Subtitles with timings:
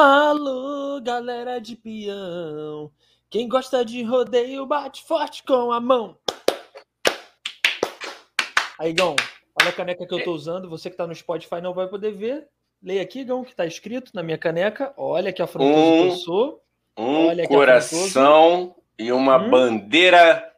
[0.00, 2.88] Alô, galera de peão.
[3.28, 6.16] Quem gosta de rodeio, bate forte com a mão.
[8.78, 9.16] Aí, Gão,
[9.60, 10.70] olha a caneca que eu tô usando.
[10.70, 12.46] Você que tá no Spotify não vai poder ver.
[12.80, 14.94] Leia aqui, Gão, que tá escrito na minha caneca.
[14.96, 16.62] Olha que afrontoso Um- que eu sou.
[16.96, 19.50] Um Olha coração e uma Hum?
[19.50, 20.52] bandeira.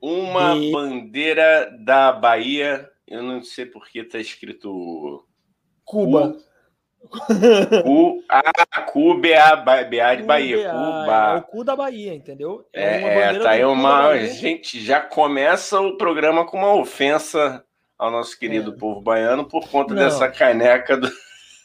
[0.00, 2.90] Uma E- bandeira da Bahia.
[3.06, 5.26] Eu não sei por que tá escrito
[5.84, 6.38] Cuba.
[7.82, 8.24] Cu.
[8.28, 10.70] Ah, Cuba, BA de Bahia.
[10.70, 12.66] Cuba, É o cu da Bahia, entendeu?
[12.72, 13.02] É,
[13.34, 14.16] é, tá aí cu uma.
[14.26, 17.64] Gente, já começa o programa com uma ofensa
[17.98, 18.78] ao nosso querido É.
[18.78, 20.02] povo baiano por conta Não.
[20.02, 21.10] dessa caneca do.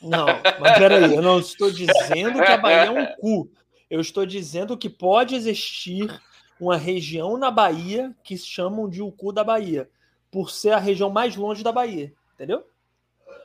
[0.02, 0.28] Não,
[0.60, 3.50] mas peraí, eu não estou dizendo que a Bahia é um cu.
[3.90, 6.08] Eu estou dizendo que pode existir
[6.60, 9.90] uma região na Bahia que chamam de o cu da Bahia,
[10.30, 12.64] por ser a região mais longe da Bahia, entendeu?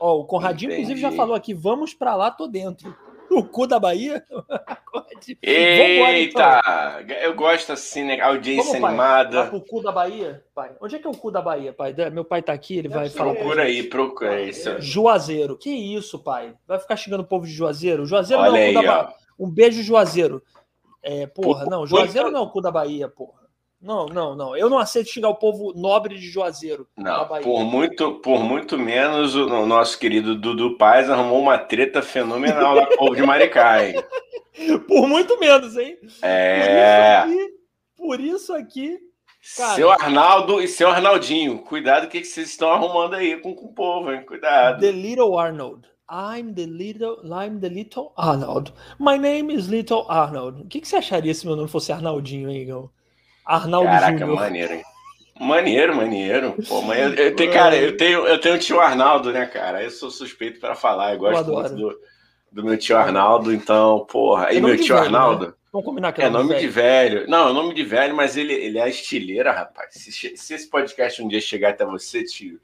[0.04, 1.16] Ó, o Conradinho, inclusive, já Entendi.
[1.16, 2.92] falou aqui: vamos pra lá, tô dentro.
[3.30, 4.22] O cu da Bahia?
[4.28, 6.42] Vambora, então.
[6.42, 7.04] Eita!
[7.22, 8.20] Eu gosto assim, né?
[8.20, 9.46] Audiência pai, animada.
[9.46, 10.72] Pro cu da Bahia, pai.
[10.82, 11.94] Onde é que é o cu da Bahia, pai?
[12.12, 13.32] Meu pai tá aqui, ele vai falar.
[13.34, 13.58] gente.
[13.60, 14.52] aí, procura aí.
[14.52, 15.56] seu- Juazeiro.
[15.56, 16.54] Que isso, pai?
[16.68, 18.04] Vai ficar xingando o povo de Juazeiro?
[18.04, 19.02] Juazeiro Olha não é o aí, cu da ó.
[19.04, 19.16] Bahia.
[19.38, 20.42] Um beijo, Juazeiro.
[21.02, 23.40] É, porra, não, Juazeiro não é o cu da Bahia, porra.
[23.82, 24.56] Não, não, não.
[24.56, 26.86] Eu não aceito xingar o povo nobre de Juazeiro.
[26.96, 32.00] Não, por muito, por muito menos o, o nosso querido Dudu Paz arrumou uma treta
[32.00, 33.94] fenomenal lá com o povo de Maricá, hein?
[34.86, 35.96] Por muito menos, hein?
[36.20, 37.24] É.
[37.24, 37.54] Por isso aqui,
[37.96, 39.12] por isso aqui
[39.56, 39.74] Cara.
[39.74, 43.66] Seu Arnaldo e seu Arnaldinho, cuidado o que que vocês estão arrumando aí com, com
[43.66, 44.24] o povo, hein?
[44.24, 44.80] Cuidado.
[44.80, 45.88] The Little Arnold.
[46.08, 48.72] I'm the little, I'm the little Arnold.
[49.00, 50.62] My name is Little Arnold.
[50.62, 52.90] O que, que você acharia se meu nome fosse Arnaldinho, hein, Igão?
[53.44, 54.36] Arnaldo Caraca, Júnior.
[54.36, 54.82] maneiro, hein?
[55.40, 56.54] Maneiro, maneiro.
[56.68, 59.82] Pô, mas eu, eu tenho, cara, eu tenho, eu tenho o tio Arnaldo, né, cara?
[59.82, 61.14] Eu sou suspeito pra falar.
[61.14, 61.60] Eu gosto adoro.
[61.60, 62.00] muito do,
[62.52, 64.50] do meu tio Arnaldo, então, porra.
[64.50, 66.60] É E nome meu tio velho, Arnaldo Vamos combinar que é nome velho.
[66.60, 67.28] de velho.
[67.28, 69.94] Não, é nome de velho, mas ele, ele é estileira, rapaz.
[69.94, 72.60] Se, se esse podcast um dia chegar até você, tio,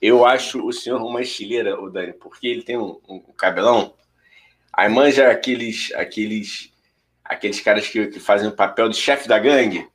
[0.00, 3.94] eu acho o senhor uma estileira, o Dani, porque ele tem um, um cabelão.
[4.70, 6.70] Aí manja aqueles, aqueles,
[7.24, 9.88] aqueles caras que, que fazem o papel de chefe da gangue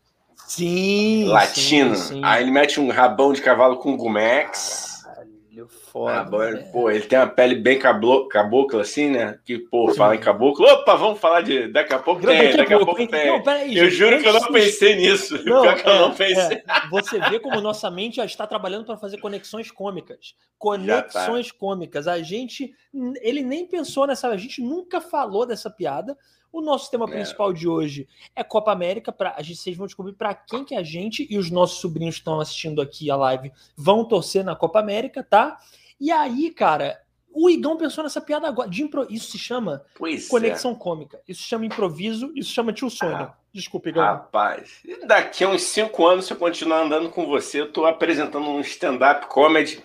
[0.50, 1.26] Sim.
[1.28, 1.96] latino.
[1.96, 2.22] Sim, sim.
[2.24, 5.04] Aí ele mete um rabão de cavalo com gumex.
[5.04, 6.14] Caralho, foda.
[6.14, 6.70] Rabão, né?
[6.72, 9.38] pô, ele tem uma pele bem cablo, cabocla, assim, né?
[9.46, 10.66] Que, pô, fala em caboclo.
[10.66, 11.68] Opa, vamos falar de.
[11.68, 13.28] Daqui a pouco tem, daqui a pouco tem.
[13.28, 15.36] Não, peraí, Eu juro que eu não pensei nisso.
[15.46, 16.58] Não, que eu é, não pensei.
[16.58, 16.64] é.
[16.90, 20.34] Você vê como nossa mente já está trabalhando para fazer conexões cômicas.
[20.58, 22.08] Conexões cômicas.
[22.08, 22.74] A gente,
[23.22, 26.18] ele nem pensou nessa, a gente nunca falou dessa piada.
[26.52, 27.12] O nosso tema É.
[27.12, 29.12] principal de hoje é Copa América.
[29.12, 32.16] Pra, a gente, vocês vão descobrir para quem que a gente e os nossos sobrinhos
[32.16, 35.58] que estão assistindo aqui a live vão torcer na Copa América, tá?
[36.00, 37.00] E aí, cara,
[37.32, 38.70] o Igão pensou nessa piada agora.
[38.70, 39.06] De impro...
[39.10, 41.22] Isso se chama Pois conexão cômica.
[41.28, 42.32] Isso se chama improviso.
[42.36, 43.31] Isso se chama tio Sônia.
[43.31, 43.34] Ah.
[43.54, 43.92] Desculpa, é.
[43.92, 44.04] Igão.
[44.04, 48.48] Rapaz, daqui a uns cinco anos, se eu continuar andando com você, eu tô apresentando
[48.48, 49.84] um stand-up comedy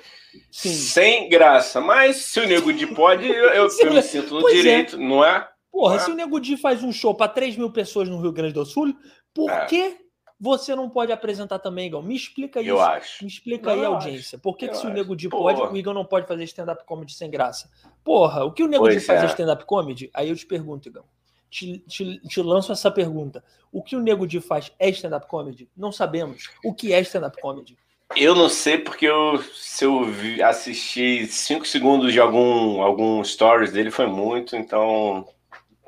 [0.51, 0.73] Sim.
[0.73, 1.81] sem graça.
[1.81, 4.57] Mas se o Nego de pode, eu, eu, eu me sinto no Pois é.
[4.57, 5.49] direito, não é?
[5.75, 5.99] Porra, Ah.
[5.99, 8.65] se o Nego Di faz um show para 3 mil pessoas no Rio Grande do
[8.65, 8.95] Sul,
[9.35, 9.65] por É.
[9.67, 9.97] que
[10.39, 12.01] você não pode apresentar também, Igão?
[12.01, 12.71] Me explica isso.
[12.71, 13.25] Eu acho.
[13.25, 14.39] Me explica Não, aí, audiência.
[14.39, 14.91] Por que, que se o.
[14.91, 17.69] Nego Di pode, o Igão não pode fazer stand-up comedy sem graça?
[18.05, 19.25] Porra, o que o Nego Pois Di faz é.
[19.25, 20.11] é stand-up comedy?
[20.15, 21.05] Aí eu te pergunto, Igão.
[21.51, 23.43] Te, te, te lanço essa pergunta.
[23.73, 25.69] O que o Nego Di faz é stand-up comedy?
[25.77, 26.49] Não sabemos.
[26.65, 27.77] O que é stand-up comedy?
[28.17, 33.73] Eu não sei porque eu, se eu vi- assisti cinco segundos de algum, algum stories
[33.73, 35.27] dele foi muito, então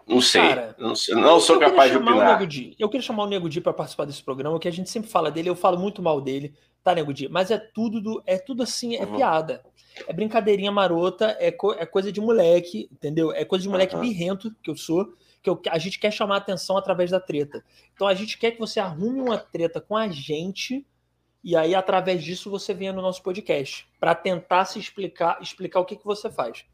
[0.07, 0.41] não sei.
[0.41, 2.75] Cara, não, sei- não sou capaz de chamar o opinar.
[2.79, 5.31] Eu queria chamar o Nego Di para participar desse programa, que a gente sempre fala
[5.31, 7.29] dele, eu falo muito mal dele, tá, Nego Di?
[7.29, 9.17] Mas é tudo do, é tudo assim, é Uhum.
[9.17, 9.65] piada.
[10.07, 13.33] É brincadeirinha marota, é, co- é coisa de moleque, entendeu?
[13.33, 14.03] É coisa de moleque Aham.
[14.03, 15.07] birrento que eu sou,
[15.43, 17.65] que eu- a gente quer chamar a atenção através da treta.
[17.95, 20.87] Então a gente quer que você arrume uma treta com a gente
[21.43, 25.85] e aí através disso você venha no nosso podcast para tentar se explicar, explicar o
[25.85, 26.65] que que você faz.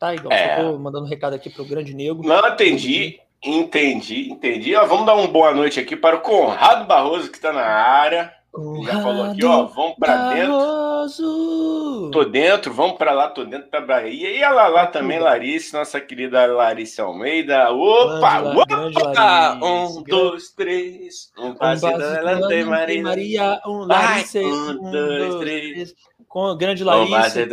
[0.00, 0.32] Tá, Igor?
[0.32, 0.62] É.
[0.78, 2.26] Mandando um recado aqui pro grande nego.
[2.26, 3.20] Não, entendi.
[3.44, 4.74] Entendi, entendi.
[4.74, 8.32] Ó, vamos dar uma boa noite aqui para o Conrado Barroso, que está na área.
[8.52, 12.10] Ele já falou aqui, ó, vamos para dentro.
[12.10, 14.30] Tô dentro, vamos para lá, tô dentro da Bahia.
[14.30, 17.70] E a Lalá também, Larissa, nossa querida Larissa Almeida.
[17.70, 19.10] Opa, Grande, grande opa!
[19.12, 19.64] Larissa.
[19.64, 21.32] Um, dois, três.
[21.38, 23.02] Um Um passe básico, adelante, Ana Maria.
[23.02, 25.94] Maria, um Larissa, um, dois, três.
[26.30, 27.44] Com a grande Larissa.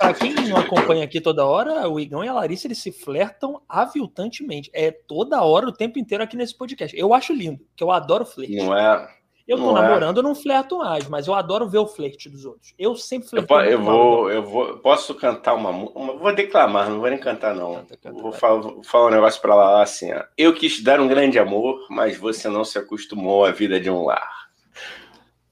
[0.00, 3.62] pra quem não acompanha aqui toda hora, o Igão e a Larissa eles se flertam
[3.68, 4.68] aviltantemente.
[4.74, 6.94] É toda hora, o tempo inteiro aqui nesse podcast.
[6.98, 8.56] Eu acho lindo, que eu adoro flerte.
[8.56, 9.08] Não é?
[9.46, 9.82] Eu tô Não é.
[9.82, 12.74] namorando, eu não flerto mais, mas eu adoro ver o flerte dos outros.
[12.76, 13.56] Eu sempre Eu, flertei.
[13.56, 17.20] po- eu mal, vou, eu vou, posso cantar uma, uma vou declamar, não vou nem
[17.20, 17.76] cantar não.
[17.76, 20.24] Canta, canta, vou falar, falar um negócio pra lá assim, ó.
[20.36, 24.02] Eu quis dar um grande amor, mas você não se acostumou à vida de um
[24.04, 24.48] lar.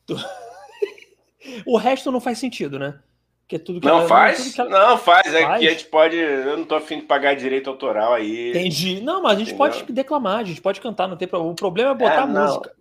[1.66, 2.98] O resto não faz sentido, né?
[3.42, 4.38] Porque tudo que Não ela- faz?
[4.42, 5.60] tudo que ela- Não faz, é Faz?
[5.60, 8.50] que a gente pode, eu não tô afim de pagar direito autoral aí.
[8.50, 9.00] Entendi.
[9.02, 9.70] Não, mas a gente Entendeu?
[9.82, 11.52] pode declamar, a gente pode cantar, não tem problema.
[11.52, 12.46] O problema é botar É, a não.
[12.46, 12.72] música.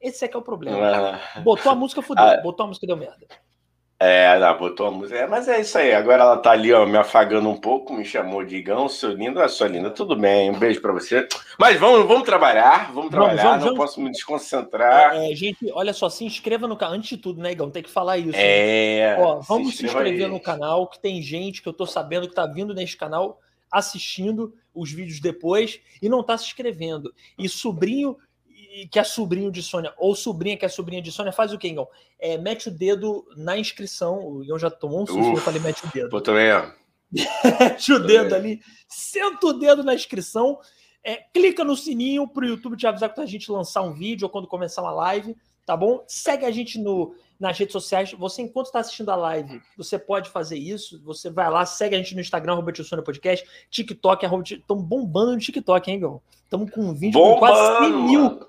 [0.00, 1.18] Esse é que é o problema.
[1.42, 2.24] Botou a música, fudeu.
[2.24, 2.36] Ah.
[2.36, 3.26] Botou a música, deu merda.
[3.98, 5.18] É, não, botou a música.
[5.18, 5.94] É, mas é isso aí.
[5.94, 9.40] Agora ela tá ali, ó, me afagando um pouco, me chamou de Igão, seu lindo,
[9.40, 9.90] ah, sua linda.
[9.90, 11.26] Tudo bem, um beijo pra você.
[11.58, 13.78] Mas vamos, vamos trabalhar, vamos trabalhar, vamos, não vamos.
[13.78, 15.16] posso me desconcentrar.
[15.16, 16.96] É, gente, olha só, se inscreva no canal.
[16.96, 17.70] Antes de tudo, né, Igão?
[17.70, 18.32] Tem que falar isso.
[18.34, 19.16] É.
[19.20, 20.32] Ó, vamos se, inscreva inscrever aí.
[20.32, 24.54] no canal, que tem gente que eu tô sabendo que tá vindo nesse canal assistindo
[24.74, 27.14] os vídeos depois e não tá se inscrevendo.
[27.38, 28.16] E sobrinho
[28.82, 31.58] e- que é sobrinho de Sônia, ou sobrinha que é sobrinha de Sônia, faz o
[31.58, 31.88] quê, Igão?
[32.18, 34.18] É, mete o dedo na inscrição.
[34.26, 36.10] O Igão já tomou um susto eu falei mete o dedo.
[36.10, 36.70] Pô, também, ó.
[37.60, 38.38] mete o dedo É.
[38.38, 40.58] ali, senta o dedo na inscrição,
[41.04, 44.30] é, clica no sininho pro YouTube te avisar quando a gente lançar um vídeo ou
[44.30, 46.02] quando começar uma live, tá bom?
[46.08, 48.12] Segue a gente no, nas redes sociais.
[48.12, 51.02] Você, enquanto está assistindo a live, você pode fazer isso.
[51.04, 52.72] Você vai lá, segue a gente no Instagram, arroba
[53.04, 56.20] Podcast, TikTok, arroba Estamos bombando no TikTok, hein, Igão?
[56.44, 58.40] Estamos com um vídeo com quase 100 Bombando, mil.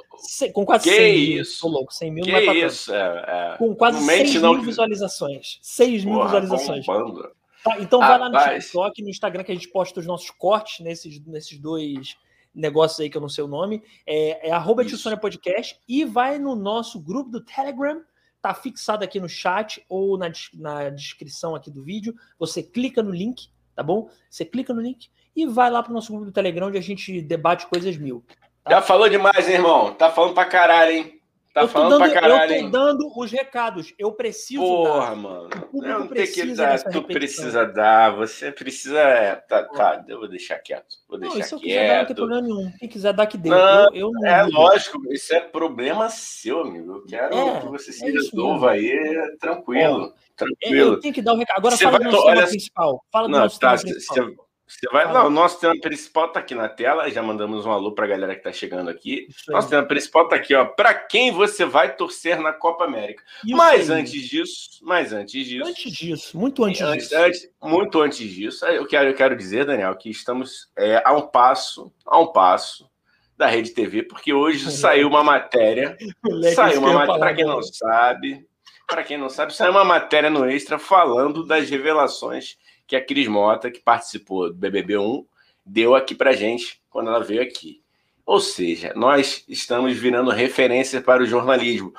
[0.54, 1.42] Com quase Que 100 mil.
[1.42, 1.62] isso?
[1.62, 2.66] Tô louco, 100 mil não Que pra tanto.
[2.66, 2.94] isso?
[2.94, 3.58] É, é.
[3.58, 5.60] Com quase Não mente 6 não mil visualizações.
[5.62, 6.86] 6 mil Porra, visualizações.
[6.86, 7.32] bombando.
[7.64, 8.66] Tá, então vai lá no Rapaz.
[8.66, 12.16] TikTok, no Instagram, que a gente posta os nossos cortes nesses, nesses dois
[12.54, 13.82] negócios aí que eu não sei o nome.
[14.06, 14.84] É, é arroba
[15.20, 18.02] Podcast e vai no nosso grupo do Telegram.
[18.46, 22.14] Tá fixado aqui no chat ou na, na descrição aqui do vídeo.
[22.38, 24.08] Você clica no link, tá bom?
[24.30, 27.24] Você clica no link e vai lá pro nosso grupo do Telegram onde a gente
[27.24, 28.24] debate coisas mil.
[28.70, 29.96] Já falou demais, hein, irmão?
[29.96, 31.15] Tá falando pra caralho, hein?
[31.56, 32.70] Tá eu, falando dando, pra caralho, eu tô hein?
[32.70, 33.94] dando os recados.
[33.98, 35.16] Eu preciso Porra, dar.
[35.16, 35.46] mano.
[35.46, 37.04] O público Não tem que dar, tu repetição.
[37.04, 39.00] precisa dar, você precisa.
[39.00, 40.98] é, Tá, tá, eu vou deixar quieto.
[41.08, 42.16] Vou Não, deixar se eu quiser dar, não tem quieto.
[42.18, 42.72] problema nenhum.
[42.78, 43.48] Quem quiser dar que dê.
[43.50, 46.92] Não, eu, eu não É lógico, isso é problema seu, amigo.
[46.96, 50.14] Eu quero É, que você se é resolva aí tranquilo.
[50.22, 50.94] É, Tranquilo.
[50.96, 51.58] Eu tenho que dar o recado.
[51.60, 53.06] Agora Você fala do nosso to- tema olha- principal.
[53.10, 54.18] Fala do Não, nosso tá, tema principal.
[54.28, 54.36] você,
[54.68, 55.12] você vai.
[55.14, 57.10] Não, o nosso tema principal tá aqui na tela.
[57.10, 59.28] Já mandamos um alô pra galera que tá chegando aqui.
[59.30, 59.52] Isso.
[59.52, 60.66] Nosso tema principal tá aqui, ó.
[60.66, 63.24] Pra quem você vai torcer na Copa América?
[63.46, 64.02] Isso mas aí.
[64.02, 65.68] antes disso, mas antes disso.
[65.70, 67.22] Antes disso, muito antes, Antes, disso.
[67.22, 71.22] antes- muito antes disso, eu quero, eu quero dizer, Daniel, que estamos é, a um
[71.22, 72.90] passo, a um passo
[73.38, 75.98] da Rede TV, porque hoje saiu uma matéria,
[76.56, 78.48] saiu uma matéria, para quem não sabe,
[78.88, 82.56] para quem não sabe, saiu uma matéria no Extra falando das revelações
[82.88, 85.26] que a Cris Mota, que participou do BBB 1,
[85.66, 87.82] deu aqui pra gente quando ela veio aqui.
[88.26, 91.94] Ou seja, nós estamos virando referência para o jornalismo.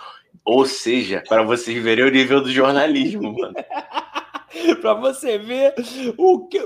[0.44, 3.54] Ou seja, para vocês verem o nível do jornalismo, mano.
[4.80, 5.74] para você ver
[6.16, 6.60] o que.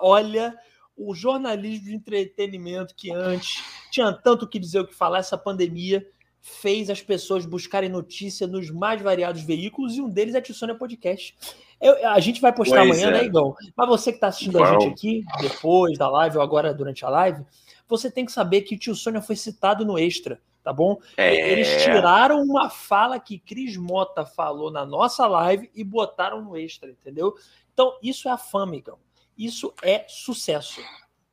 [0.00, 0.56] Olha,
[0.96, 5.38] o jornalismo de entretenimento que antes tinha tanto o que dizer o que falar, essa
[5.38, 6.06] pandemia
[6.40, 10.74] fez as pessoas buscarem notícia nos mais variados veículos e um deles é a Tissônia
[10.74, 11.36] Podcast.
[11.80, 13.20] Eu- a gente vai postar Pois amanhã, é.
[13.20, 13.54] né, Igão?
[13.76, 14.84] Mas você que está assistindo a Vamos.
[14.84, 17.44] gente aqui, depois da live ou agora durante a live,
[17.86, 20.98] você tem que saber que o Tio Sônia foi citado no Extra, tá bom?
[21.16, 26.56] É, Eles tiraram uma fala que Cris Mota falou na nossa live e botaram no
[26.56, 27.34] extra, entendeu?
[27.72, 28.98] Então, isso é a fama, Igão.
[29.36, 30.80] Isso é sucesso.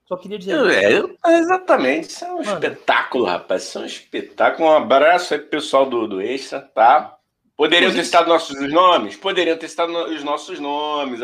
[0.07, 1.18] Só queria dizer isso.
[1.25, 2.09] É, exatamente.
[2.09, 2.53] Isso é um Mano.
[2.53, 3.63] espetáculo, rapaz.
[3.63, 4.70] Isso é um espetáculo.
[4.70, 7.14] Um abraço aí pro pessoal do, do Extra, tá?
[7.57, 9.15] Poderiam ter citado nossos nomes?
[9.15, 11.21] Poderiam ter citado os nossos nomes.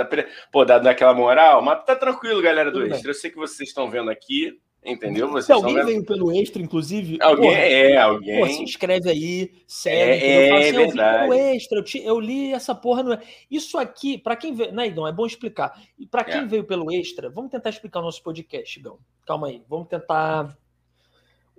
[0.52, 2.86] Pô, dado aquela moral, mas tá tranquilo, galera do.
[2.86, 3.10] Extra.
[3.12, 5.28] Eu sei que vocês estão vendo aqui, entendeu?
[5.28, 5.86] Se Vocês estão alguém vendo.
[5.88, 8.46] veio pelo extra, inclusive, Alguém, porra, é, pô, alguém.
[8.54, 10.48] se inscreve aí, segue, É, entendeu?
[10.48, 11.20] Fala é assim, eu vi verdade.
[11.30, 13.20] pelo extra, eu, ti- eu li essa porra no
[13.50, 14.72] Isso aqui, pra quem veio.
[14.72, 15.06] Né, Igão?
[15.06, 15.78] É bom explicar.
[16.00, 16.46] E pra quem É.
[16.46, 18.98] veio pelo extra, vamos tentar explicar o nosso podcast, Igão.
[19.28, 20.58] Calma aí, vamos tentar.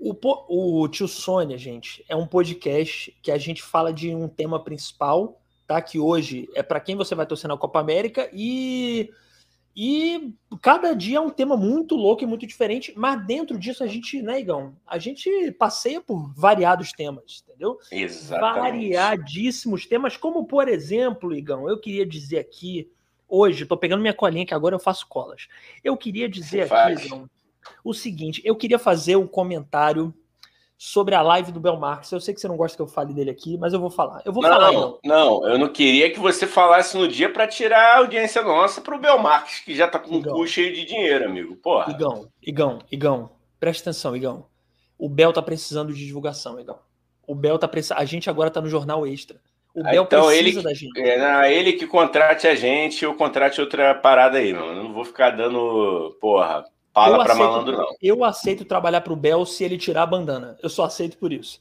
[0.04, 4.58] O, o Tio Sônia, gente, é um podcast que a gente fala de um tema
[4.58, 5.80] principal, tá?
[5.80, 9.10] Que hoje é pra quem você vai torcer na Copa América e.
[9.74, 13.86] E cada dia é um tema muito louco e muito diferente, mas dentro disso a
[13.86, 14.76] gente, né, Igão?
[14.86, 17.78] A gente passeia por variados temas, entendeu?
[17.90, 18.92] Exatamente.
[18.92, 22.90] Variadíssimos temas, como por exemplo, Igão, eu queria dizer aqui,
[23.26, 25.48] hoje, tô pegando minha colinha que agora eu faço colas.
[25.82, 27.06] Eu queria dizer Você aqui, faz.
[27.06, 27.30] Igão,
[27.84, 30.14] o seguinte: eu queria fazer um comentário
[30.84, 32.10] sobre a live do Belmarx.
[32.10, 34.20] Eu sei que você não gosta que eu fale dele aqui, mas eu vou falar.
[34.24, 34.98] Eu vou falar, Igão.
[35.04, 38.80] Não, não, eu não queria que você falasse no dia para tirar a audiência nossa
[38.80, 40.34] pro Belmarques, que já tá com o Legal.
[40.34, 41.54] cu cheio de dinheiro, amigo.
[41.54, 41.92] Porra.
[41.92, 44.46] Igão, Igão, Igão, presta atenção, Igão.
[44.98, 46.80] O Bel tá precisando de divulgação, Igão.
[47.28, 47.98] O Bel tá precisando.
[47.98, 49.40] A gente agora tá no jornal extra.
[49.72, 51.00] O Bel então, precisa ele, da gente.
[51.00, 54.78] É, ele que contrate a gente, eu contrate outra parada aí, mano.
[54.78, 57.96] Eu não vou ficar dando, porra, fala pra malandro, não.
[58.00, 60.56] Eu aceito trabalhar pro Bel se ele tirar a bandana.
[60.62, 61.60] Eu só aceito por isso.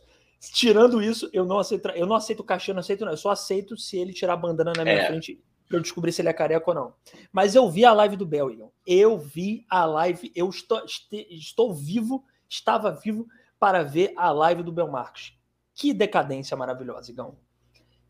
[0.54, 1.88] Tirando isso, eu não aceito.
[1.90, 3.12] Eu não aceito cachê, eu não aceito, não.
[3.12, 5.08] Eu só aceito se ele tirar a bandana na minha é.
[5.08, 6.94] frente pra eu descobrir se ele é careca ou não.
[7.32, 8.72] Mas eu vi a live do Bel, Igor.
[8.86, 13.28] Eu vi a live, eu estou, estou vivo, estava vivo
[13.60, 15.38] para ver a live do Bel Marcos.
[15.74, 17.38] Que decadência maravilhosa, Igão.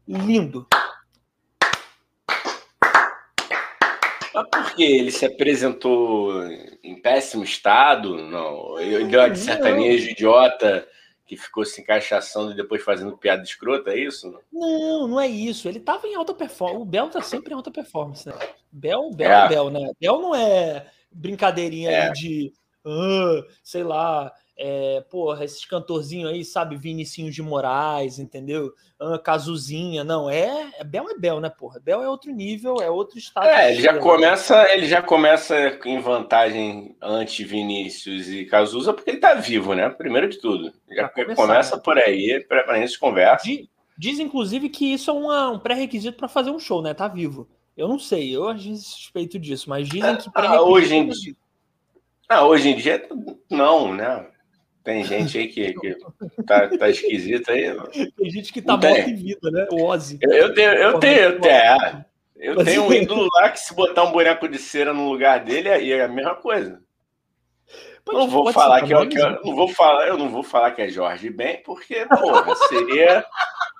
[0.07, 0.67] Lindo.
[4.33, 6.43] Mas por que ele se apresentou
[6.83, 8.17] em péssimo estado?
[8.17, 10.87] Não, ele deu de sertanejo idiota
[11.25, 14.37] que ficou se encaixaçando e depois fazendo piada escrota, é isso?
[14.51, 15.67] Não, não é isso.
[15.67, 16.81] Ele tava em alta performance.
[16.81, 18.35] O Bel tá sempre em alta performance, né?
[18.69, 19.47] Bel, Bel, é.
[19.47, 19.91] Bel, né?
[19.99, 22.11] Bel não é brincadeirinha é.
[22.11, 22.51] de,
[22.85, 24.31] uh, sei lá,
[24.63, 28.71] é, porra, esses cantorzinhos aí, sabe, Vinicinho de Moraes, entendeu?
[28.99, 31.79] Ah, Cazuzinha, não, é, é Bel é Bel, né, porra?
[31.79, 33.47] Bel é outro nível, é outro estado.
[33.47, 39.19] É, ele já começa, ele já começa em vantagem anti Vinícius e Cazuza porque ele
[39.19, 39.89] tá vivo, né?
[39.89, 40.71] Primeiro de tudo.
[40.91, 41.81] Já começa né?
[41.83, 43.43] por aí, para gente conversa.
[43.43, 46.93] Diz, diz, inclusive que isso é uma, um pré-requisito para fazer um show, né?
[46.93, 47.49] Tá vivo.
[47.75, 51.35] Eu não sei, eu a gente suspeito disso, mas dizem que ah, hoje em dia,
[52.29, 53.09] ah, hoje em dia
[53.49, 54.27] não, né?
[54.83, 55.95] Tem gente aí que, que
[56.45, 57.75] tá, tá esquisita aí.
[58.17, 59.67] Tem gente que tá morta em vida, né?
[59.71, 60.17] O Ozzy.
[60.21, 63.75] Eu, eu tenho, eu tenho, eu tenho, é, eu tenho um ídolo lá que se
[63.75, 66.81] botar um boneco de cera no lugar dele, aí é a mesma coisa.
[68.03, 70.71] Pode, não vou falar que, eu, que eu, não vou falar, eu não vou falar
[70.71, 73.23] que é Jorge Ben, porque porra, seria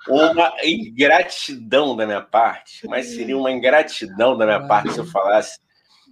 [0.08, 5.58] uma ingratidão da minha parte, mas seria uma ingratidão da minha parte se eu falasse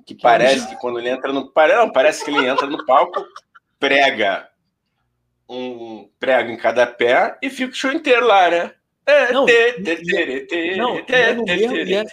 [0.05, 3.25] que parece que quando ele entra no não, parece que ele entra no palco,
[3.79, 4.50] prega
[5.51, 8.73] um prego em cada pé e fica o show inteiro lá, né?
[9.33, 9.45] Não,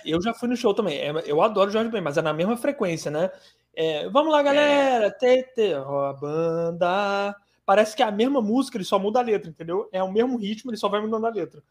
[0.04, 0.98] eu já fui no show também.
[0.98, 3.30] É, eu adoro Jorge Ben, mas é na mesma frequência, né?
[3.76, 5.12] É, vamos lá, galera.
[5.12, 7.36] TT, ó, banda.
[7.64, 9.88] Parece que é a mesma música, ele só muda a letra, entendeu?
[9.92, 11.62] É o mesmo ritmo, ele só vai mudando a letra.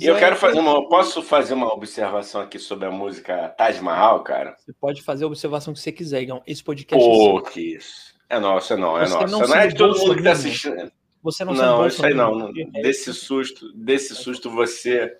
[0.00, 0.88] e eu quero fazer uma.
[0.88, 4.56] Posso fazer uma observação aqui sobre a música Taj Mahal, cara?
[4.58, 6.42] Você pode fazer a observação que você quiser, Igão.
[6.46, 7.04] Esse podcast.
[7.04, 8.14] Pô, é que isso.
[8.30, 9.26] É nosso, é não, é nosso.
[9.26, 10.90] Não, não é de todo mundo que tá assistindo.
[11.22, 12.52] Você não Não, isso aí não.
[12.52, 15.16] Desse susto, desse susto você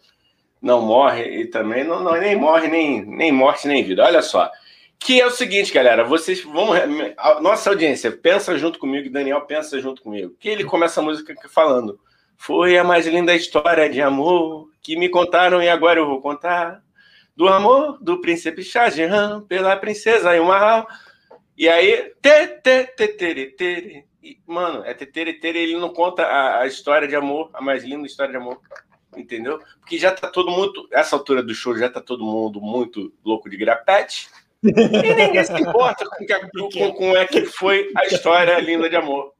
[0.61, 4.04] não morre e também não, não nem morre, nem, nem morte, nem vida.
[4.04, 4.50] Olha só.
[4.99, 6.71] Que é o seguinte, galera, vocês vão.
[7.40, 10.37] Nossa audiência, pensa junto comigo, Daniel pensa junto comigo.
[10.38, 11.99] Que ele começa a música falando.
[12.37, 16.82] Foi a mais linda história de amor que me contaram e agora eu vou contar.
[17.35, 20.87] Do amor do príncipe Shah Jahan pela princesa Ilmar.
[21.56, 26.61] E aí, te, te, te, te, te, e, mano, é tetere, ele não conta a,
[26.61, 28.61] a, história de amor, a mais linda história de amor.
[29.17, 29.61] Entendeu?
[29.81, 33.50] Porque já tá todo mundo, essa altura do show, já tá todo mundo muito louco
[33.50, 34.31] de grapete.
[34.62, 36.35] E ninguém se importa com, que,
[36.79, 39.35] com, com é que foi a história linda de amor.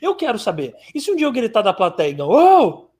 [0.00, 0.74] Eu quero saber.
[0.94, 2.90] E se um dia eu gritar da plateia e não, oh,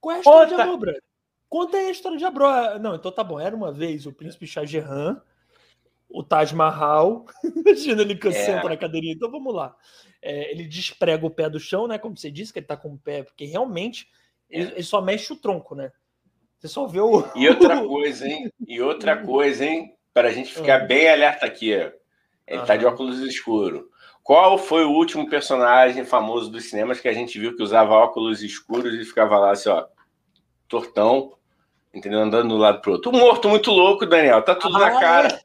[0.00, 1.02] qual é a história de amor, brother?
[1.48, 2.78] Conta aí a história de amor.
[2.80, 3.40] Não, então tá bom.
[3.40, 5.20] Era uma vez o príncipe Shah Jahan,
[6.08, 7.26] o Taj Mahal.
[7.44, 8.30] Imagina ele é.
[8.30, 9.14] senta na cadeirinha.
[9.14, 9.76] Então vamos lá
[10.26, 11.98] é, ele desprega o pé do chão, né?
[11.98, 14.08] Como você disse, que ele tá com o pé, porque realmente
[14.50, 14.72] ele, é.
[14.72, 15.92] ele só mexe o tronco, né?
[16.58, 17.24] Você só vê o.
[17.36, 18.52] E outra coisa, hein?
[18.66, 19.94] E outra coisa, hein?
[20.12, 20.88] Para a gente ficar uhum.
[20.88, 21.70] bem alerta aqui.
[21.70, 21.92] Ele
[22.58, 22.64] uhum.
[22.64, 23.88] tá de óculos escuro.
[24.20, 28.42] Qual foi o último personagem famoso dos cinemas que a gente viu que usava óculos
[28.42, 29.86] escuros e ficava lá assim, ó,
[30.66, 31.34] tortão,
[31.94, 32.18] entendeu?
[32.18, 33.12] Andando de um lado pro outro.
[33.12, 34.42] Morto muito louco, Daniel.
[34.42, 35.40] Tá tudo ah, na cara.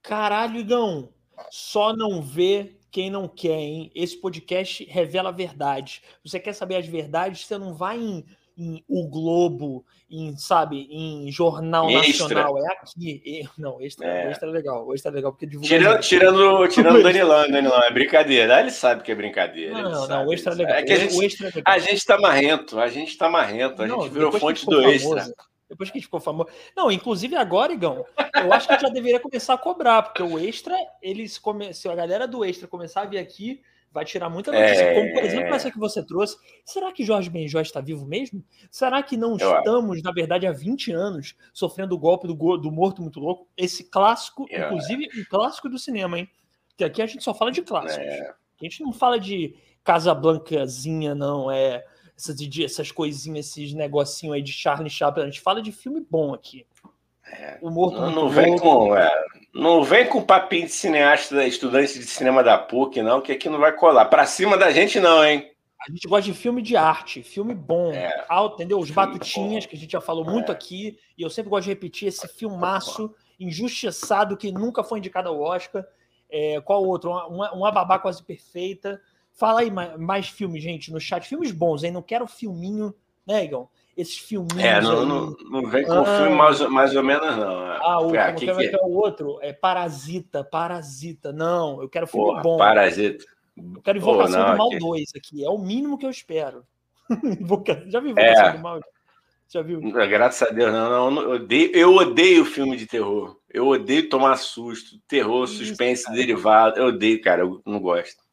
[0.00, 1.08] Caralho, Igão.
[1.50, 3.90] Só não vê quem não quer, hein?
[3.92, 6.00] Esse podcast revela a verdade.
[6.24, 7.44] Você quer saber as verdades?
[7.44, 8.24] Você não vai em,
[8.56, 12.28] em O Globo, em, sabe, em Jornal extra.
[12.28, 12.56] Nacional.
[12.56, 13.48] É aqui.
[13.58, 14.94] Não, extra é, extra é legal.
[14.94, 15.66] Extra é legal porque divulga.
[15.66, 18.60] Tirando, tirando, tirando o Danilão, Danilão, é brincadeira.
[18.60, 19.72] Ele sabe que é brincadeira.
[19.72, 20.76] Não, não, não, o extra é legal.
[20.76, 23.82] É que a gente, é a gente tá marrento, a gente tá marrento.
[23.82, 25.34] A não, gente virou fonte do famoso, extra.
[25.68, 26.48] Depois que a gente ficou famoso.
[26.76, 28.04] Não, inclusive agora, Igão,
[28.42, 31.72] eu acho que já deveria começar a cobrar, porque o Extra, eles come...
[31.72, 33.62] se a galera do Extra começar a vir aqui,
[33.94, 34.82] vai tirar muita notícia.
[34.82, 34.94] É...
[34.94, 36.36] Como, por exemplo, essa que você trouxe.
[36.64, 38.44] Será que Jorge Benjó está vivo mesmo?
[38.70, 40.04] Será que não eu estamos, acho.
[40.04, 43.48] na verdade, há 20 anos sofrendo o golpe do, do morto muito louco?
[43.56, 45.20] Esse clássico, eu inclusive, acho.
[45.20, 46.28] um clássico do cinema, hein?
[46.68, 48.04] Porque aqui a gente só fala de clássicos.
[48.04, 48.34] É...
[48.60, 49.54] A gente não fala de
[49.84, 51.50] Casa Blancazinha, não.
[51.50, 51.84] É
[52.16, 55.22] essas, essas coisinhas, esses negocinhos aí de Charlie Chaplin.
[55.22, 56.66] A gente fala de filme bom aqui.
[57.26, 59.10] É, o morto não, não vem com é,
[59.52, 63.58] não vem com papinho de cineasta, estudante de cinema da PUC, não, que aqui não
[63.58, 64.06] vai colar.
[64.06, 65.50] Para cima da gente, não, hein?
[65.86, 68.78] A gente gosta de filme de arte, filme bom, é, entendeu?
[68.78, 69.70] Os Batutinhas, bom.
[69.70, 70.54] que a gente já falou muito é.
[70.54, 75.40] aqui, e eu sempre gosto de repetir esse filmaço injustiçado que nunca foi indicado ao
[75.40, 75.84] Oscar.
[76.30, 77.10] É, qual outro?
[77.10, 79.00] Uma, uma babá quase perfeita.
[79.34, 81.26] Fala aí mais, mais filmes, gente, no chat.
[81.26, 81.90] Filmes bons, hein?
[81.90, 82.94] Não quero filminho,
[83.26, 83.68] né, Igão?
[83.96, 84.64] Esses filminhos.
[84.64, 87.48] É, não, não, não, vem com ah, filme mais, mais ou menos, não.
[87.48, 88.78] Ah, o, ah, que, que é?
[88.82, 89.38] o outro?
[89.40, 91.32] É Parasita, Parasita.
[91.32, 92.56] Não, eu quero filme Porra, bom.
[92.56, 93.24] Parasita.
[93.56, 94.78] Eu quero Invocação oh, não, do Mal aqui...
[94.78, 95.44] 2 aqui.
[95.44, 96.64] É o mínimo que eu espero.
[97.86, 98.52] Já vi Invocação é.
[98.52, 98.80] do Mal?
[99.48, 99.80] Já viu?
[99.80, 103.38] Graças a Deus, não, não, eu, odeio, eu odeio filme de terror.
[103.48, 106.16] Eu odeio tomar susto, terror, Isso, suspense, cara.
[106.16, 106.78] derivado.
[106.78, 108.23] Eu odeio, cara, eu não gosto.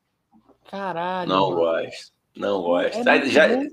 [0.71, 1.29] Caralho.
[1.29, 2.13] Não gosto.
[2.35, 3.07] Não gosto.
[3.07, 3.63] É já, bom,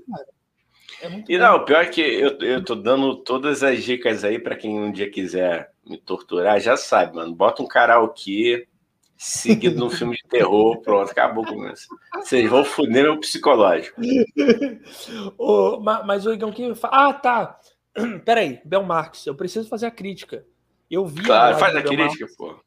[1.01, 4.37] é e não, o pior é que eu, eu tô dando todas as dicas aí
[4.37, 7.33] para quem um dia quiser me torturar, já sabe, mano.
[7.33, 8.67] Bota um karaokê,
[9.15, 11.87] seguido no filme de terror, pronto, acabou com isso.
[12.15, 13.99] Vocês vão foder meu psicológico.
[15.37, 17.57] oh, mas o Igão que Ah, tá.
[18.25, 20.45] Peraí, Bel Marx, eu preciso fazer a crítica.
[20.91, 21.23] Eu vi.
[21.23, 22.59] Claro, faz a crítica, pô.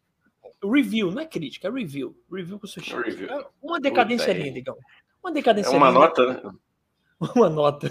[0.64, 2.16] Review, não é crítica, é review.
[2.30, 2.94] Review com o sushi.
[2.94, 3.28] Review.
[3.28, 4.76] É uma decadência linda, Igão.
[5.22, 6.00] Uma decadência é uma linda.
[6.00, 6.52] nota, né?
[7.36, 7.88] Uma nota.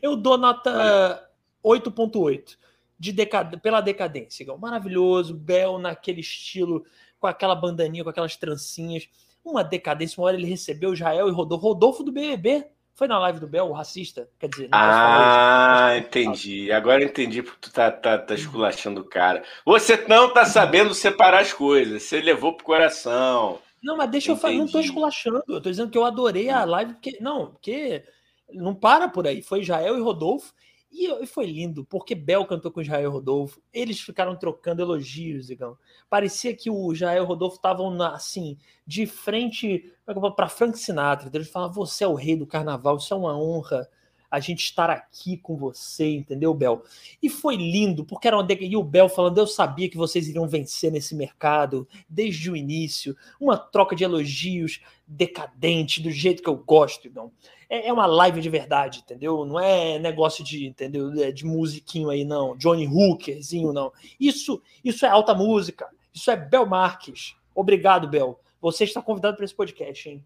[0.00, 1.30] eu dou nota
[1.62, 2.56] 8.8
[2.98, 3.58] de decad...
[3.60, 4.56] pela decadência, Igão.
[4.56, 6.84] Maravilhoso, Bel naquele estilo
[7.18, 9.08] com aquela bandaninha, com aquelas trancinhas.
[9.44, 10.18] Uma decadência.
[10.18, 11.66] Uma hora ele recebeu Israel e Rodolfo.
[11.68, 12.66] Rodolfo do BBB.
[12.96, 14.26] Foi na live do Bel, o racista?
[14.38, 16.72] Quer dizer, Ah, entendi.
[16.72, 19.44] Agora entendi porque tu tá, tá, tá esculachando o cara.
[19.66, 22.04] Você não tá sabendo separar as coisas.
[22.04, 23.58] Você levou pro coração.
[23.82, 24.38] Não, mas deixa entendi.
[24.38, 24.64] eu falar.
[24.64, 25.44] Não tô esculachando.
[25.46, 26.70] Eu tô dizendo que eu adorei a hum.
[26.70, 26.94] live.
[26.94, 28.02] Porque, não, porque
[28.50, 29.42] não para por aí.
[29.42, 30.54] Foi Israel e Rodolfo.
[30.98, 33.60] E foi lindo, porque Bel cantou com Israel Rodolfo.
[33.72, 35.76] Eles ficaram trocando elogios, Igão.
[36.08, 41.30] Parecia que o Israel Rodolfo estavam assim, de frente é para Frank Sinatra.
[41.32, 43.86] Eles falavam: Você é o rei do carnaval, isso é uma honra
[44.30, 46.82] a gente estar aqui com você, entendeu, Bel?
[47.22, 50.48] E foi lindo, porque era uma e o Bel falando, eu sabia que vocês iriam
[50.48, 56.56] vencer nesse mercado desde o início, uma troca de elogios decadente, do jeito que eu
[56.56, 57.30] gosto, então
[57.68, 59.44] é, é, uma live de verdade, entendeu?
[59.44, 61.12] Não é negócio de, entendeu?
[61.22, 62.56] É de musiquinho aí, não.
[62.56, 63.92] Johnny Hookerzinho, não.
[64.18, 65.88] Isso, isso é alta música.
[66.14, 67.34] Isso é Bel Marques.
[67.54, 68.40] Obrigado, Bel.
[68.60, 70.24] Você está convidado para esse podcast, hein?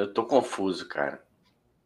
[0.00, 1.22] Eu tô confuso, cara.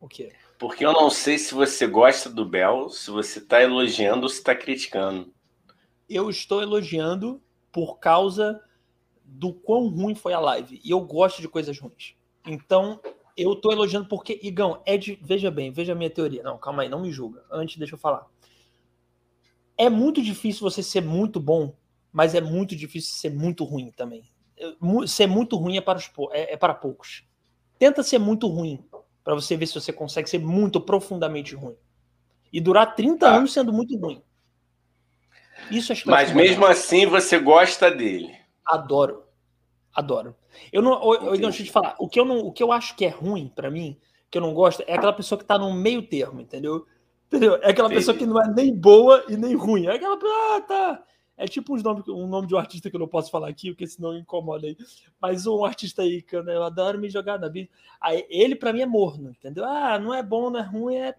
[0.00, 0.32] O quê?
[0.58, 4.38] Porque eu não sei se você gosta do Bel, se você está elogiando ou se
[4.38, 5.34] está criticando.
[6.08, 8.62] Eu estou elogiando por causa
[9.24, 10.80] do quão ruim foi a live.
[10.84, 12.14] E eu gosto de coisas ruins.
[12.46, 13.00] Então,
[13.36, 15.18] eu tô elogiando porque, Igão, é de.
[15.20, 16.42] Veja bem, veja a minha teoria.
[16.42, 17.44] Não, calma aí, não me julga.
[17.50, 18.26] Antes, deixa eu falar.
[19.76, 21.76] É muito difícil você ser muito bom,
[22.12, 24.22] mas é muito difícil ser muito ruim também.
[25.08, 27.24] Ser muito ruim é para, os, é, é para poucos.
[27.84, 28.82] Tenta ser muito ruim,
[29.22, 31.76] para você ver se você consegue ser muito profundamente ruim.
[32.50, 33.36] E durar 30 ah.
[33.36, 34.22] anos sendo muito ruim.
[35.70, 38.34] Isso é Mas mesmo assim você gosta dele.
[38.64, 39.24] Adoro.
[39.94, 40.34] Adoro.
[40.72, 41.94] Eu não, eu, eu, deixa eu te falar.
[41.98, 44.42] O que eu, não, o que eu acho que é ruim para mim, que eu
[44.42, 46.86] não gosto, é aquela pessoa que tá no meio termo, entendeu?
[47.26, 47.56] Entendeu?
[47.56, 48.00] É aquela Entendi.
[48.00, 49.88] pessoa que não é nem boa e nem ruim.
[49.88, 50.18] É aquela
[50.56, 51.02] ah, tá.
[51.36, 53.70] É tipo um nome, um nome de um artista que eu não posso falar aqui,
[53.70, 54.76] porque senão incomoda aí.
[55.20, 57.68] Mas um artista aí que eu, né, adoro me jogar na vida.
[58.00, 59.64] Aí, ele, para mim, é morno, entendeu?
[59.64, 61.14] Ah, não é bom, não é ruim, é.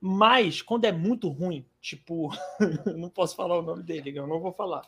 [0.00, 2.30] Mas quando é muito ruim, tipo,
[2.96, 4.82] não posso falar o nome dele, eu não vou falar.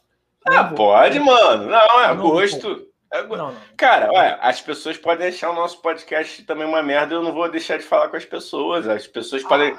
[0.47, 1.67] Ah, pode, mano.
[1.67, 2.87] Não, é gosto.
[3.13, 3.23] É...
[3.23, 3.57] Não, não.
[3.77, 7.15] Cara, olha, as pessoas podem deixar o nosso podcast também uma merda.
[7.15, 8.87] Eu não vou deixar de falar com as pessoas.
[8.89, 9.49] As pessoas ah.
[9.49, 9.77] podem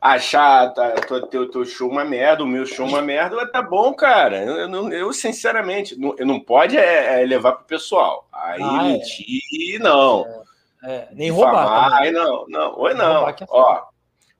[0.00, 0.92] achar tá,
[1.30, 3.46] teu, teu show uma merda, o meu show uma merda.
[3.50, 4.42] Tá bom, cara.
[4.42, 8.28] Eu, eu, eu sinceramente, não, eu não pode é, é levar pro pessoal.
[8.32, 8.92] Aí ah, é.
[8.92, 9.78] mentir, é.
[9.78, 10.26] não.
[10.84, 11.92] É, nem roubar.
[11.94, 12.78] Aí não, não.
[12.78, 13.28] Oi, não.
[13.28, 13.92] É Ó,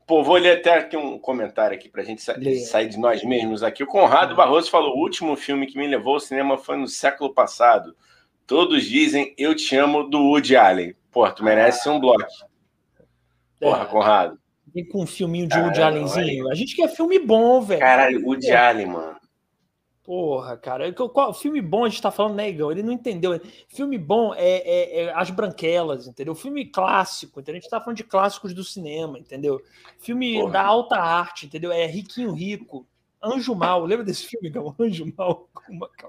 [0.06, 2.34] Pô, vou ler até aqui um comentário aqui para a gente sa
[2.66, 3.82] sair de nós mesmos aqui.
[3.82, 7.32] O Conrado Barroso falou: o último filme que me levou ao cinema foi no século
[7.32, 7.96] passado.
[8.46, 10.94] Todos dizem Eu Te Amo do Woody Allen.
[11.10, 12.26] Pô, tu merece um bloco.
[13.60, 13.86] Porra, é.
[13.86, 14.41] Conrado.
[14.90, 16.50] Com um filminho de Woody Allenzinho.
[16.50, 17.80] A gente quer filme bom, velho.
[17.80, 18.56] Caralho, Woody é.
[18.56, 19.16] Allen, mano.
[20.04, 20.92] Porra, cara.
[20.92, 22.72] Qual, filme bom a gente tá falando, né, Igão?
[22.72, 23.40] Ele não entendeu.
[23.68, 26.34] Filme bom é, é, é, As Branquelas, entendeu?
[26.34, 27.58] Filme clássico, entendeu?
[27.58, 29.62] A gente tá falando de clássicos do cinema, entendeu?
[30.00, 30.52] Filme Porra.
[30.52, 31.70] da alta arte, entendeu?
[31.70, 32.86] É Riquinho Rico.
[33.22, 33.84] Anjo Mal.
[33.84, 34.74] Lembra desse filme, Igão?
[34.80, 35.48] Anjo Mal.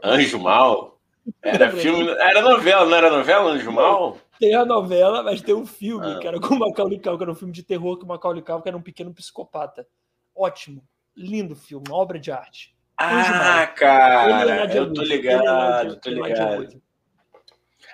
[0.03, 0.99] Anjo Mal?
[1.41, 2.09] Era filme.
[2.09, 4.17] Era novela, não era novela, Anjo Mal?
[4.39, 6.19] Tem a novela, mas tem um filme, ah.
[6.19, 8.41] que era com o Macaulay Culkin, que era um filme de terror que o Macaulay
[8.41, 9.87] Culkin era um pequeno psicopata.
[10.35, 10.83] Ótimo.
[11.15, 12.75] Lindo filme, obra de arte.
[12.97, 16.81] Ah, cara, eu tô ligado, tô ligado.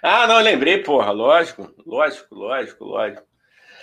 [0.02, 3.30] Ah, não, lembrei, porra, lógico, lógico, lógico, lógico.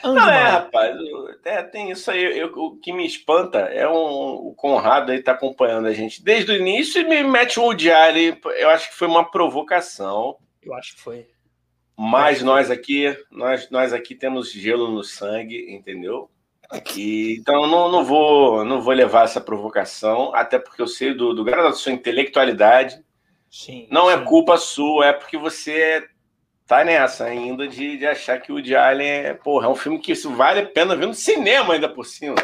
[0.03, 0.97] Não, é, rapaz,
[1.45, 2.39] é, tem isso aí.
[2.39, 6.53] Eu, o que me espanta é um, o Conrado aí tá acompanhando a gente desde
[6.53, 8.39] o início e me mete o Woody Allen.
[8.57, 10.37] Eu acho que foi uma provocação.
[10.63, 11.27] Eu acho que foi.
[11.97, 16.31] Mas nós aqui, nós, nós aqui temos gelo no sangue, entendeu?
[16.95, 21.33] E, então não, não vou não vou levar essa provocação, até porque eu sei do,
[21.33, 23.03] do grau da sua intelectualidade.
[23.49, 24.23] Sim, não é sim.
[24.23, 26.07] é culpa sua, é porque você
[26.67, 30.01] tá nessa ainda de, de achar que o Woody Allen é, porra, é um filme
[30.01, 32.35] que isso vale a pena ver no cinema ainda por cima.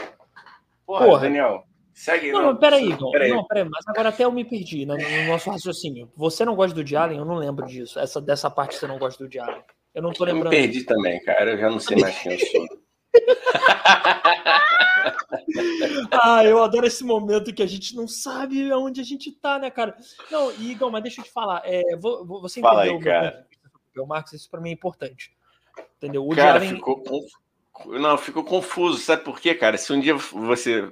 [0.87, 1.21] Porra, porra.
[1.23, 1.67] Daniel.
[1.95, 3.13] Segue, não, não, peraí, Igor.
[3.13, 3.31] Peraí.
[3.31, 6.11] Não, peraí, mas agora até eu me perdi no, no nosso raciocínio.
[6.17, 7.19] Você não gosta do Allen?
[7.19, 7.99] Eu não lembro disso.
[7.99, 9.63] Essa, dessa parte você não gosta do Allen.
[9.95, 10.53] Eu não tô lembrando.
[10.53, 11.53] Eu me perdi também, cara.
[11.53, 12.67] Eu já não sei mais quem eu sou.
[16.11, 19.71] ah, eu adoro esse momento que a gente não sabe aonde a gente tá, né,
[19.71, 19.95] cara?
[20.31, 21.61] Não, Igor, mas deixa eu te falar.
[21.65, 23.47] É, você entendeu Fala aí, cara.
[23.99, 25.37] o Marcos, isso para mim é importante.
[25.99, 26.27] Entendeu?
[26.27, 26.75] O cara, Allen...
[26.75, 27.05] ficou
[27.87, 28.99] Não, ficou confuso.
[28.99, 29.77] Sabe por quê, cara?
[29.77, 30.91] Se um dia você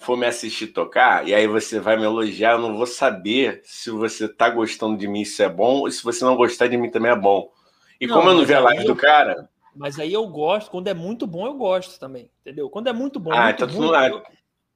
[0.00, 3.90] for me assistir tocar, e aí você vai me elogiar, eu não vou saber se
[3.90, 6.90] você tá gostando de mim, isso é bom, ou se você não gostar de mim
[6.90, 7.52] também é bom.
[8.00, 8.86] E não, como eu não vi a live eu...
[8.86, 9.48] do cara.
[9.76, 12.70] Mas aí eu gosto, quando é muito bom, eu gosto também, entendeu?
[12.70, 14.22] Quando é muito bom, ah, muito então ruim, eu,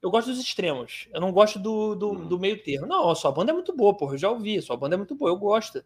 [0.02, 1.08] eu, gosto dos extremos.
[1.12, 2.28] Eu não gosto do, do, hum.
[2.28, 2.86] do, meio termo.
[2.86, 4.14] Não, a sua banda é muito boa, porra.
[4.14, 5.82] Eu já ouvi, a sua banda é muito boa, eu gosto.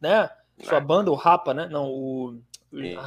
[0.00, 0.30] Né?
[0.62, 0.80] Sua é.
[0.80, 1.68] banda, o Rapa, né?
[1.68, 2.40] Não, o.
[2.72, 2.98] Ai, é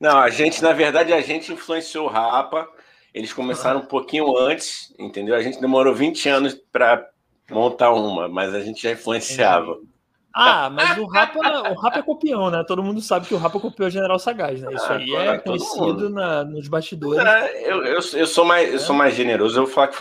[0.00, 2.68] não, a gente, na verdade, a gente influenciou o Rapa.
[3.14, 5.34] Eles começaram um pouquinho antes, entendeu?
[5.34, 7.06] A gente demorou 20 anos para
[7.50, 9.72] montar uma, mas a gente já influenciava.
[9.72, 9.92] Entendi.
[10.34, 11.38] Ah, mas o Rapa,
[11.70, 12.64] o Rapa é copião, né?
[12.66, 14.72] Todo mundo sabe que o Rapa copiou o General Sagaz, né?
[14.72, 17.22] Isso ah, aí é conhecido na, nos bastidores.
[17.22, 19.98] É, eu, eu, eu, sou mais, eu sou mais generoso, eu vou falar que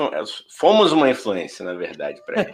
[0.57, 2.51] fomos uma influência, na verdade, para ele.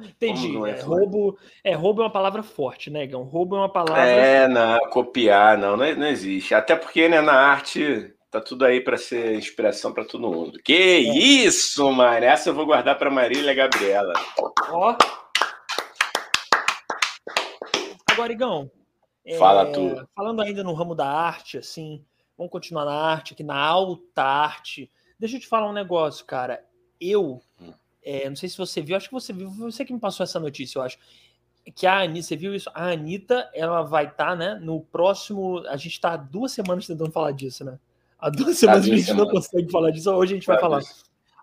[0.06, 0.54] Entendi.
[0.68, 3.22] É, roubo, é, roubo é uma palavra forte, né, Gão?
[3.22, 4.02] Roubo é uma palavra.
[4.02, 6.54] É, não, copiar, não, não, não existe.
[6.54, 10.58] Até porque, né, na arte tá tudo aí para ser inspiração para todo mundo.
[10.60, 10.98] Que é.
[10.98, 12.24] isso, mano!
[12.24, 14.12] Essa eu vou guardar para Marília e Gabriela.
[14.70, 14.96] Ó.
[18.10, 18.68] Agora, Igão.
[19.38, 20.08] Fala é, tu.
[20.16, 22.04] Falando ainda no ramo da arte, assim,
[22.36, 24.90] vamos continuar na arte, aqui na alta arte.
[25.16, 26.64] Deixa eu te falar um negócio, cara.
[27.00, 27.72] Eu, hum.
[28.02, 30.40] é, não sei se você viu, acho que você viu, você que me passou essa
[30.40, 30.98] notícia, eu acho.
[31.76, 32.68] Que a Anitta, você viu isso?
[32.74, 35.60] A Anitta, ela vai estar, tá, né, no próximo.
[35.68, 37.78] A gente está duas semanas tentando falar disso, né?
[38.18, 40.80] Há duas semanas a gente não consegue falar disso, hoje a gente vai falar.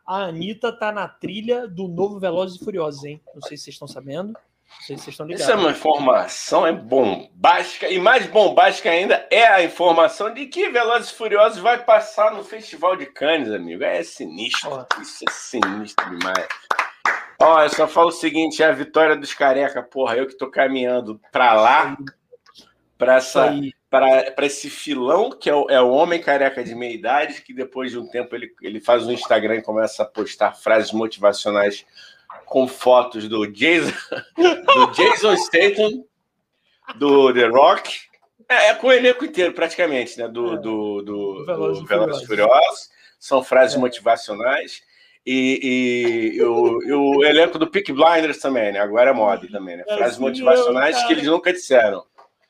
[0.05, 3.21] A Anitta tá na trilha do novo Velozes e Furiosos, hein?
[3.33, 4.33] Não sei se vocês estão sabendo.
[4.33, 5.43] Não sei se vocês estão ligados.
[5.43, 10.69] Isso é uma informação é bombástica, e mais bombástica ainda é a informação de que
[10.69, 13.83] Velozes e Furiosos vai passar no Festival de Cannes, amigo.
[13.83, 14.85] É sinistro.
[15.01, 16.47] Isso é sinistro demais.
[17.39, 20.15] Ó, eu só falo o seguinte: é a vitória dos careca, porra.
[20.15, 21.97] Eu que tô caminhando pra lá,
[23.01, 23.51] pra essa
[23.89, 27.91] para esse filão, que é o, é o, homem careca de meia idade, que depois
[27.91, 31.83] de um tempo ele, ele faz um Instagram e começa a postar frases motivacionais
[32.45, 33.91] com fotos do Jason,
[34.37, 36.05] do Jason Statham,
[36.95, 37.91] do The Rock,
[38.47, 40.27] é, é, com o elenco inteiro, praticamente, né?
[40.27, 40.57] Do, é.
[40.57, 41.45] do, do,
[41.85, 42.89] Velozes, Furiosos.
[43.19, 43.79] São frases é.
[43.79, 44.83] motivacionais.
[45.25, 48.79] E, e, o, o, elenco do Peak Blinders também, né?
[48.79, 49.83] Agora é moda também, né?
[49.85, 52.03] Frases motivacionais que eles nunca disseram.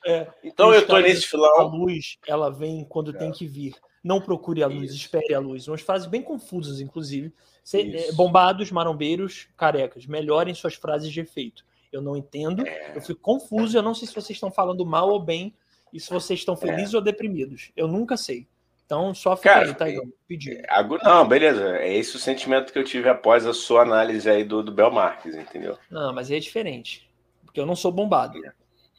[0.05, 1.59] É, então eu tô nesse filão.
[1.59, 3.17] A luz, ela vem quando é.
[3.17, 3.75] tem que vir.
[4.03, 4.95] Não procure a luz, Isso.
[4.95, 5.67] espere a luz.
[5.67, 7.31] Umas frases bem confusas, inclusive.
[7.73, 11.63] É, bombados, marombeiros, carecas, melhorem suas frases de efeito.
[11.91, 12.93] Eu não entendo, é.
[12.95, 15.53] eu fico confuso, eu não sei se vocês estão falando mal ou bem,
[15.93, 16.97] e se vocês estão felizes é.
[16.97, 17.71] ou deprimidos.
[17.75, 18.47] Eu nunca sei.
[18.85, 20.07] Então, só fica Cara, aí, tá, Igor?
[20.27, 20.65] Pedir.
[21.03, 21.77] Não, beleza.
[21.77, 24.91] É esse o sentimento que eu tive após a sua análise aí do, do Bel
[24.91, 25.77] Marques, entendeu?
[25.89, 27.09] Não, mas é diferente.
[27.45, 28.43] Porque eu não sou bombado.
[28.45, 28.51] É.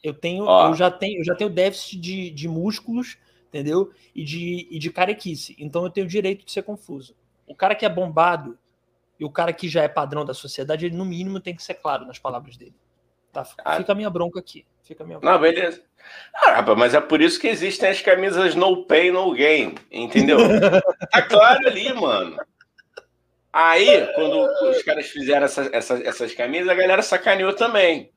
[0.03, 3.91] Eu tenho, Ó, eu já tenho, eu já tenho déficit de, de músculos, entendeu?
[4.13, 5.55] E de, e de carequice.
[5.57, 7.15] Então eu tenho o direito de ser confuso.
[7.47, 8.57] O cara que é bombado
[9.19, 11.75] e o cara que já é padrão da sociedade, ele no mínimo tem que ser
[11.75, 12.75] claro nas palavras dele.
[13.31, 13.47] Tá?
[13.63, 13.77] Ah.
[13.77, 14.65] Fica a minha bronca aqui.
[14.83, 15.33] Fica minha bronca.
[15.33, 15.81] Não, beleza.
[16.35, 20.37] Ah, mas é por isso que existem as camisas no pain, no gain, entendeu?
[21.11, 22.37] tá claro ali, mano.
[23.51, 28.11] Aí, quando os caras fizeram essa, essa, essas camisas, a galera sacaneou também.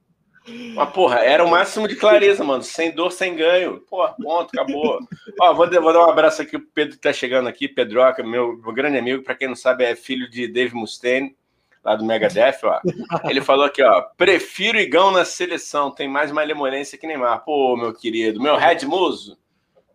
[0.74, 2.62] Mas, porra, era o máximo de clareza, mano.
[2.62, 3.80] Sem dor, sem ganho.
[3.80, 4.98] Porra, ponto, acabou.
[5.40, 7.66] Ó, vou, vou dar um abraço aqui pro Pedro tá chegando aqui.
[7.66, 9.22] Pedroca, meu, meu grande amigo.
[9.22, 11.34] Para quem não sabe, é filho de Dave Mustaine,
[11.84, 12.80] lá do Megadeth, ó.
[13.28, 14.02] Ele falou aqui, ó.
[14.16, 15.90] Prefiro Igão na seleção.
[15.90, 17.44] Tem mais malemolência que Neymar.
[17.44, 18.40] Pô, meu querido.
[18.40, 19.36] Meu Red Muso.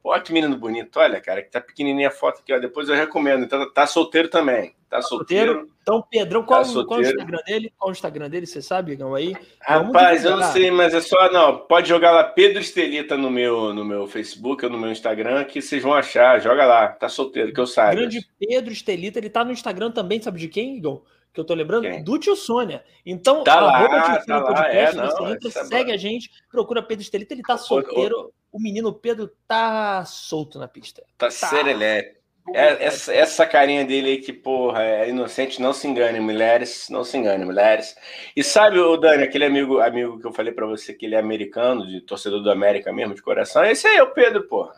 [0.01, 0.99] Pô, que menino bonito.
[0.99, 2.59] Olha, cara, que tá pequenininha a foto aqui, ó.
[2.59, 3.43] Depois eu recomendo.
[3.43, 4.73] Então, tá solteiro também.
[4.89, 5.53] Tá, tá solteiro.
[5.53, 5.71] solteiro.
[5.81, 7.73] Então, Pedrão, qual, tá qual o Instagram dele?
[7.77, 8.45] Qual o Instagram dele?
[8.47, 9.35] Você sabe, Igão, aí?
[9.61, 11.31] Rapaz, eu não sei, mas é só.
[11.31, 15.43] Não, pode jogar lá Pedro Estelita no meu, no meu Facebook ou no meu Instagram,
[15.43, 16.41] que vocês vão achar.
[16.41, 16.87] Joga lá.
[16.87, 18.01] Tá solteiro, que eu saiba.
[18.01, 21.03] Grande Pedro Estelita, ele tá no Instagram também, sabe de quem, Igão?
[21.33, 22.03] Que eu tô lembrando, Quem?
[22.03, 22.83] do tio Sônia.
[23.05, 26.29] Então, tá lá, tio tá podcast, lá, é, não, entra, é segue é a gente,
[26.49, 28.33] procura Pedro Estelita, ele tá solteiro.
[28.51, 31.01] O, o menino Pedro tá solto na pista.
[31.17, 31.31] Tá, tá.
[31.31, 32.21] serelepe.
[32.53, 37.03] É, essa, essa, carinha dele aí que, porra, é inocente, não se engane, mulheres, não
[37.03, 37.95] se engane, mulheres.
[38.35, 41.19] E sabe, o Dani, aquele amigo, amigo que eu falei para você que ele é
[41.19, 44.73] americano, de torcedor do América mesmo, de coração, esse aí é o Pedro, porra.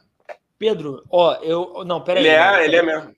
[0.59, 1.83] Pedro, ó, eu.
[1.85, 2.23] Não, peraí.
[2.23, 3.15] Ele é, ele é mesmo.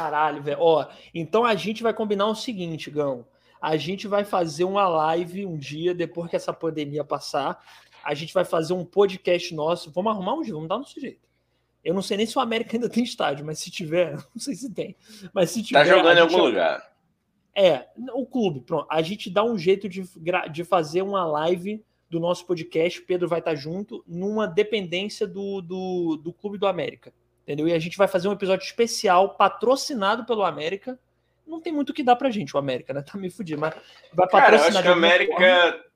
[0.00, 0.56] Caralho, velho.
[0.58, 3.26] Ó, então a gente vai combinar o seguinte, Gão.
[3.60, 7.62] A gente vai fazer uma live um dia, depois que essa pandemia passar.
[8.02, 9.90] A gente vai fazer um podcast nosso.
[9.90, 11.28] Vamos arrumar um dia, vamos dar um jeito.
[11.84, 14.54] Eu não sei nem se o América ainda tem estádio, mas se tiver, não sei
[14.54, 14.96] se tem.
[15.34, 15.84] Mas se tiver.
[15.84, 16.82] Tá jogando em algum lugar.
[17.54, 18.86] É, o clube, pronto.
[18.90, 20.02] A gente dá um jeito de,
[20.50, 23.00] de fazer uma live do nosso podcast.
[23.00, 27.68] O Pedro vai estar junto, numa dependência do, do, do Clube do América entendeu?
[27.68, 30.98] E a gente vai fazer um episódio especial patrocinado pelo América.
[31.46, 33.02] Não tem muito o que dar pra gente, o América, né?
[33.06, 33.74] Tá me fudindo, mas
[34.12, 34.42] vai patrocinar.
[34.42, 35.90] Cara, eu acho que o América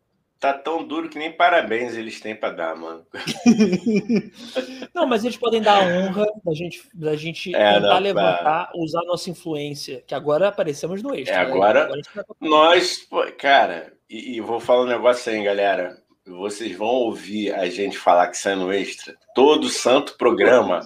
[0.44, 3.06] tá tão duro que nem parabéns eles têm para dar, mano.
[4.92, 8.70] não, mas eles podem dar a honra da gente, da gente é, tentar não, levantar,
[8.70, 8.72] pra...
[8.76, 11.36] usar nossa influência, que agora aparecemos no extra.
[11.36, 12.02] É, agora, né?
[12.14, 17.68] agora nós, cara, e, e, vou falar um negócio aí, galera vocês vão ouvir a
[17.68, 20.80] gente falar que sai no extra todo santo programa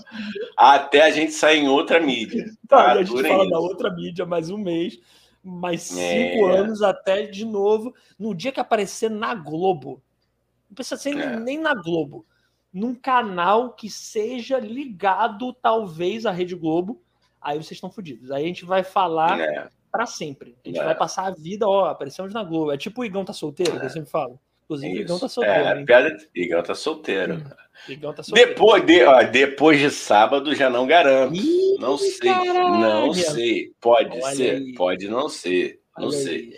[0.56, 2.44] até a gente sair em outra mídia.
[2.66, 3.50] Tá, a gente fala isso.
[3.50, 4.98] da outra mídia mais um mês,
[5.42, 6.58] mais cinco é.
[6.58, 10.02] anos até de novo, no dia que aparecer na Globo.
[10.68, 11.38] Não precisa ser é.
[11.38, 12.26] nem na Globo.
[12.72, 17.00] Num canal que seja ligado, talvez, à Rede Globo.
[17.40, 18.30] Aí vocês estão fodidos.
[18.30, 19.68] Aí a gente vai falar é.
[19.90, 20.56] para sempre.
[20.64, 20.84] A gente é.
[20.84, 22.72] vai passar a vida, ó, aparecemos na Globo.
[22.72, 24.38] É tipo o Igão tá solteiro, que eu sempre falo.
[24.68, 25.64] Inclusive, Igão tá solteiro.
[25.64, 26.16] É, piada...
[26.34, 27.34] Igão tá solteiro.
[27.36, 27.44] Hum,
[27.88, 28.50] Igão tá solteiro.
[28.50, 31.34] Depois de, ó, depois de sábado já não garanto.
[31.34, 32.30] Ih, não sei.
[32.30, 32.78] Caralho.
[32.78, 33.72] Não sei.
[33.80, 34.56] Pode Olha ser.
[34.56, 34.74] Aí.
[34.74, 35.80] Pode não ser.
[35.96, 36.52] Não sei.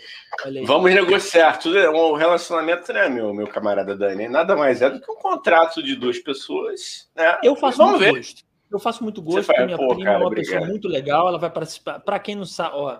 [0.65, 1.57] Vamos negociar.
[1.57, 4.27] Tudo é um relacionamento, né, meu, meu camarada Dani?
[4.27, 7.09] Nada mais é do que um contrato de duas pessoas.
[7.15, 7.39] Né?
[7.41, 8.17] Eu faço Vamos muito ver.
[8.19, 8.43] gosto.
[8.69, 10.53] Eu faço muito gosto, porque minha prima cara, é uma obrigado.
[10.53, 11.27] pessoa muito legal.
[11.27, 11.99] Ela vai participar.
[11.99, 12.99] Para quem não sabe, ó.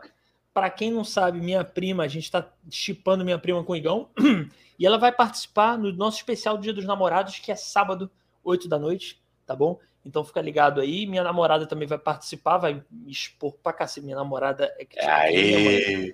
[0.54, 4.10] Para quem não sabe, minha prima, a gente está chipando minha prima com o Igão.
[4.82, 8.10] E ela vai participar no nosso especial Dia dos Namorados, que é sábado,
[8.44, 9.80] 8 da noite, tá bom?
[10.04, 11.06] Então fica ligado aí.
[11.06, 14.04] Minha namorada também vai participar, vai me expor pra cacete.
[14.04, 16.10] Minha namorada é que Aê.
[16.10, 16.14] é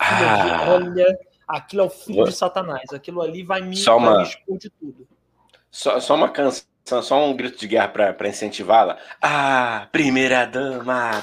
[0.00, 0.42] ah.
[0.42, 2.92] de, olha, aquilo é o filho de Satanás.
[2.92, 5.08] Aquilo ali vai me, só uma, vai me expor de tudo.
[5.70, 8.98] Só, só uma canção, só um grito de guerra para incentivá-la.
[9.22, 11.22] Ah, primeira dama!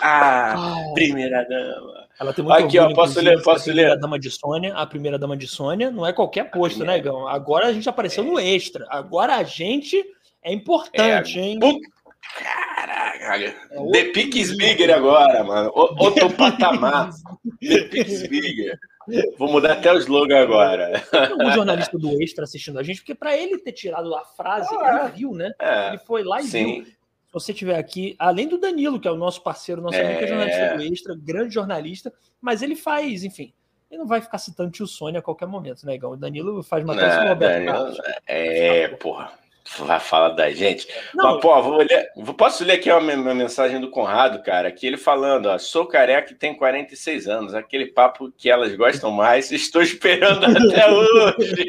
[0.00, 2.06] Ah, ah, primeira dama!
[2.18, 3.90] Ela tem muito Aqui, ó, posso ler, posso ler.
[3.90, 7.28] A dama de Sônia, a primeira dama de Sônia, não é qualquer posto, né, Gão?
[7.28, 8.26] Agora a gente apareceu é.
[8.26, 8.86] no extra.
[8.88, 10.02] Agora a gente
[10.42, 11.42] é importante, é.
[11.42, 11.58] hein?
[12.38, 13.54] Caraca, é
[13.92, 15.70] The Pix Bigger agora, mano.
[15.74, 17.10] Outro patamar.
[17.60, 18.78] The Pix Bigger.
[19.38, 21.02] Vou mudar até o slogan agora.
[21.40, 25.02] Um jornalista do Extra assistindo a gente, porque para ele ter tirado a frase, ah,
[25.04, 25.52] ele viu, né?
[25.60, 26.82] É, ele foi lá e sim.
[26.82, 26.96] viu
[27.32, 30.00] você tiver aqui, além do Danilo, que é o nosso parceiro, nosso é...
[30.00, 33.52] amigo, que é jornalista do Extra, grande jornalista, mas ele faz, enfim,
[33.90, 36.12] ele não vai ficar citando tio Sônia a qualquer momento, né, Igão?
[36.12, 39.32] O Danilo faz matéria sobre o Roberto Danilo, É, porra.
[39.78, 40.86] Vai falar da gente.
[41.14, 44.86] Não, Mas, pô, vou ler, posso ler aqui uma, uma, mensagem do Conrado, cara, que
[44.86, 49.50] ele falando, ó, sou careca e tenho 46 anos, aquele papo que elas gostam mais,
[49.50, 51.66] estou esperando até hoje.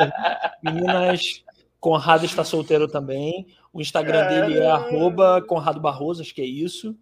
[0.62, 1.44] Meninas,
[1.78, 3.46] Conrado está solteiro também.
[3.72, 6.96] O Instagram dele é arroba Conrado Barroso, acho que é isso.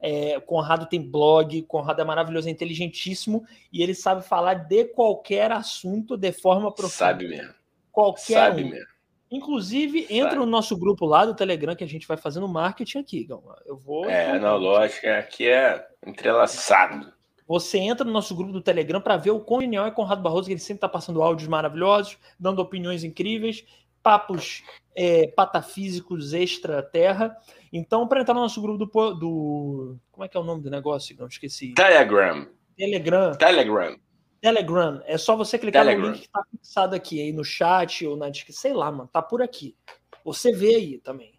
[0.00, 5.50] É, Conrado tem blog, Conrado é maravilhoso, é inteligentíssimo e ele sabe falar de qualquer
[5.50, 6.94] assunto de forma profunda.
[6.94, 7.54] Sabe mesmo.
[7.90, 8.68] Qualquer sabe um.
[8.68, 8.97] mesmo.
[9.30, 10.18] Inclusive, sabe.
[10.18, 13.26] entra no nosso grupo lá do Telegram que a gente vai fazendo marketing aqui,
[13.66, 14.08] Eu vou.
[14.08, 17.12] É, não, lógico, aqui é entrelaçado.
[17.46, 20.46] Você entra no nosso grupo do Telegram para ver o quão genial é Conrado Barroso,
[20.46, 23.64] que ele sempre está passando áudios maravilhosos, dando opiniões incríveis
[24.02, 24.62] papos
[24.96, 27.36] é, patafísicos extra-terra.
[27.72, 30.70] Então, para entrar no nosso grupo do, do, Como é que é o nome do
[30.70, 31.14] negócio?
[31.18, 31.74] Não esqueci.
[31.74, 32.48] Telegram.
[32.76, 33.32] Telegram.
[33.36, 33.98] Telegram.
[34.40, 35.02] Telegram.
[35.06, 36.06] É só você clicar Telegram.
[36.08, 38.26] no link que está fixado aqui aí no chat ou na.
[38.50, 39.08] Sei lá, mano.
[39.12, 39.76] Tá por aqui.
[40.24, 41.32] Você vê aí também.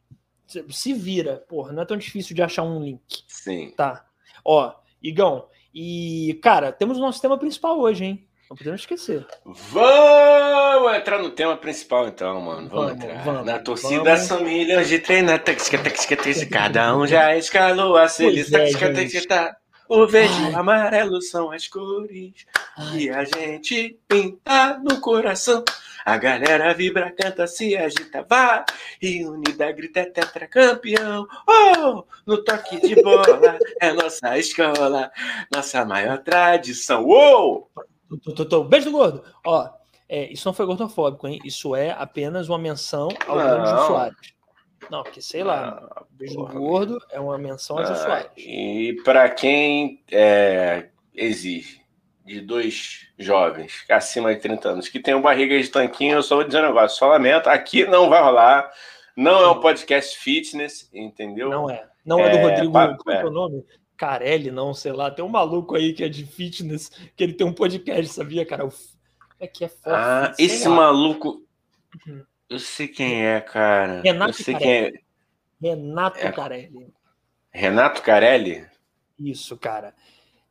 [0.70, 1.44] Se vira.
[1.48, 3.24] Porra, não é tão difícil de achar um link.
[3.28, 3.72] Sim.
[3.76, 4.06] Tá.
[4.44, 5.48] Ó, Igão.
[5.74, 8.28] E, cara, temos o nosso tema principal hoje, hein?
[8.50, 9.28] Não podemos esquecer.
[9.46, 12.68] Vamos entrar no tema principal, então, mano.
[12.68, 13.24] Vamos, Vamos, entrar.
[13.24, 14.22] vamos, Na torcida vamos.
[14.22, 15.44] são milhões de treinar.
[16.50, 18.60] Cada um já escalou a seleção.
[18.60, 18.76] Pois
[19.32, 19.56] é.
[19.90, 22.46] O verde e o amarelo são as cores
[22.78, 25.64] Ai, que a gente pinta no coração.
[26.06, 28.64] A galera vibra, canta, se agita, vai.
[29.02, 31.28] E unida grita é tetracampeão.
[31.48, 35.12] Oh, no toque de bola é nossa escola,
[35.52, 37.04] nossa maior tradição.
[37.04, 37.72] Uou!
[38.24, 38.64] tô, tô, tô.
[38.64, 39.24] Beijo do gordo.
[39.44, 39.68] Ó,
[40.08, 41.40] é, isso não foi gordofóbico, hein?
[41.44, 44.39] Isso é apenas uma menção ao Jô Soares.
[44.90, 48.32] Não, porque sei lá, Ah, beijo do gordo é uma menção Ah, Soares.
[48.38, 51.82] e para quem é, exige
[52.26, 56.44] de dois jovens acima de 30 anos que tenham barriga de tanquinho, eu só vou
[56.44, 58.72] dizer um negócio, só lamento, aqui não vai rolar,
[59.16, 61.50] não é um podcast fitness, entendeu?
[61.50, 61.88] Não é.
[62.06, 62.72] Não é do É, Rodrigo.
[62.74, 63.26] pa- Qual é é.
[63.26, 63.66] o nome?
[63.98, 65.12] Carelli, não, sei lá.
[65.12, 68.68] Tem um maluco aí que é de fitness, que ele tem um podcast, sabia, cara?
[69.40, 69.90] É que é forte.
[69.90, 70.76] Ah, esse lá.
[70.76, 71.44] maluco,
[72.08, 72.24] Uhum.
[72.50, 74.02] Eu sei quem é, cara.
[74.02, 74.92] Renato eu sei quem é.
[75.62, 76.32] Renato É.
[76.32, 76.94] Carelli.
[77.52, 78.66] Renato Carelli?
[79.20, 79.94] Isso, cara.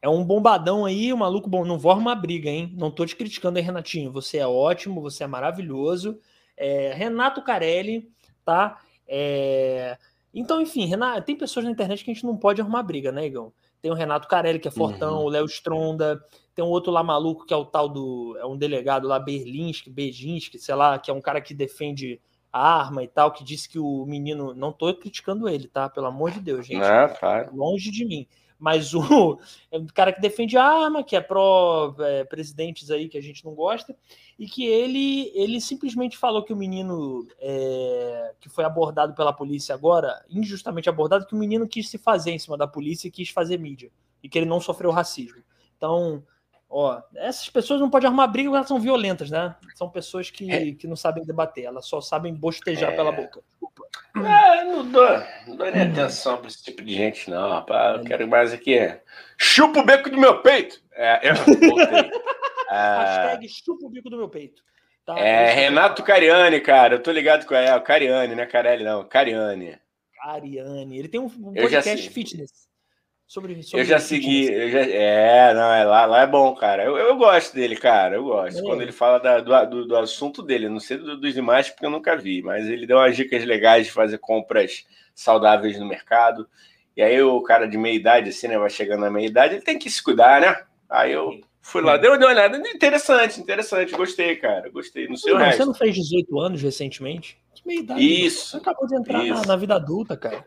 [0.00, 1.64] É um bombadão aí, um maluco bom.
[1.64, 2.72] Não vou arrumar briga, hein?
[2.76, 4.12] Não tô te criticando aí, Renatinho.
[4.12, 6.20] Você é ótimo, você é maravilhoso.
[6.56, 8.10] É, Renato Carelli,
[8.44, 8.80] tá?
[9.06, 9.96] É,
[10.32, 13.26] Então, enfim, Renato, tem pessoas na internet que a gente não pode arrumar briga, né,
[13.26, 13.52] Igão?
[13.80, 15.24] Tem o Renato Carelli, que é fortão, Uhum.
[15.24, 16.20] o Léo Stronda,
[16.54, 18.36] tem um outro lá maluco que é o tal do.
[18.38, 22.20] É um delegado lá, Berlinski, Bejinski, sei lá, que é um cara que defende
[22.52, 24.52] a arma e tal, que disse que o menino.
[24.54, 25.88] Não tô criticando ele, tá?
[25.88, 27.50] Pelo amor de Deus, gente Não, para.
[27.52, 28.26] longe de mim.
[28.58, 29.38] Mas o,
[29.70, 33.54] é um cara que defende a arma, que é pró-presidentes aí que a gente não
[33.54, 33.96] gosta,
[34.38, 39.74] e que ele, ele simplesmente falou que o menino é, que foi abordado pela polícia
[39.74, 43.30] agora, injustamente abordado, que o menino quis se fazer em cima da polícia e quis
[43.30, 43.90] fazer mídia,
[44.22, 45.42] e que ele não sofreu racismo.
[45.76, 46.24] Então,
[46.68, 49.54] ó, essas pessoas não podem arrumar briga porque elas são violentas, né?
[49.74, 52.96] São pessoas que, que não sabem debater, elas só sabem bostejar É.
[52.96, 53.42] pela boca.
[54.14, 57.98] Ah, não dou, não dou nem atenção para esse tipo de gente, não, rapaz.
[57.98, 58.78] Eu quero mais aqui.
[59.36, 60.82] Chupa o beco do meu peito!
[60.92, 62.10] É, eu voltei.
[62.70, 64.62] Ah, Hashtag chupa o bico do meu peito.
[65.06, 65.18] Tá?
[65.18, 66.02] é Renato.
[66.02, 66.96] Cariani, cara.
[66.96, 68.44] Eu tô ligado com é, o Cariani, né?
[68.44, 69.08] Carelli, não.
[69.08, 69.78] Cariani.
[70.20, 70.98] Ariane.
[70.98, 72.67] Ele tem um podcast fitness.
[73.28, 74.50] Sobre, sobre Eu já segui.
[74.50, 76.82] Eu já, é, não, é lá, lá é bom, cara.
[76.82, 78.16] Eu, eu gosto dele, cara.
[78.16, 78.58] Eu gosto.
[78.58, 78.62] É.
[78.62, 81.90] Quando ele fala da- do, do, assunto dele, não sei do- dos demais, porque eu
[81.90, 86.48] nunca vi, mas ele deu umas dicas legais de fazer compras saudáveis no mercado.
[86.96, 88.56] E aí o cara de meia idade, assim, né?
[88.58, 90.64] Vai chegando na meia idade, ele tem que se cuidar, né?
[90.88, 92.56] Aí eu fui lá, dei uma dei uma olhada.
[92.56, 93.94] Interessante, interessante.
[93.94, 94.70] Gostei, cara.
[94.70, 95.06] Gostei.
[95.06, 95.66] Não sei o Não, você resto.
[95.66, 97.38] não fez 18 anos recentemente?
[97.54, 98.24] Que meia idade?
[98.24, 98.52] Isso.
[98.52, 100.46] Você acabou de entrar na vida adulta, cara.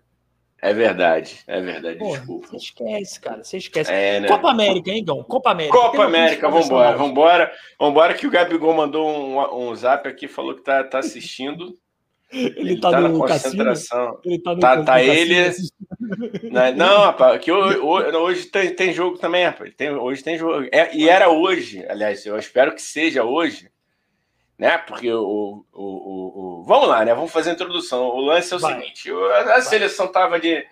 [0.62, 1.98] É verdade, é verdade.
[1.98, 2.48] Pô, Desculpa.
[2.50, 3.44] você esquece, cara.
[3.44, 3.92] Você esquece.
[3.92, 4.28] É, né?
[4.28, 5.24] Copa América, hein, Gão?
[5.24, 5.76] Copa América.
[5.76, 10.62] Copa América, vambora, vambora, vambora, que o Gabigol mandou um, um zap aqui, falou que
[10.62, 11.76] tá, tá assistindo.
[12.32, 13.52] Ele, tá, na no cassino.
[13.52, 14.20] concentração.
[14.24, 15.52] Ele tá no, Tá- no tá ele-?
[16.76, 19.74] Não, rapaz, que hoje, hoje, hoje tem, tem jogo também, rapaz.
[19.76, 20.68] Tem, hoje tem jogo.
[20.72, 23.70] É, e era hoje, aliás, eu espero que seja hoje,
[24.62, 24.78] né?
[24.78, 27.16] Porque o, o, o, o- Vamos lá, né?
[27.16, 28.04] Vamos fazer a introdução.
[28.10, 28.80] O lance é o Vai.
[28.80, 30.64] seguinte: a, a seleção tava de,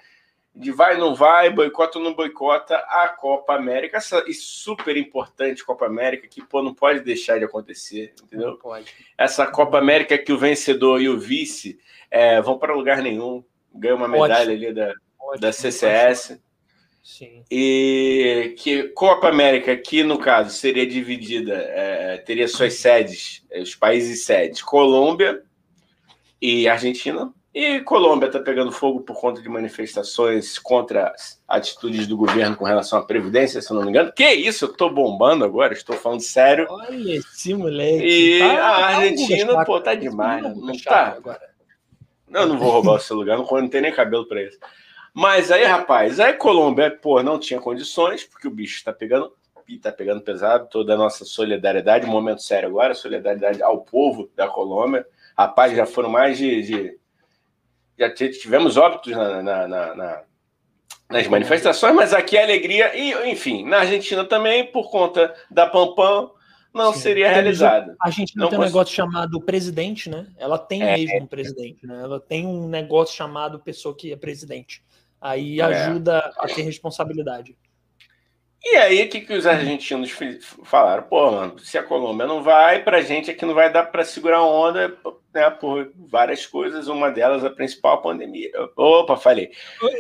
[0.55, 5.87] de vai, não vai, boicota ou não boicota a Copa América, essa super importante Copa
[5.87, 8.51] América, que pô, não pode deixar de acontecer, entendeu?
[8.51, 8.93] Não pode.
[9.17, 11.79] essa Copa América que o vencedor e o vice
[12.11, 16.39] é, vão para lugar nenhum, ganham uma medalha ali da, Ótimo, da CCS.
[17.03, 17.43] Sim.
[17.49, 23.75] E que Copa América, que no caso seria dividida, é, teria suas sedes, é, os
[23.75, 25.41] países sedes, Colômbia
[26.41, 27.33] e Argentina.
[27.51, 32.63] E Colômbia está pegando fogo por conta de manifestações contra as atitudes do governo com
[32.63, 34.13] relação à Previdência, se eu não me engano.
[34.13, 36.67] Que isso, eu estou bombando agora, estou falando sério.
[36.69, 38.05] Olha esse moleque.
[38.05, 40.09] E Tá- a tá um Argentina, Guga pô, tá Chakra.
[40.09, 41.07] demais, não tá?
[41.17, 41.49] Agora.
[42.31, 44.59] Eu não vou roubar o seu lugar, não, não tem nem cabelo para isso.
[45.13, 49.33] Mas aí, rapaz, aí Colômbia, pô, não tinha condições, porque o bicho tá pegando,
[49.67, 54.47] e tá pegando pesado, toda a nossa solidariedade, momento sério agora, solidariedade ao povo da
[54.47, 55.05] Colômbia.
[55.37, 56.61] Rapaz, já foram mais de.
[56.63, 56.99] de-
[57.97, 60.23] já tivemos óbitos na- na- na- na,
[61.09, 66.31] nas manifestações, mas aqui a alegria, e enfim, na Argentina também, por conta da Pampam,
[66.73, 66.99] não Sim.
[66.99, 67.95] seria É, realizada.
[68.01, 70.27] A gente Não não tem um negócio chamado presidente, né?
[70.37, 70.97] Ela tem É.
[70.97, 71.99] mesmo um presidente, né?
[72.01, 74.83] Ela tem um negócio chamado pessoa que é presidente.
[75.19, 75.63] Aí É.
[75.63, 77.57] ajuda a ter responsabilidade.
[78.61, 80.11] E aí, o que, que os argentinos
[80.65, 81.03] falaram?
[81.03, 84.39] Pô, mano, se a Colômbia não vai, pra gente aqui não vai dar para segurar
[84.39, 84.97] a onda,
[85.33, 88.51] né, por várias coisas, uma delas a principal a pandemia.
[88.75, 89.51] Opa, falei.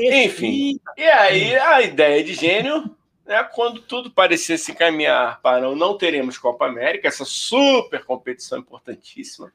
[0.01, 0.77] Enfim.
[0.97, 2.93] E aí, a ideia de gênio,
[3.29, 9.53] né, quando tudo parecia se encaminhar para não teremos Copa América, essa super competição importantíssima.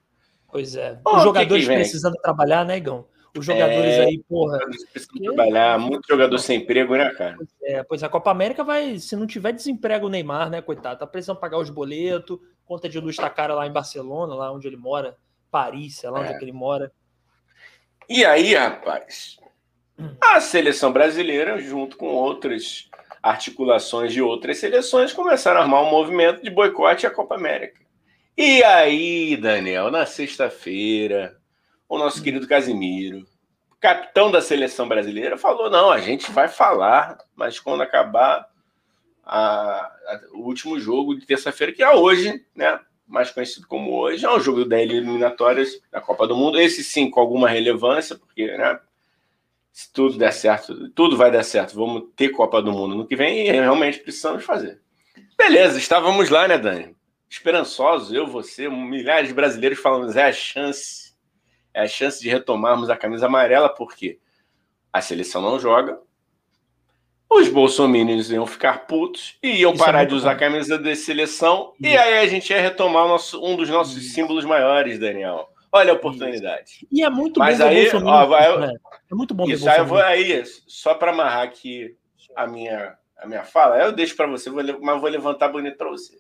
[0.49, 1.01] Pois é.
[1.05, 3.05] Os jogadores que que precisando trabalhar, né, Igão?
[3.37, 4.61] Os jogadores é, aí, porra.
[4.93, 7.35] Precisam trabalhar, muito jogador sem emprego, né, cara?
[7.37, 11.01] Pois é, pois a Copa América vai, se não tiver desemprego o Neymar, né, coitado,
[11.01, 14.69] tá precisando pagar os boletos, conta de luz tá cara lá em Barcelona, lá onde
[14.69, 15.17] ele mora,
[15.51, 16.37] Paris, sei lá onde é.
[16.37, 16.93] é que ele mora.
[18.09, 19.37] E aí, rapaz,
[20.21, 22.89] a seleção brasileira, junto com outras
[23.23, 27.81] articulações de outras seleções, começaram a armar um movimento de boicote à Copa América.
[28.37, 31.37] E aí, Daniel, na sexta-feira,
[31.89, 33.25] o nosso querido Casimiro,
[33.81, 38.49] capitão da seleção brasileira, falou: não, a gente vai falar, mas quando acabar
[39.25, 42.81] a, a, o último jogo de terça-feira, que é hoje, né?
[43.07, 46.59] Mais conhecido como hoje, é um jogo da eliminatórias da Copa do Mundo.
[46.59, 48.81] Esse sim, com alguma relevância, porque, né?
[49.75, 51.75] Se tudo der certo, tudo vai dar certo.
[51.75, 54.81] Vamos ter Copa do Mundo no que vem e realmente precisamos fazer.
[55.37, 56.95] Beleza, estávamos lá, né, Dani?
[57.29, 61.13] Esperançosos, eu, você, milhares de brasileiros falando, é a chance,
[61.75, 64.21] é a chance de retomarmos a camisa amarela, porque
[64.93, 65.99] a seleção não joga,
[67.29, 70.37] os bolsominions iam ficar putos e iam Isso é parar é de usar bom.
[70.37, 74.45] a camisa da seleção, e aí a gente ia retomar nosso, um dos nossos símbolos
[74.45, 75.49] maiores, Daniel.
[75.75, 76.87] Olha a oportunidade.
[76.91, 78.75] E é muito Mas bom aí, ó, vai, né?
[79.11, 79.45] É muito bom.
[79.49, 81.97] Isso aí eu vou aí, só para amarrar aqui
[82.37, 85.91] a minha, a minha fala, eu deixo para você, vou, mas vou levantar bonito para
[85.91, 86.17] você.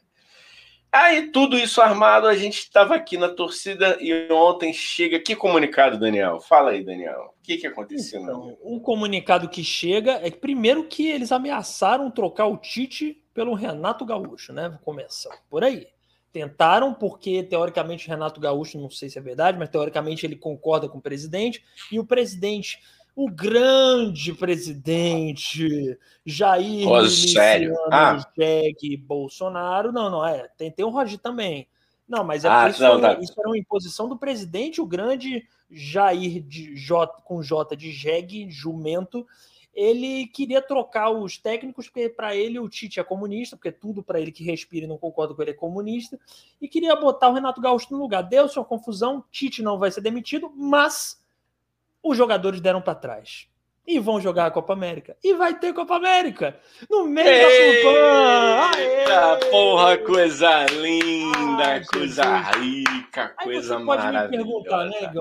[0.91, 5.21] Aí, tudo isso armado, a gente estava aqui na torcida e ontem chega.
[5.21, 6.41] Que comunicado, Daniel?
[6.41, 7.35] Fala aí, Daniel.
[7.39, 8.23] O que, que aconteceu?
[8.23, 13.55] Então, o comunicado que chega é que, primeiro, que eles ameaçaram trocar o Tite pelo
[13.55, 14.77] Renato Gaúcho, né?
[14.85, 15.87] Começa por aí.
[16.35, 20.99] Tentaram, porque teoricamente Renato Gaúcho, não sei se é verdade, mas teoricamente ele concorda com
[20.99, 22.81] o presidente, e o presidente
[23.15, 27.77] o grande presidente Jair sério?
[27.89, 28.21] Ah.
[29.07, 29.93] Bolsonaro.
[29.93, 30.49] Não, não é.
[30.59, 31.69] Tem, tem o Roger também.
[32.09, 33.23] Não, mas é ah, isso, não, era, tá.
[33.23, 38.51] isso, era, uma imposição do presidente, o grande Jair de J, com J de jegue,
[38.51, 39.25] jumento.
[39.75, 44.21] Ele queria trocar os técnicos, porque para ele o Tite é comunista, porque tudo para
[44.21, 46.19] ele que respira e não concorda com ele é comunista,
[46.61, 48.23] e queria botar o Renato Gaúcho no lugar.
[48.23, 51.21] Deu-se uma confusão, Tite não vai ser demitido, mas
[52.03, 53.49] os jogadores deram para trás.
[53.87, 55.17] E vão jogar a Copa América.
[55.23, 56.59] E vai ter Copa América
[56.89, 64.29] no meio Eita, da Eita, porra, coisa linda, coisa rica, coisa Aí você pode me
[64.29, 65.13] perguntar, né?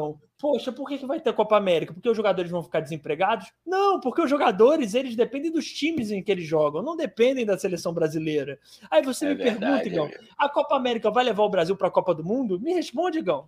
[0.44, 1.94] Poxa, por que, que vai ter Copa América?
[1.94, 3.50] Porque os jogadores vão ficar desempregados?
[3.66, 7.58] Não, porque os jogadores, eles dependem dos times em que eles jogam, não dependem da
[7.58, 8.60] seleção brasileira.
[8.92, 11.78] Aí você é me verdade, pergunta, Gão, é a Copa América vai levar o Brasil
[11.78, 12.60] para a Copa do Mundo?
[12.60, 13.48] Me responde, Gão.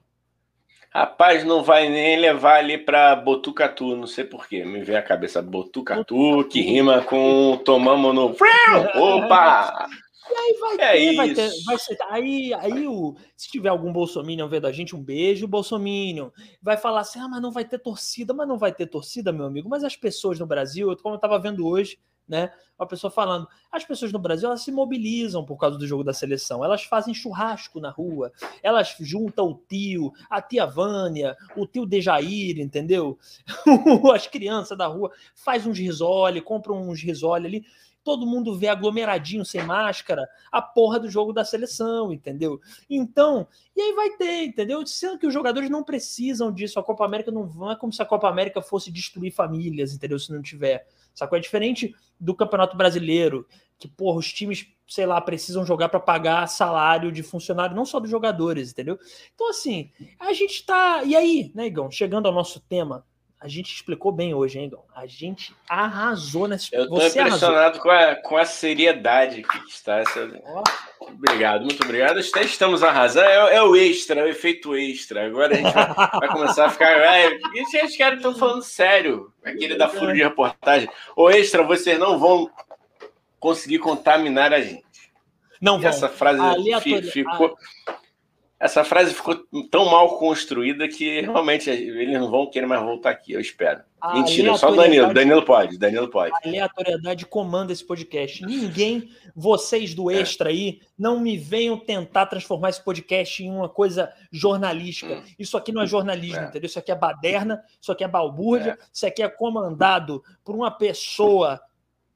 [0.95, 4.63] Rapaz, não vai nem levar ali para Botucatu, não sei porquê.
[4.63, 8.33] Me vem a cabeça Botucatu, que rima com tomamos no.
[8.95, 9.89] Opa!
[10.29, 11.15] E aí vai é ter, isso.
[11.17, 11.97] vai ter, vai ser.
[12.09, 16.29] Aí, aí o, se tiver algum bolsominion vendo a gente, um beijo, bolsominion.
[16.61, 19.47] Vai falar assim: ah, mas não vai ter torcida, mas não vai ter torcida, meu
[19.47, 19.67] amigo.
[19.67, 22.51] Mas as pessoas no Brasil, como eu estava vendo hoje, né?
[22.77, 26.13] Uma pessoa falando, as pessoas no Brasil elas se mobilizam por causa do jogo da
[26.13, 31.85] seleção, elas fazem churrasco na rua, elas juntam o tio, a tia Vânia, o tio
[31.85, 33.17] Dejair, entendeu?
[34.13, 37.65] As crianças da rua faz uns risole, compram uns risole ali,
[38.05, 42.61] todo mundo vê aglomeradinho sem máscara a porra do jogo da seleção, entendeu?
[42.87, 44.85] Então, e aí vai ter, entendeu?
[44.85, 48.01] Sendo que os jogadores não precisam disso, a Copa América não vai é como se
[48.01, 50.19] a Copa América fosse destruir famílias, entendeu?
[50.19, 50.87] Se não tiver.
[51.15, 51.37] Sacou?
[51.37, 53.47] É diferente do Campeonato Brasileiro,
[53.79, 57.99] que, porra, os times, sei lá, precisam jogar para pagar salário de funcionário, não só
[57.99, 58.99] dos jogadores, entendeu?
[59.33, 61.03] Então, assim, a gente tá.
[61.03, 61.89] E aí, né, Igão?
[61.89, 63.05] Chegando ao nosso tema,
[63.45, 64.83] a gente explicou bem hoje, hein, Igão?
[64.95, 66.75] A gente arrasou nesse.
[66.75, 70.27] Eu tô Você impressionado com a, com a seriedade que está essa.
[70.43, 71.05] Oh.
[71.05, 72.19] Obrigado, muito obrigado.
[72.19, 73.27] Estamos arrasando.
[73.27, 75.27] É, é, o extra, é o efeito extra.
[75.27, 76.89] Agora a gente vai, vai começar a ficar.
[76.89, 79.31] É, e gente, caras estão falando sério.
[79.43, 80.89] Aquele da furo de reportagem.
[81.15, 82.49] O extra, vocês não vão
[83.39, 84.83] conseguir contaminar a gente.
[85.61, 85.87] Não vão.
[85.87, 86.41] Essa frase
[87.11, 87.55] ficou.
[88.57, 89.35] Essa frase ficou
[89.69, 93.83] tão mal construída que realmente eles não vão querer mais voltar aqui, eu espero.
[93.99, 95.13] A Mentira, só o Danilo.
[95.13, 96.31] Danilo pode, Danilo pode.
[96.33, 98.45] A aleatoriedade comanda esse podcast.
[98.45, 100.09] Ninguém, vocês do.
[100.09, 105.15] Extra aí, não me venham tentar transformar esse podcast em uma coisa jornalística.
[105.15, 105.23] Hum.
[105.37, 106.45] Isso aqui não é jornalismo, é.
[106.45, 106.67] entendeu?
[106.67, 108.85] Isso aqui é baderna, isso aqui é balbúrdia, é.
[108.93, 111.59] isso aqui é comandado por uma pessoa,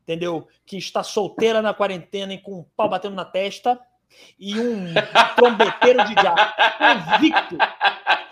[0.04, 0.48] entendeu?
[0.66, 3.78] Que está solteira na quarentena e com um pau batendo na testa
[4.40, 4.94] e um
[5.36, 7.58] trombeteiro de gato convicto.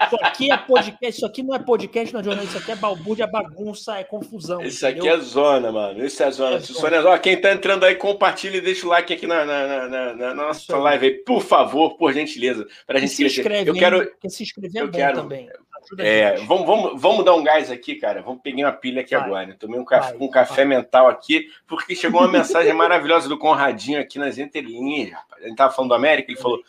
[0.09, 3.25] Só aqui é podcast, isso aqui não é podcast, não é isso aqui é balbúrdia,
[3.25, 4.61] é bagunça, é confusão.
[4.61, 5.17] Isso aqui entendeu?
[5.17, 6.05] é zona, mano.
[6.05, 6.55] Isso é zona.
[6.57, 7.09] É zona.
[7.09, 10.33] Ó, quem tá entrando aí, compartilha e deixa o like aqui na, na, na, na
[10.33, 14.11] nossa live aí, por favor, por gentileza, pra gente se inscreve, Eu quero.
[14.27, 15.49] Se inscrever é eu bom quero, também.
[15.97, 18.21] É, vamos, vamos, vamos dar um gás aqui, cara.
[18.21, 19.55] Vamos pegar uma pilha aqui vai, agora.
[19.57, 23.99] Tomei um café, vai, um café mental aqui, porque chegou uma mensagem maravilhosa do Conradinho
[23.99, 25.11] aqui nas entrelinhas.
[25.11, 25.43] Rapaz.
[25.43, 26.61] Ele tava falando do América, ele falou: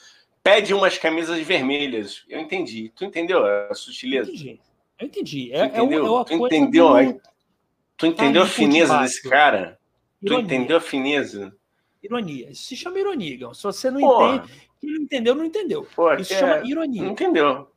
[0.42, 2.24] pede umas camisas vermelhas.
[2.28, 2.92] Eu entendi.
[2.94, 4.30] Tu entendeu a sutileza?
[4.30, 4.60] Eu entendi.
[4.98, 5.52] Eu entendi.
[5.52, 6.06] É, entendeu?
[6.06, 7.12] É, o, é tu entendeu?
[7.12, 7.20] Do...
[7.96, 9.78] Tu entendeu tá a fineza desse cara?
[10.22, 10.38] Ironia.
[10.38, 11.56] Tu entendeu a fineza?
[12.02, 12.50] Ironia.
[12.50, 13.54] Isso se chama ironia.
[13.54, 14.36] Se você não Porra.
[14.36, 15.86] entende, quem não entendeu, não entendeu.
[15.94, 16.38] Pô, Isso é...
[16.38, 17.02] chama ironia.
[17.02, 17.68] Não entendeu.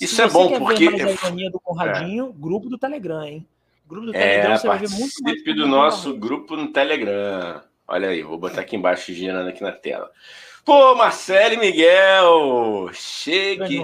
[0.00, 0.88] Isso é bom porque.
[0.90, 2.40] Ver mais a ironia do Conradinho, é.
[2.40, 3.46] grupo do Telegram, hein?
[3.86, 5.44] Grupo do Telegram, é, você vai ver muito mais.
[5.44, 7.60] do nosso grupo no Telegram.
[7.86, 10.10] Olha aí, vou botar aqui embaixo girando aqui na tela.
[10.64, 12.90] Pô, Marcelo e Miguel!
[12.92, 13.82] Chegue,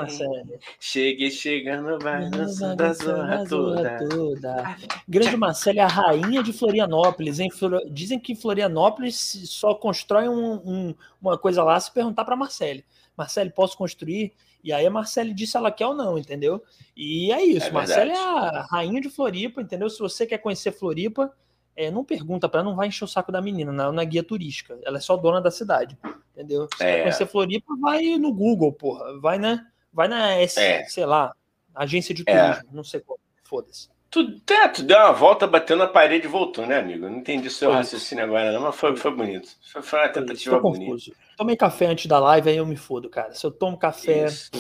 [0.78, 4.08] chegue chegando, vai dançando a zorra toda.
[4.08, 4.76] toda.
[5.08, 7.40] Grande Marcelo é a rainha de Florianópolis.
[7.40, 7.48] Hein?
[7.90, 12.82] Dizem que Florianópolis só constrói um, um, uma coisa lá se perguntar para Marcelo.
[13.16, 14.32] Marcelo, posso construir?
[14.66, 16.60] E aí a Marcele disse se ela quer ou não, entendeu?
[16.96, 17.68] E é isso.
[17.68, 19.88] É Marcele é a rainha de Floripa, entendeu?
[19.88, 21.32] Se você quer conhecer Floripa,
[21.76, 24.24] é, não pergunta para ela, não vai encher o saco da menina, não, na guia
[24.24, 24.76] turística.
[24.82, 25.96] Ela é só dona da cidade,
[26.32, 26.66] entendeu?
[26.76, 26.96] Se é.
[26.96, 29.20] quer conhecer Floripa, vai no Google, porra.
[29.20, 30.84] Vai na, vai na S, é.
[30.86, 31.32] sei lá,
[31.72, 32.50] agência de é.
[32.50, 33.20] turismo, não sei qual.
[33.44, 33.88] Foda-se.
[34.16, 37.06] Tu, é, tu deu uma volta, bateu na parede e voltou, né, amigo?
[37.06, 39.46] Não entendi seu raciocínio agora, não, mas foi, foi bonito.
[39.70, 41.12] Foi, foi uma tentativa bonita.
[41.36, 43.34] Tomei café antes da live, aí eu me fodo, cara.
[43.34, 44.24] Se eu tomo café.
[44.24, 44.50] Isso.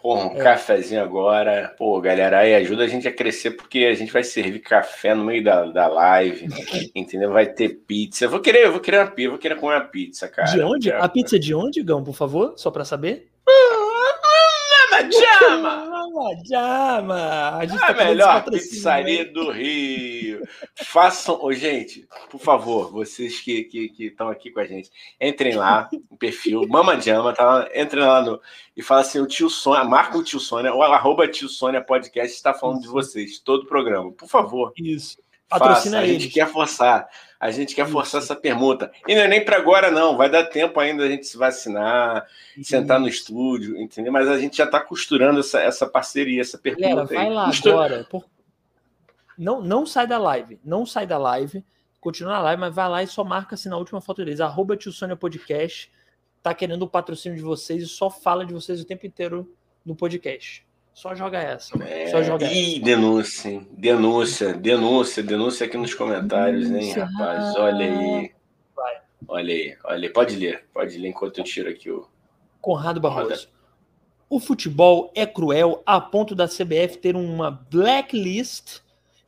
[0.00, 0.36] Pô, um é.
[0.36, 1.74] cafezinho agora.
[1.76, 5.24] Pô, galera, aí ajuda a gente a crescer, porque a gente vai servir café no
[5.24, 6.46] meio da, da live,
[6.94, 7.32] entendeu?
[7.32, 8.26] Vai ter pizza.
[8.26, 10.48] Eu vou querer, eu vou querer uma pizza, vou querer comer uma pizza, cara.
[10.48, 10.92] De onde?
[10.92, 12.54] A pizza é de onde, Gão, por favor?
[12.56, 13.32] Só para saber?
[15.10, 15.92] Jama!
[16.44, 17.58] Jama!
[17.58, 20.42] A, gente a tá melhor pizzaria do Rio.
[20.84, 23.68] Façam, oh, gente, por favor, vocês que
[23.98, 24.90] estão aqui com a gente,
[25.20, 28.40] entrem lá no perfil Mama Jama, tá lá, entrem lá no
[28.76, 32.36] e fala assim: o tio Sônia, marca o tio Sônia, o arroba tio Sônia Podcast
[32.36, 34.12] está falando de vocês, todo o programa.
[34.12, 34.72] Por favor.
[34.76, 35.21] Isso.
[35.58, 36.10] Patrocina Faça.
[36.10, 37.08] A gente quer forçar.
[37.38, 37.92] A gente quer Isso.
[37.92, 38.92] forçar essa permuta.
[39.06, 40.16] E não é nem para agora, não.
[40.16, 42.26] Vai dar tempo ainda a gente se vacinar,
[42.56, 42.70] Isso.
[42.70, 44.12] sentar no estúdio, entendeu?
[44.12, 46.88] Mas a gente já está costurando essa, essa parceria, essa permuta.
[46.88, 47.74] Galera, vai lá Costura...
[47.74, 48.06] agora.
[48.08, 48.24] Por...
[49.36, 50.60] Não, não sai da live.
[50.64, 51.64] Não sai da live.
[52.00, 54.40] Continua na live, mas vai lá e só marca assim na última foto deles.
[54.40, 55.90] Arroba Tio Sônia Podcast.
[56.42, 59.52] Tá querendo o patrocínio de vocês e só fala de vocês o tempo inteiro
[59.84, 60.64] no podcast.
[60.94, 61.72] Só joga essa.
[61.84, 62.08] É...
[62.08, 62.84] Só joga Ih, essa.
[62.84, 67.56] denúncia, denúncia, denúncia, denúncia aqui nos comentários, hein, rapaz?
[67.56, 68.32] Olha aí.
[68.76, 69.00] Vai.
[69.28, 70.12] Olha aí, olha aí.
[70.12, 72.06] Pode ler, pode ler enquanto eu tiro aqui o.
[72.60, 73.48] Conrado Barroso.
[74.28, 78.80] O futebol é cruel a ponto da CBF ter uma blacklist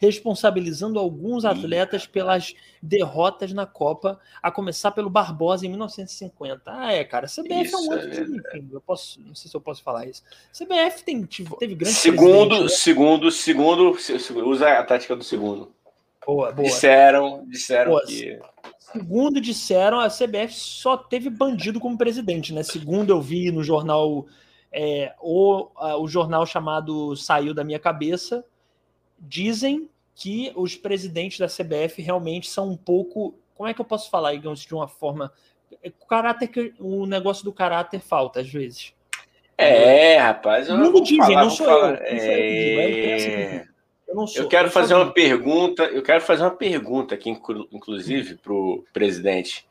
[0.04, 6.62] responsabilizando alguns atletas pelas derrotas na Copa, a começar pelo Barbosa em 1950.
[6.66, 9.50] Ah, é, cara, a CBF isso, é um outro é time, eu posso, não sei
[9.50, 10.22] se eu posso falar isso.
[10.52, 12.68] A CBF tem, teve grandes Segundo, né?
[12.68, 13.94] segundo, segundo,
[14.46, 15.72] usa a tática do segundo.
[16.26, 16.68] Boa, boa.
[16.68, 18.06] Disseram, disseram boa.
[18.06, 18.38] que
[18.94, 22.62] Segundo disseram, a CBF só teve bandido como presidente, né?
[22.62, 24.24] Segundo eu vi no jornal
[24.70, 28.44] é, o, a, o jornal chamado Saiu da Minha Cabeça,
[29.18, 33.34] dizem que os presidentes da CBF realmente são um pouco.
[33.54, 35.32] Como é que eu posso falar, digamos, de uma forma.
[36.00, 38.94] O caráter, o negócio do caráter falta às vezes.
[39.56, 40.68] É, rapaz.
[40.68, 41.96] Eu não dizem, não sou eu.
[42.00, 43.66] É...
[44.06, 45.84] Eu, não sou, eu quero eu fazer uma pergunta.
[45.84, 49.66] Eu quero fazer uma pergunta aqui, inclusive, para o presidente.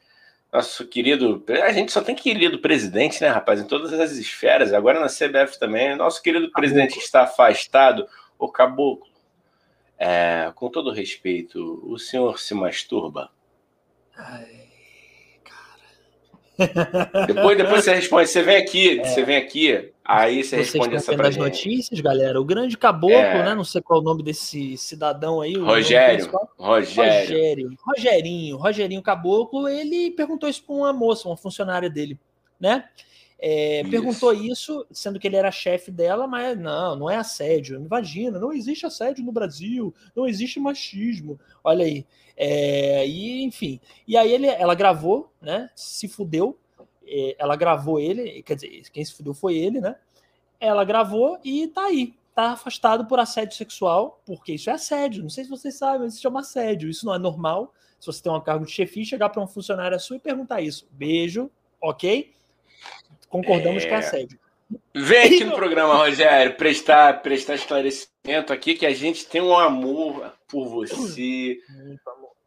[0.51, 1.43] Nosso querido.
[1.63, 3.59] A gente só tem querido presidente, né, rapaz?
[3.59, 5.95] Em todas as esferas, agora na CBF também.
[5.95, 8.05] Nosso querido presidente que está afastado,
[8.37, 9.12] o Caboclo.
[10.05, 13.31] É, com todo respeito, o senhor se masturba?
[14.17, 14.67] Ai,
[15.45, 17.25] cara.
[17.25, 18.27] Depois, depois você responde.
[18.27, 19.03] Você vem aqui, é.
[19.05, 21.39] você vem aqui, aí você Vocês responde essa pra gente.
[21.41, 22.41] notícias, galera.
[22.41, 23.45] O grande caboclo, é.
[23.45, 23.55] né?
[23.55, 25.53] Não sei qual é o nome desse cidadão aí.
[25.53, 26.29] Rogério.
[26.57, 27.23] Rogério.
[27.23, 27.77] Rogério.
[27.87, 28.57] Rogerinho.
[28.57, 32.19] Rogerinho Caboclo, ele perguntou isso para uma moça, uma funcionária dele,
[32.59, 32.89] né?
[33.45, 33.91] É, isso.
[33.91, 37.75] Perguntou isso, sendo que ele era chefe dela, mas não, não é assédio.
[37.75, 41.37] Imagina, não existe assédio no Brasil, não existe machismo.
[41.61, 42.05] Olha aí.
[42.37, 43.81] É, e enfim.
[44.07, 45.69] E aí ele, ela gravou, né?
[45.75, 46.57] Se fudeu.
[47.05, 49.97] É, ela gravou ele, quer dizer, quem se fudeu foi ele, né?
[50.57, 52.13] Ela gravou e tá aí.
[52.33, 55.21] Tá afastado por assédio sexual, porque isso é assédio.
[55.21, 56.89] Não sei se vocês sabem, mas isso chama assédio.
[56.89, 57.73] Isso não é normal.
[57.99, 60.87] Se você tem um cargo de chefia, chegar para uma funcionária sua e perguntar isso.
[60.93, 62.31] Beijo, ok?
[63.33, 63.87] Concordamos é...
[63.87, 64.39] que é assédio.
[64.93, 70.31] Vem aqui no programa, Rogério, prestar, prestar esclarecimento aqui que a gente tem um amor
[70.47, 71.57] por você,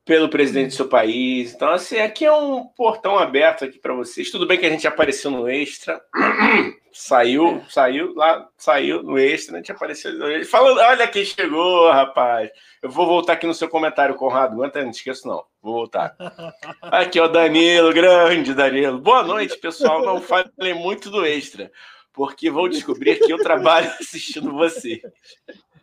[0.07, 1.52] pelo presidente do seu país.
[1.52, 4.30] Então, assim, aqui é um portão aberto aqui para vocês.
[4.30, 6.00] Tudo bem que a gente apareceu no Extra.
[6.92, 10.12] saiu, saiu lá, saiu no Extra, a gente apareceu.
[10.46, 12.48] Falando, olha quem chegou, rapaz.
[12.80, 14.54] Eu vou voltar aqui no seu comentário, Conrado.
[14.54, 15.44] Aguenta, não esqueço não.
[15.61, 16.16] Vou voltar.
[16.80, 19.00] Aqui, ó, Danilo, grande Danilo.
[19.00, 20.04] Boa noite, pessoal.
[20.04, 21.68] Não falei muito do Extra
[22.12, 25.02] porque vão descobrir que eu trabalho assistindo você.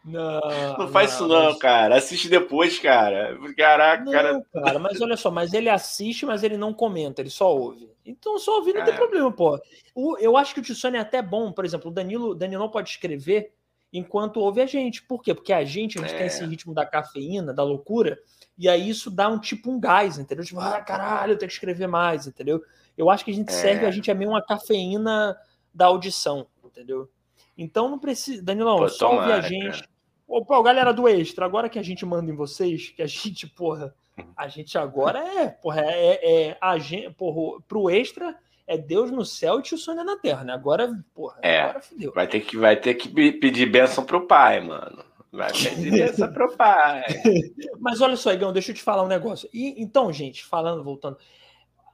[0.04, 0.42] Não,
[0.78, 1.60] não faz não, isso não, mas...
[1.60, 1.96] cara.
[1.96, 3.38] Assiste depois, cara.
[3.56, 4.46] Caraca, não, cara.
[4.52, 4.80] cara.
[4.80, 7.90] Mas olha só, mas ele assiste, mas ele não comenta, ele só ouve.
[8.06, 8.86] Então só ouvir não é.
[8.86, 9.58] tem problema, pô.
[9.96, 12.70] O, eu acho que o Tissone é até bom, por exemplo, o Danilo, Danilo não
[12.70, 13.54] pode escrever
[13.94, 15.04] enquanto ouve a gente.
[15.04, 15.34] Por quê?
[15.34, 16.18] Porque a gente, a gente é.
[16.18, 18.20] tem esse ritmo da cafeína, da loucura,
[18.58, 20.44] e aí isso dá um tipo um gás, entendeu?
[20.44, 22.62] Tipo, ah, caralho, eu tenho que escrever mais, entendeu?
[22.98, 23.54] Eu acho que a gente é.
[23.54, 25.38] serve, a gente é meio uma cafeína
[25.74, 27.10] da audição, entendeu?
[27.58, 28.42] Então não precisa.
[28.42, 29.84] Danilão, Pô, só tomara, ouvir a gente.
[29.84, 29.93] Ô,
[30.42, 33.94] pô, galera do Extra, agora que a gente manda em vocês, que a gente, porra,
[34.36, 39.26] a gente agora é, porra, é, é a gente, porra, pro Extra é Deus no
[39.26, 40.54] céu e tio Sônia na terra, né?
[40.54, 42.14] Agora, porra, é, agora fudeu.
[42.14, 45.04] Vai ter que, vai ter que pedir bênção pro pai, mano.
[45.32, 47.04] Vai pedir bênção pro pai.
[47.80, 49.50] Mas olha só, Igão, deixa eu te falar um negócio.
[49.54, 51.18] E, então, gente, falando, voltando.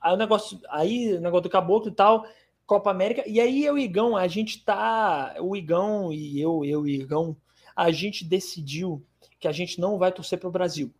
[0.01, 2.25] Aí o negócio, aí o negócio do caboclo e tal,
[2.65, 3.23] Copa América.
[3.25, 5.35] E aí eu e Igão, a gente tá.
[5.39, 7.35] O Igão e eu, eu e Igão,
[7.79, 9.01] a gente decidiu
[9.39, 10.93] que a gente não vai torcer para o Brasil.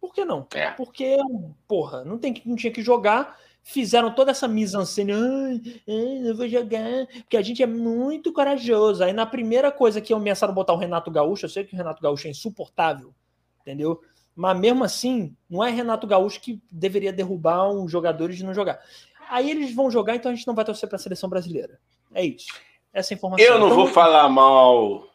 [0.00, 0.46] Por que não?
[0.54, 0.70] É.
[0.70, 1.18] Porque,
[1.66, 3.38] porra, não, tem, não tinha que jogar.
[3.62, 5.12] Fizeram toda essa mise-en-scène.
[5.12, 7.06] Ai, ai, vou jogar.
[7.18, 9.04] Porque a gente é muito corajoso.
[9.04, 11.76] Aí na primeira coisa que começaram a botar o Renato Gaúcho, eu sei que o
[11.76, 13.12] Renato Gaúcho é insuportável,
[13.60, 14.00] entendeu?
[14.34, 18.80] Mas mesmo assim, não é Renato Gaúcho que deveria derrubar um jogador de não jogar.
[19.28, 21.78] Aí eles vão jogar, então a gente não vai torcer para a seleção brasileira.
[22.14, 22.46] É isso.
[22.90, 23.44] Essa informação.
[23.44, 25.08] Eu não então, vou falar mal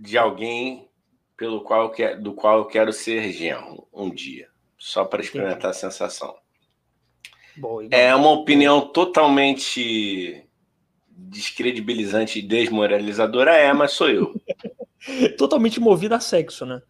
[0.00, 0.88] de alguém
[1.36, 4.48] pelo qual quero, do qual eu quero ser genro um dia,
[4.78, 5.86] só para experimentar Entendi.
[5.86, 6.36] a sensação.
[7.90, 10.46] É uma opinião totalmente
[11.08, 14.34] descredibilizante e desmoralizadora, é, mas sou eu.
[15.36, 16.80] totalmente movido a sexo, né?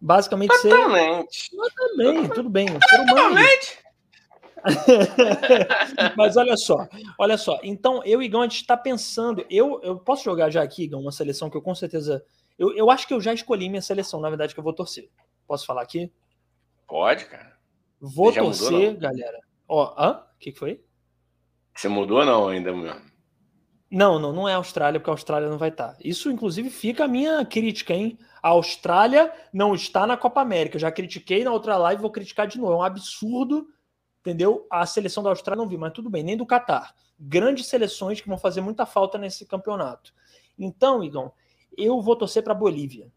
[0.00, 1.50] Basicamente Totalmente.
[1.50, 1.56] Ser...
[1.56, 2.66] Totalmente, tudo bem.
[2.66, 3.86] Totalmente.
[6.16, 6.88] Mas olha só,
[7.18, 7.60] olha só.
[7.62, 9.44] Então, eu e Igão, a gente está pensando.
[9.48, 12.24] Eu, eu posso jogar já aqui, Igão, uma seleção que eu com certeza.
[12.58, 15.10] Eu, eu acho que eu já escolhi minha seleção, na verdade, que eu vou torcer.
[15.46, 16.12] Posso falar aqui?
[16.86, 17.56] Pode, cara.
[18.00, 19.40] Vou torcer, mudou, galera.
[19.68, 20.22] Ó, hã?
[20.34, 20.84] O que, que foi?
[21.74, 22.94] Você mudou ou não ainda, meu?
[23.90, 25.92] Não, não, não é Austrália, porque a Austrália não vai estar.
[25.92, 25.98] Tá.
[26.02, 28.18] Isso, inclusive, fica a minha crítica, hein?
[28.42, 30.76] A Austrália não está na Copa América.
[30.76, 32.72] Eu já critiquei na outra live, vou criticar de novo.
[32.72, 33.68] É um absurdo
[34.26, 34.66] entendeu?
[34.68, 36.92] A seleção da Austrália não vi, mas tudo bem, nem do Catar.
[37.18, 40.12] Grandes seleções que vão fazer muita falta nesse campeonato.
[40.58, 41.32] Então, Igão,
[41.76, 43.10] eu vou torcer para Bolívia.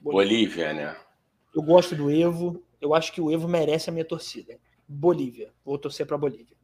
[0.00, 0.66] Bolívia.
[0.68, 0.96] Bolívia, né?
[1.54, 4.58] Eu gosto do Evo, eu acho que o Evo merece a minha torcida.
[4.86, 6.56] Bolívia, vou torcer para Bolívia.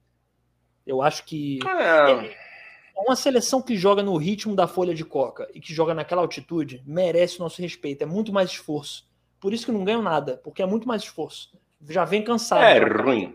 [0.87, 2.27] Eu acho que é.
[2.27, 6.23] é uma seleção que joga no ritmo da folha de coca e que joga naquela
[6.23, 8.03] altitude merece o nosso respeito.
[8.03, 9.09] É muito mais esforço.
[9.39, 11.51] Por isso que não ganham nada, porque é muito mais esforço
[11.89, 12.63] já vem cansado.
[12.63, 13.35] É ruim.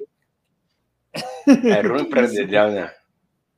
[1.48, 2.94] É ruim para Dedéu, né?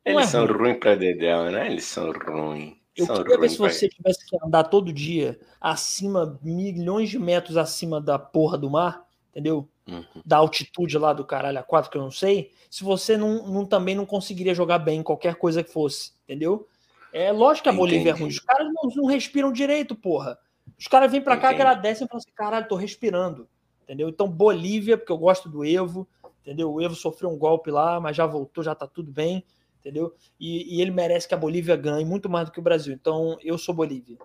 [0.05, 1.67] Eles é são ruins ruim para Dedéu, né?
[1.67, 2.76] Eles são ruins.
[2.97, 7.57] Eu são queria ver se você tivesse que andar todo dia acima, milhões de metros
[7.57, 9.67] acima da porra do mar, entendeu?
[9.87, 10.03] Uhum.
[10.25, 13.65] Da altitude lá do caralho a quatro, que eu não sei, se você não, não,
[13.65, 16.67] também não conseguiria jogar bem qualquer coisa que fosse, entendeu?
[17.13, 18.29] É lógico que a Bolívia é ruim.
[18.29, 20.37] Os caras não, não respiram direito, porra.
[20.77, 23.47] Os caras vêm para cá, agradecem e falam assim: caralho, tô respirando
[23.87, 24.09] entendeu?
[24.09, 26.05] Então, Bolívia, porque eu gosto do Evo,
[26.41, 26.71] entendeu?
[26.71, 29.45] O Evo sofreu um golpe lá, mas já voltou, já tá tudo bem,
[29.87, 30.13] entendeu?
[30.37, 32.93] E, e ele merece que a Bolívia ganhe muito mais do que o Brasil.
[32.93, 34.17] Então, eu sou Bolívia.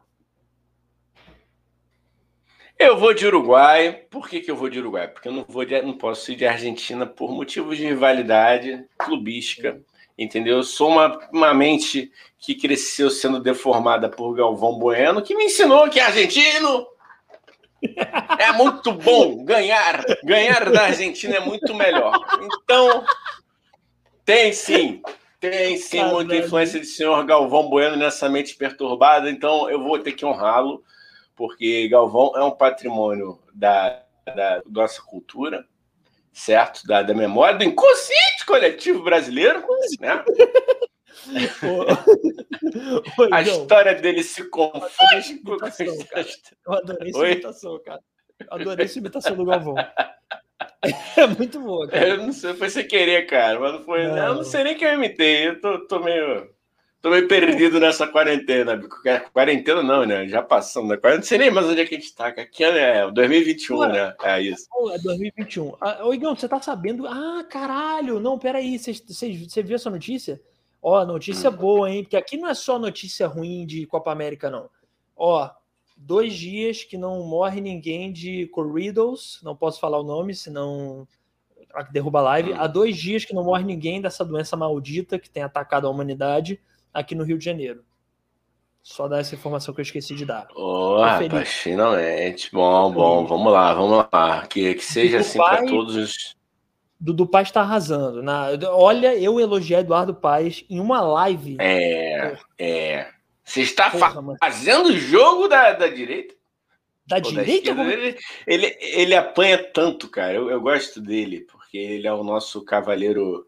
[2.76, 3.92] Eu vou de Uruguai.
[4.10, 5.06] Por que, que eu vou de Uruguai?
[5.06, 9.80] Porque eu não vou de, não posso ir de Argentina por motivos de rivalidade clubística,
[10.18, 10.56] entendeu?
[10.56, 15.88] Eu sou uma, uma mente que cresceu sendo deformada por Galvão Bueno, que me ensinou
[15.88, 16.88] que argentino
[18.36, 20.04] é muito bom ganhar.
[20.24, 22.18] Ganhar da Argentina é muito melhor.
[22.42, 23.04] Então,
[24.24, 25.00] tem sim.
[25.42, 26.14] Tem sim Caramba.
[26.14, 29.28] muita influência de senhor Galvão Bueno nessa mente perturbada.
[29.28, 30.84] Então, eu vou ter que honrá-lo,
[31.34, 35.66] porque Galvão é um patrimônio da, da nossa cultura,
[36.32, 36.86] certo?
[36.86, 39.66] Da, da memória, do inconsciente coletivo brasileiro,
[39.98, 40.24] né?
[43.32, 45.56] a história dele se confunde com
[46.66, 48.00] Eu adorei essa imitação, cara.
[48.38, 49.74] Eu adorei essa imitação do Galvão.
[51.16, 52.08] É muito boa, cara.
[52.08, 54.06] Eu não sei, foi sem querer, cara, mas não foi.
[54.06, 54.16] Não.
[54.16, 55.48] Eu não sei nem que eu imitei.
[55.48, 56.50] Eu tô, tô meio.
[57.00, 58.80] Tô meio perdido nessa quarentena.
[59.32, 60.28] Quarentena não, né?
[60.28, 61.20] Já passamos da quarentena.
[61.20, 62.30] Não sei nem mais onde é que a gente tá.
[62.32, 63.10] Que ano é?
[63.10, 64.14] 2021, Ué, né?
[64.22, 64.66] É isso.
[64.92, 65.74] É 2021.
[65.80, 67.06] Ah, ô, Igão, você tá sabendo?
[67.06, 68.20] Ah, caralho!
[68.20, 68.78] Não, peraí.
[68.78, 70.40] Você viu essa notícia?
[70.80, 71.56] Ó, notícia hum.
[71.56, 72.02] boa, hein?
[72.02, 74.68] Porque aqui não é só notícia ruim de Copa América, não.
[75.16, 75.48] Ó,
[76.06, 79.40] dois dias que não morre ninguém de Corridos.
[79.42, 81.06] Não posso falar o nome, senão
[81.90, 82.52] derruba a live.
[82.54, 86.60] Há dois dias que não morre ninguém dessa doença maldita que tem atacado a humanidade
[86.92, 87.84] aqui no Rio de Janeiro.
[88.82, 90.48] Só dar essa informação que eu esqueci de dar.
[90.56, 92.50] Oh, rapaz, finalmente.
[92.52, 94.44] Bom, bom, vamos lá, vamos lá.
[94.48, 96.36] Que, que seja assim para todos os.
[96.98, 98.22] Dudu Paz está arrasando.
[98.22, 101.56] Na, olha, eu elogiei Eduardo Paz em uma live.
[101.60, 103.08] É, é.
[103.52, 106.34] Você está Porra, fazendo o jogo da, da direita?
[107.06, 107.74] Da direita?
[107.74, 110.32] Da ele, ele, ele apanha tanto, cara.
[110.32, 113.46] Eu, eu gosto dele, porque ele é o nosso cavaleiro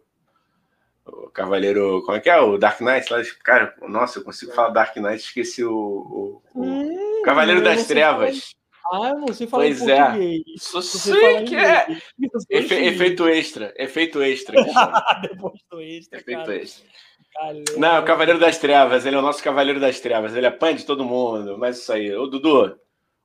[1.06, 2.02] o Cavaleiro.
[2.02, 2.38] Como é que é?
[2.38, 3.10] O Dark Knight?
[3.10, 5.72] Lá, cara, nossa, eu consigo falar Dark Knight, esqueci o.
[5.72, 8.54] o, o hum, Cavaleiro das Trevas.
[8.92, 9.98] Ah, você fala pois é.
[10.58, 11.86] Só sei que é.
[12.50, 13.72] Efe, efeito extra.
[13.78, 14.54] Efeito extra.
[15.22, 16.18] Depois do extra.
[16.18, 16.56] Efeito cara.
[16.56, 16.86] extra.
[17.76, 20.86] Não, o Cavaleiro das Trevas, ele é o nosso Cavaleiro das Trevas, ele apanha de
[20.86, 22.14] todo mundo, mas isso aí.
[22.14, 22.78] Ô, Dudu,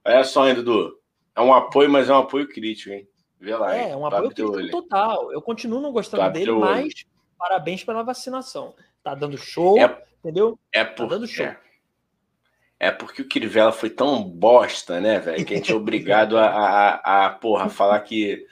[0.04, 1.00] olha só, hein, Dudu.
[1.36, 3.08] É um apoio, mas é um apoio crítico, hein?
[3.40, 3.76] Vê lá.
[3.76, 3.96] É, hein?
[3.96, 5.32] um apoio crítico total.
[5.32, 7.06] Eu continuo não gostando dele, mas
[7.38, 8.76] parabéns pela vacinação.
[9.02, 10.60] Tá dando show, é, entendeu?
[10.72, 11.46] É por, tá dando show.
[11.46, 11.58] É,
[12.80, 16.48] é porque o Crivella foi tão bosta, né, velho, que a gente é obrigado a,
[16.48, 18.46] a, a, porra, falar que.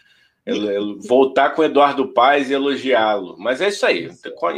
[1.06, 3.36] voltar com o Eduardo Paz e elogiá-lo.
[3.38, 4.10] Mas é isso aí.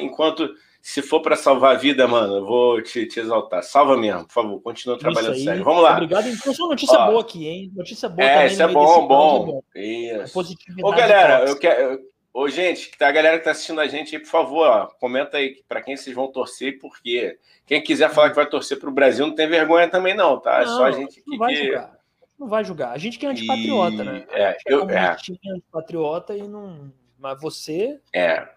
[0.02, 0.54] Enquanto.
[0.82, 3.62] Se for para salvar a vida, mano, eu vou te, te, exaltar.
[3.64, 4.62] Salva mesmo, por favor.
[4.62, 5.64] Continua trabalhando sério.
[5.64, 5.94] Vamos lá.
[5.94, 6.28] Obrigado.
[6.28, 7.72] Então, uma notícia Ó, boa aqui, hein?
[7.76, 8.48] Notícia boa é, também.
[8.54, 9.64] Isso é bom, bom.
[9.76, 10.40] Isso.
[10.82, 12.00] Ô, galera, eu quero,
[12.34, 15.38] Ô, gente, tá, a galera que tá assistindo a gente aí, por favor, ó, comenta
[15.38, 17.40] aí para quem vocês vão torcer e por quê.
[17.66, 20.62] Quem quiser falar que vai torcer pro Brasil não tem vergonha também, não, tá?
[20.62, 21.64] É só a gente não vai que.
[21.66, 22.00] Julgar.
[22.40, 22.92] Não vai julgar.
[22.92, 24.06] A gente que é antipatriota, e...
[24.06, 24.26] né?
[24.30, 25.52] É, eu, é, é.
[25.54, 26.94] antipatriota e não.
[27.18, 28.00] Mas você.
[28.14, 28.48] É.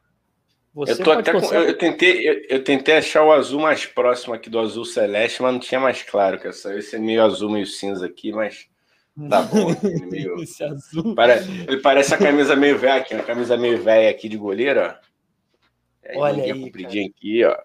[0.74, 3.84] Você eu, tô até com, eu, eu, tentei, eu, eu, tentei achar o azul mais
[3.84, 7.22] próximo aqui do azul celeste, mas não tinha mais claro, que essa, esse é meio
[7.22, 8.70] azul, meio cinza aqui, mas
[9.28, 9.68] Tá bom.
[10.10, 10.42] Meio...
[10.42, 11.14] Esse azul.
[11.68, 14.94] Ele parece a camisa meio velha aqui, uma camisa meio velha aqui de goleiro, ó.
[16.02, 17.56] É, Olha aí, compridinha aqui, ó.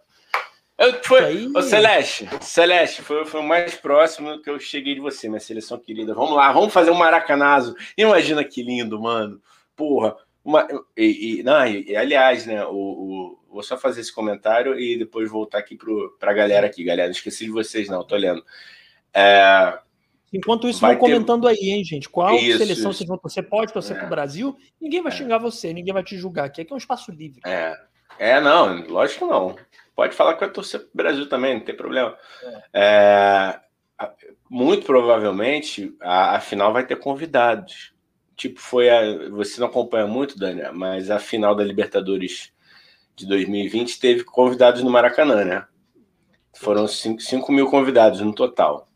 [0.77, 1.47] Eu, foi, aí...
[1.55, 5.79] Ô, Celeste, Celeste, foi, foi o mais próximo que eu cheguei de você, minha seleção
[5.79, 6.13] querida.
[6.13, 7.75] Vamos lá, vamos fazer um maracanazo.
[7.97, 9.41] Imagina que lindo, mano.
[9.75, 10.15] Porra.
[10.47, 14.97] Uma, e, e, não, e, aliás, né, o, o, vou só fazer esse comentário e
[14.97, 15.77] depois voltar aqui
[16.17, 17.09] para a galera aqui, galera.
[17.09, 18.41] Não esqueci de vocês, não, tô lendo.
[19.13, 19.77] É,
[20.31, 21.11] Enquanto isso, vai vão ter...
[21.11, 22.07] comentando aí, hein, gente?
[22.07, 22.99] Qual isso, seleção isso.
[22.99, 23.43] vocês vão torcer?
[23.49, 23.99] Pode torcer é.
[23.99, 24.57] para o Brasil?
[24.79, 25.15] Ninguém vai é.
[25.15, 26.61] xingar você, ninguém vai te julgar aqui.
[26.61, 27.41] Aqui é um espaço livre.
[27.45, 27.77] É,
[28.17, 29.53] é não, lógico que não.
[29.93, 32.17] Pode falar que vai torcer para o Brasil também, não tem problema.
[32.73, 33.59] É.
[33.99, 34.09] é
[34.49, 37.93] muito provavelmente a, a, final vai ter convidados.
[38.37, 39.29] Tipo, foi a.
[39.29, 42.53] Você não acompanha muito, Daniel, mas a final da Libertadores
[43.15, 45.65] de 2020 teve convidados no Maracanã, né?
[46.53, 48.87] Foram 5 mil convidados no total.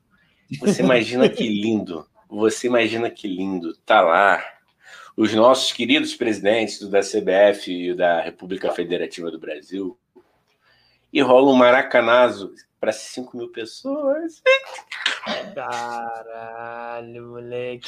[0.59, 4.43] Você imagina que lindo, você imagina que lindo, tá lá
[5.17, 9.97] os nossos queridos presidentes da CBF e da República Federativa do Brasil
[11.11, 14.41] e rola um maracanazo para 5 mil pessoas.
[15.55, 17.87] Caralho, moleque.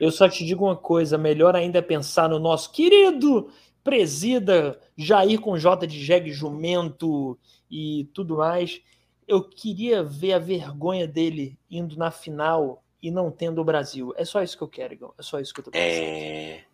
[0.00, 3.50] Eu só te digo uma coisa: melhor ainda é pensar no nosso querido
[3.84, 7.38] presida Jair com J de jegue jumento
[7.70, 8.82] e tudo mais
[9.28, 14.14] eu queria ver a vergonha dele indo na final e não tendo o Brasil.
[14.16, 15.14] É só isso que eu quero, Igor.
[15.18, 16.02] É só isso que eu tô pensando.
[16.02, 16.64] É...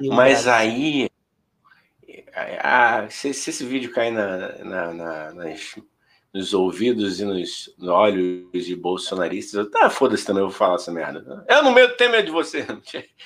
[0.00, 1.10] Mas aí.
[2.62, 5.74] Ah, se, se, esse vídeo cair na, na, na, nas,
[6.34, 10.90] nos ouvidos e nos, olhos de bolsonaristas, eu, tá, foda-se também, eu vou falar essa
[10.90, 11.44] merda.
[11.48, 12.66] Eu não medo, tenho medo de você.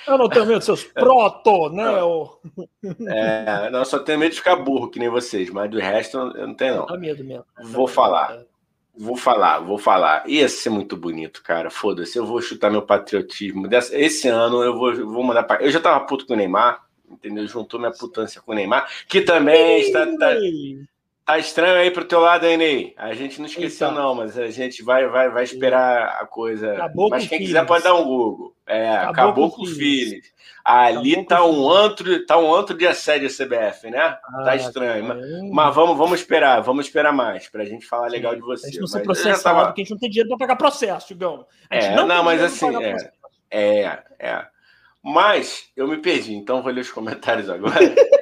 [0.07, 1.85] Eu não tenho medo de seus proto, né?
[3.07, 6.47] É, não, só tenho medo de ficar burro, que nem vocês, mas do resto eu
[6.47, 6.85] não tenho, não.
[6.85, 7.45] Dá medo mesmo.
[7.63, 8.35] Vou falar.
[8.35, 8.45] É.
[8.95, 10.27] Vou falar, vou falar.
[10.27, 11.69] Ia ser muito bonito, cara.
[11.71, 13.67] Foda-se, eu vou chutar meu patriotismo.
[13.93, 15.63] Esse ano eu vou, vou mandar pra.
[15.63, 17.47] Eu já tava puto com o Neymar, entendeu?
[17.47, 20.05] Juntou minha putância com o Neymar, que também está.
[20.17, 20.35] Tá,
[21.29, 22.93] tá estranho aí pro teu lado, hein, Ney?
[22.97, 23.99] A gente não esqueceu, Eita.
[23.99, 26.73] não, mas a gente vai, vai, vai esperar a coisa.
[26.73, 28.55] Acabou mas quem quiser pode dar um Google.
[28.65, 30.19] É, acabou, acabou com o filho.
[30.65, 33.99] Ali tá um antro, tá um antro de assédio a CBF, né?
[33.99, 35.05] Tá ah, tá estranho.
[35.05, 35.19] Mas,
[35.51, 38.65] mas, vamos, vamos esperar, vamos esperar mais pra gente falar legal de você.
[38.65, 39.65] A gente não ser processado, tava...
[39.67, 41.45] porque a gente não tem dinheiro para pagar processo, Igão.
[41.69, 43.11] É, não, não mas assim, é,
[43.51, 44.45] é, é.
[45.03, 47.79] Mas eu me perdi, então vou ler os comentários agora.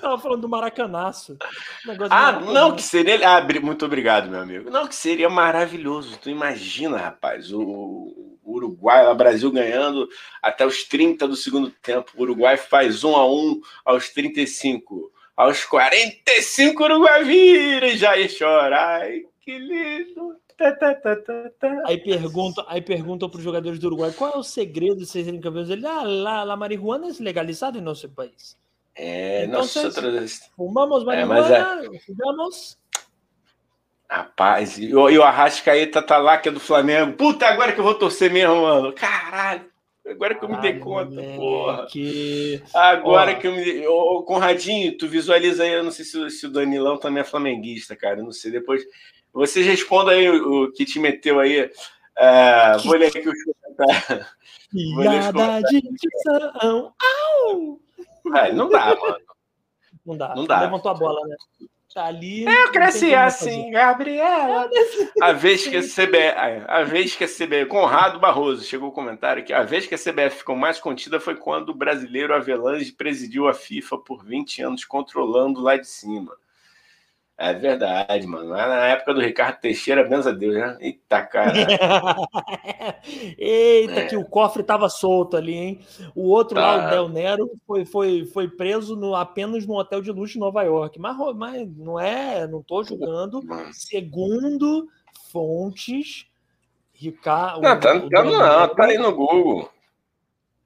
[0.00, 1.36] Estava falando do Maracanaço.
[2.10, 3.18] Ah, não, que seria.
[3.28, 4.70] Ah, muito obrigado, meu amigo.
[4.70, 6.18] Não, que seria maravilhoso.
[6.18, 10.08] Tu imagina, rapaz, o, Uruguai, o Brasil ganhando
[10.42, 12.12] até os 30 do segundo tempo.
[12.16, 15.12] O Uruguai faz 1 a 1 aos 35.
[15.36, 19.02] Aos 45, o Uruguai vira e já ia chorar.
[19.02, 20.40] Ai, que lindo.
[21.86, 25.24] Aí pergunta, aí perguntam para os jogadores do Uruguai qual é o segredo de vocês
[25.24, 25.70] serem campeões.
[25.70, 28.58] Ele, ah, la, la marihuana é legalizada em nosso país.
[28.94, 30.40] É, nosotros...
[30.56, 32.78] Fumamos marihuana, é, fumamos.
[34.10, 37.12] Rapaz, e o, e o Arrascaeta tá lá, que é do Flamengo.
[37.12, 38.92] Puta, agora que eu vou torcer mesmo, mano.
[38.92, 39.70] Caralho.
[40.04, 41.36] Agora que eu me dei conta, moleque.
[41.36, 41.86] porra.
[42.74, 43.34] Agora Ó.
[43.36, 43.86] que eu me dei.
[43.86, 47.94] Ô, Conradinho, tu visualiza aí, eu não sei se, se, o Danilão também é flamenguista,
[47.94, 48.18] cara.
[48.18, 48.50] Eu não sei.
[48.50, 48.82] Depois.
[49.32, 51.62] Vocês respondam aí o, o que te meteu aí.
[51.62, 53.32] Uh, vou ler aqui o
[53.76, 54.26] comentário.
[55.32, 56.92] Piada de dicção.
[56.98, 57.80] Au!
[58.36, 59.16] É, não dá, mano.
[60.04, 60.34] Não dá.
[60.34, 60.60] Não dá.
[60.60, 61.36] Levantou a bola, né?
[61.92, 62.44] Tá ali.
[62.44, 64.70] Eu cresci assim, Gabriela.
[65.20, 69.44] A vez que a CBF, a vez que a CBF, Conrado Barroso chegou o comentário
[69.44, 73.48] que a vez que a CBF ficou mais contida foi quando o brasileiro Avelange presidiu
[73.48, 76.32] a FIFA por 20 anos controlando lá de cima.
[77.42, 78.50] É verdade, mano.
[78.50, 80.76] Na época do Ricardo Teixeira, benza a Deus, né?
[80.78, 81.54] Eita, cara.
[83.38, 84.06] Eita, é.
[84.06, 85.80] que o cofre tava solto ali, hein?
[86.14, 86.60] O outro tá.
[86.60, 90.40] lá, o Del Nero, foi, foi, foi preso no, apenas no hotel de luxo em
[90.40, 90.98] Nova York.
[90.98, 93.42] Mas, mas não é, não tô julgando.
[93.72, 94.86] Segundo
[95.32, 96.26] fontes,
[96.92, 97.62] Ricardo.
[97.62, 99.70] Não, tá, o, não, não, tá aí no Google.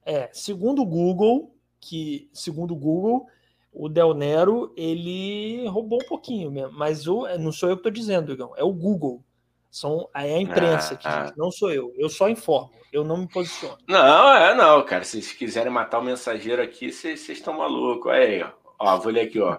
[0.05, 3.27] É, segundo o Google, que, segundo o Google,
[3.75, 7.91] o Del Nero, ele roubou um pouquinho mesmo, mas o, não sou eu que estou
[7.91, 9.21] dizendo, Igão, é o Google.
[9.69, 11.33] São, é a imprensa ah, que ah.
[11.35, 11.91] não sou eu.
[11.97, 13.77] Eu só informo, eu não me posiciono.
[13.85, 15.03] Não, é não, cara.
[15.03, 18.09] Se vocês quiserem matar o mensageiro aqui, vocês estão malucos.
[18.09, 18.51] Aí, ó.
[18.79, 18.97] ó.
[18.97, 19.57] Vou ler aqui, ó.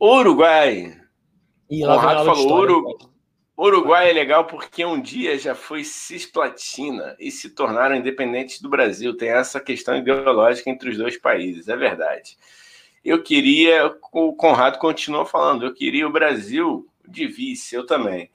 [0.00, 1.00] Uruguai.
[1.70, 2.94] E Conrado falou, Uruguai.
[3.56, 9.16] Uruguai é legal porque um dia já foi cisplatina e se tornaram independentes do Brasil.
[9.16, 12.36] Tem essa questão ideológica entre os dois países, é verdade
[13.08, 18.30] eu queria, o Conrado continuou falando, eu queria o Brasil de vice, eu também.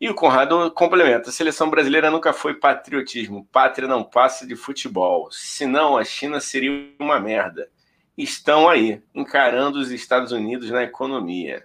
[0.00, 5.28] E o Conrado complementa: a seleção brasileira nunca foi patriotismo, pátria não passa de futebol,
[5.30, 7.68] senão a China seria uma merda.
[8.16, 11.64] Estão aí, encarando os Estados Unidos na economia.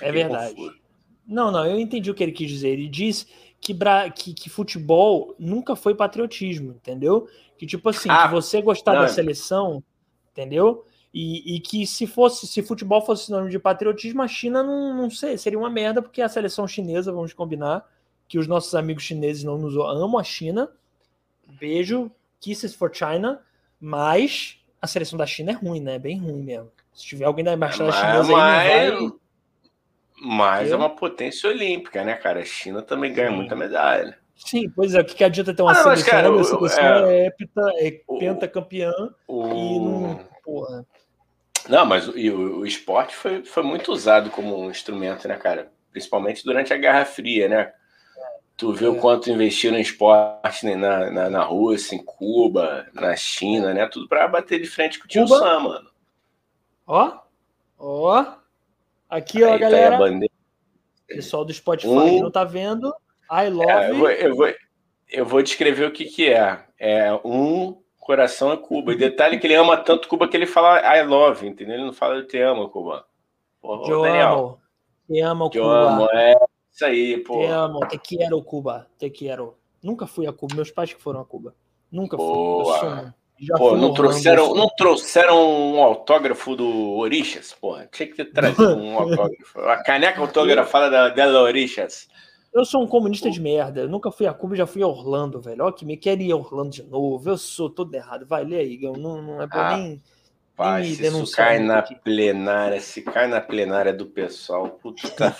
[0.00, 0.54] É verdade.
[0.54, 0.78] Confuso.
[1.26, 2.68] Não, não, eu entendi o que ele quis dizer.
[2.68, 3.26] Ele diz
[3.60, 3.76] que,
[4.14, 7.28] que, que futebol nunca foi patriotismo, entendeu?
[7.58, 9.82] Que tipo assim, ah, você gostar não, da seleção,
[10.30, 10.84] entendeu?
[11.20, 15.10] E, e, que se fosse, se futebol fosse sinônimo de patriotismo, a China não, não
[15.10, 17.84] sei, seria uma merda, porque a seleção chinesa, vamos combinar,
[18.28, 20.70] que os nossos amigos chineses não nos amam a China.
[21.58, 22.08] Beijo,
[22.38, 23.40] kisses for China,
[23.80, 25.96] mas a seleção da China é ruim, né?
[25.96, 26.70] É bem ruim mesmo.
[26.94, 29.12] Se tiver alguém da embaixada mas, chinesa aí, mas,
[30.20, 32.42] mas é uma potência olímpica, né, cara?
[32.42, 33.34] A China também ganha Sim.
[33.34, 34.16] muita medalha.
[34.36, 35.00] Sim, pois é.
[35.00, 35.92] O que, que adianta ter uma ah, seleção?
[35.94, 37.90] Mas, cara, a seleção é, é, é
[38.20, 38.92] pentacampeã
[39.28, 40.20] e não.
[40.44, 40.86] Porra.
[41.68, 45.72] Não, mas o, o, o, esporte foi, foi muito usado como um instrumento, né, cara?
[45.90, 47.72] Principalmente durante a Guerra Fria, né?
[48.56, 48.88] Tu vê é.
[48.88, 53.86] o quanto investiram em esporte né, na, na, na, Rússia, em Cuba, na China, né?
[53.86, 55.26] Tudo para bater de frente com o tio.
[55.26, 55.90] Sam, mano.
[56.86, 57.18] Ó,
[57.78, 58.34] ó.
[59.08, 59.98] Aqui, ó, Aí galera.
[59.98, 60.26] Tá
[61.06, 62.22] Pessoal do Spotify um...
[62.22, 62.92] não tá vendo.
[63.30, 63.70] I love.
[63.70, 64.54] É, eu, vou, eu, vou,
[65.08, 66.64] eu vou descrever o que, que é.
[66.78, 68.94] É um coração é Cuba.
[68.94, 71.74] E detalhe que ele ama tanto Cuba que ele fala I love, entendeu?
[71.74, 73.04] Ele não fala eu te amo, Cuba.
[73.60, 74.32] Porra, eu Daniel.
[74.32, 74.60] amo.
[75.06, 75.90] Te amo, Cuba.
[75.90, 76.34] Amo, é
[76.72, 77.38] isso aí, pô.
[77.38, 78.86] Te amo, te quero, Cuba.
[78.98, 79.58] Te quero.
[79.82, 80.54] Nunca fui a Cuba.
[80.56, 81.54] Meus pais que foram a Cuba.
[81.92, 82.78] Nunca Boa.
[82.78, 83.12] fui.
[83.40, 85.38] Já Pô, não trouxeram, não trouxeram
[85.74, 87.52] um autógrafo do Orixas?
[87.52, 89.60] Porra, tinha que ter trazido um autógrafo.
[89.60, 92.08] A caneca autografada da, dela Orixas.
[92.58, 93.82] Eu sou um comunista de merda.
[93.82, 95.64] Eu nunca fui a Cuba, já fui a Orlando, velho.
[95.64, 97.30] Ó, que me quer ir a Orlando de novo.
[97.30, 98.26] Eu sou todo errado.
[98.26, 100.02] Vai, lê aí, Não, não é pra ah, nem,
[100.56, 101.94] pai, nem se isso cai na aqui.
[101.94, 105.02] plenária, se cai na plenária do pessoal, puta,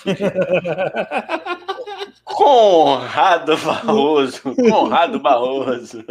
[2.23, 6.05] Conrado Barroso, Conrado Barroso.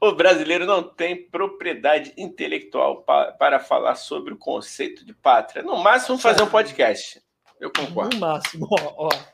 [0.00, 5.64] O brasileiro não tem propriedade intelectual pa, para falar sobre o conceito de pátria.
[5.64, 7.20] No máximo, fazer um podcast.
[7.60, 8.14] Eu concordo.
[8.14, 9.08] No máximo, ó.
[9.08, 9.33] ó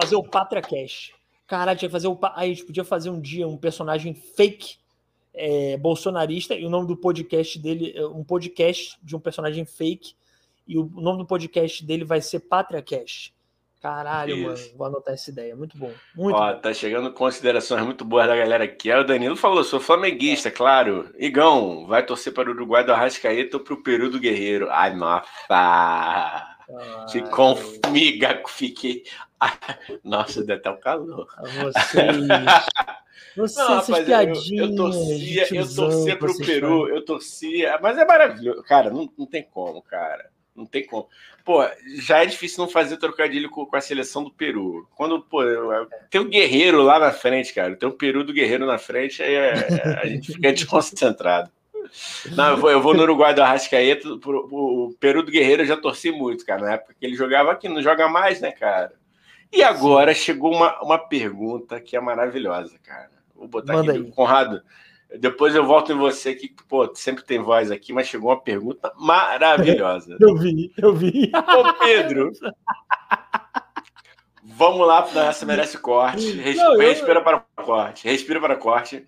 [0.00, 1.12] fazer o Pátria Cash.
[1.46, 2.18] Caralho, tinha que fazer o.
[2.34, 4.76] A gente podia fazer um dia um personagem fake
[5.34, 10.14] é, bolsonarista e o nome do podcast dele, é, um podcast de um personagem fake,
[10.66, 13.32] e o nome do podcast dele vai ser Pátria Cash.
[13.80, 14.44] Caralho, Isso.
[14.44, 14.76] mano.
[14.76, 15.54] Vou anotar essa ideia.
[15.54, 15.92] Muito bom.
[16.14, 16.60] Muito Ó, bom.
[16.60, 18.90] tá chegando considerações muito boas da galera aqui.
[18.90, 21.14] Aí o Danilo falou: sou flamenguista, claro.
[21.16, 24.68] Igão, vai torcer para o Uruguai do Arrascaeta ou para o Peru do Guerreiro?
[24.70, 26.57] Ai, nossa.
[27.08, 29.04] Se configa, fiquei.
[30.04, 31.26] Nossa, deu até o calor.
[31.40, 32.16] Vocês.
[33.36, 34.50] Vocês, Não, rapaz, piadinhas.
[34.50, 37.78] Eu, eu torcia, eu torcia pro Peru, eu torcia.
[37.80, 38.62] Mas é maravilhoso.
[38.64, 40.30] Cara, não, não tem como, cara.
[40.56, 41.08] Não tem como.
[41.44, 41.64] Pô,
[42.00, 44.88] já é difícil não fazer trocadilho com, com a seleção do Peru.
[44.96, 45.40] Quando, pô,
[46.10, 47.76] tem o Guerreiro lá na frente, cara.
[47.76, 49.52] Tem o Peru do Guerreiro na frente, aí é,
[50.02, 51.50] a gente fica desconcentrado.
[52.34, 55.76] Não, eu vou, eu vou no Uruguai do Arrascaeta, o Peru do Guerreiro eu já
[55.76, 58.92] torci muito, cara, na época que ele jogava aqui, não joga mais, né, cara?
[59.52, 63.10] E agora chegou uma, uma pergunta que é maravilhosa, cara.
[63.34, 64.10] Vou botar Manda aqui, aí.
[64.10, 64.62] Conrado.
[65.18, 68.92] Depois eu volto em você que, pô, sempre tem voz aqui, mas chegou uma pergunta
[68.98, 70.18] maravilhosa.
[70.20, 71.32] eu vi, eu vi.
[71.34, 72.30] Ô, Pedro.
[74.42, 76.32] Vamos lá, essa merece corte.
[76.32, 76.80] Res, Não, eu...
[76.80, 78.06] Respira para o corte.
[78.06, 79.06] Respira para o corte.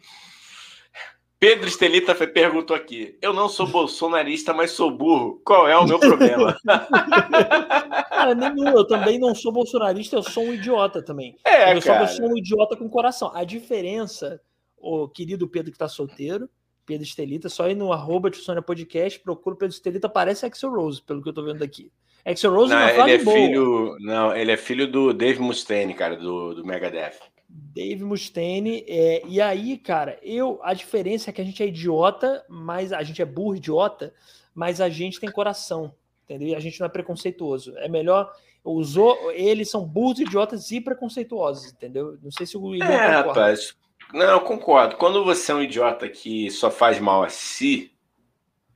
[1.41, 5.41] Pedro Estelita perguntou aqui: Eu não sou bolsonarista, mas sou burro.
[5.43, 6.55] Qual é o meu problema?
[8.11, 8.68] cara, nenhum.
[8.68, 11.34] Eu também não sou bolsonarista, eu sou um idiota também.
[11.43, 12.07] É, eu cara.
[12.09, 13.32] sou um idiota com coração.
[13.34, 14.38] A diferença,
[14.76, 16.47] o querido Pedro que está solteiro,
[16.84, 21.01] Pedro Estelita, só ir no arroba Sônia Podcast, procura o Pedro Estelita, parece Axel Rose,
[21.01, 21.91] pelo que eu tô vendo aqui.
[22.22, 23.36] Axel Rose não, não ele é boa.
[23.36, 27.18] filho, Não, ele é filho do Dave Mustaine, cara, do, do Megadeth.
[27.51, 28.84] Dave Mustaine.
[28.86, 33.03] É, e aí, cara, eu a diferença é que a gente é idiota, mas a
[33.03, 34.14] gente é burro, idiota,
[34.55, 35.94] mas a gente tem coração,
[36.24, 36.48] entendeu?
[36.48, 37.76] E a gente não é preconceituoso.
[37.78, 38.32] É melhor
[38.62, 42.18] usou eles são burros, idiotas e preconceituosos, entendeu?
[42.22, 43.28] Não sei se o Igor É, concorda.
[43.28, 43.74] rapaz.
[44.12, 44.96] Não, eu concordo.
[44.96, 47.92] Quando você é um idiota que só faz mal a si,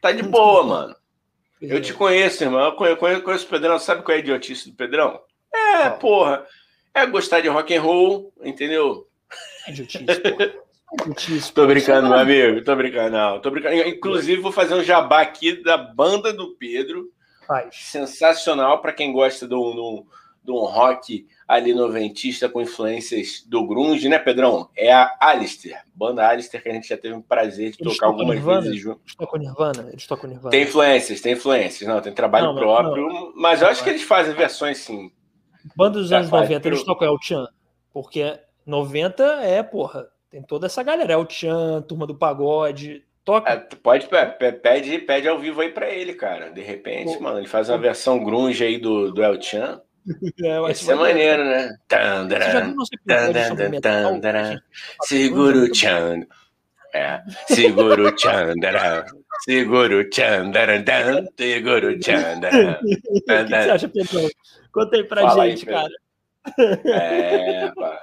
[0.01, 0.97] tá de boa, mano.
[1.61, 2.61] Eu te conheço, irmão.
[2.61, 3.79] Eu conheço, conheço o Pedrão.
[3.79, 5.20] Sabe qual é a idiotice do Pedrão?
[5.53, 6.47] É, porra
[6.95, 9.09] é gostar de rock and roll, entendeu?
[9.67, 10.65] É idiotice, é
[11.53, 12.63] tô brincando, meu amigo.
[12.63, 13.41] Tô brincando, não.
[13.41, 13.75] Tô brincando.
[13.75, 17.11] Inclusive, vou fazer um jabá aqui da banda do Pedro.
[17.47, 17.75] Faz.
[17.75, 20.05] Sensacional para quem gosta de um,
[20.43, 24.71] de um rock ali noventista com influências do grunge, né, Pedrão?
[24.75, 28.07] É a Alistair, banda Alistair que a gente já teve o prazer de eles tocar
[28.07, 28.61] algumas Nirvana?
[28.63, 29.01] vezes junto.
[29.05, 29.89] Eles tocam Nirvana?
[29.91, 30.51] Eles tocam Nirvana.
[30.51, 31.89] Tem influências, tem influências.
[31.89, 35.11] Não, tem trabalho não, próprio, não, mas eu acho que eles fazem versões, sim,
[35.77, 37.47] Banda dos anos 90, eles tocam El Chan.
[37.93, 41.12] Porque 90 é, porra, tem toda essa galera.
[41.12, 43.05] El Chan, Turma do Pagode.
[43.25, 43.51] Toca.
[43.51, 44.07] É, pode,
[44.62, 46.51] pede, pede ao vivo aí pra ele, cara.
[46.51, 47.23] De repente, Pô.
[47.23, 49.81] mano, ele faz uma versão grunge aí do, do El Chan.
[50.45, 51.75] É, Isso é maneiro, né?
[55.01, 56.27] Segura o Chan.
[56.93, 57.23] É.
[57.47, 58.15] Segura o
[59.43, 59.53] Chan.
[59.53, 60.53] Segura o Chan.
[61.37, 62.41] Segura o Chan.
[62.41, 64.30] O que você acha, Pedro?
[64.72, 65.93] Conta aí pra Fala gente, aí, cara.
[66.85, 68.03] É, pá.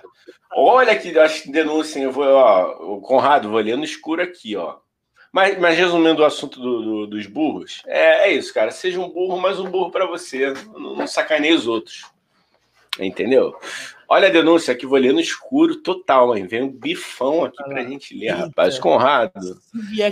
[0.53, 4.55] Olha que acho que denúncia, eu vou, ó, o Conrado, vou ler no escuro aqui,
[4.55, 4.77] ó.
[5.31, 8.69] Mas, mas resumindo o assunto do, do, dos burros, é, é, isso, cara.
[8.69, 10.51] Seja um burro, mas um burro para você.
[10.73, 12.03] Não, não sacaneie os outros.
[12.99, 13.55] Entendeu?
[14.13, 16.45] Olha a denúncia aqui, vou ler no escuro total, hein?
[16.45, 18.77] Vem um bifão aqui pra gente ler, rapaz.
[18.77, 19.39] Conrado.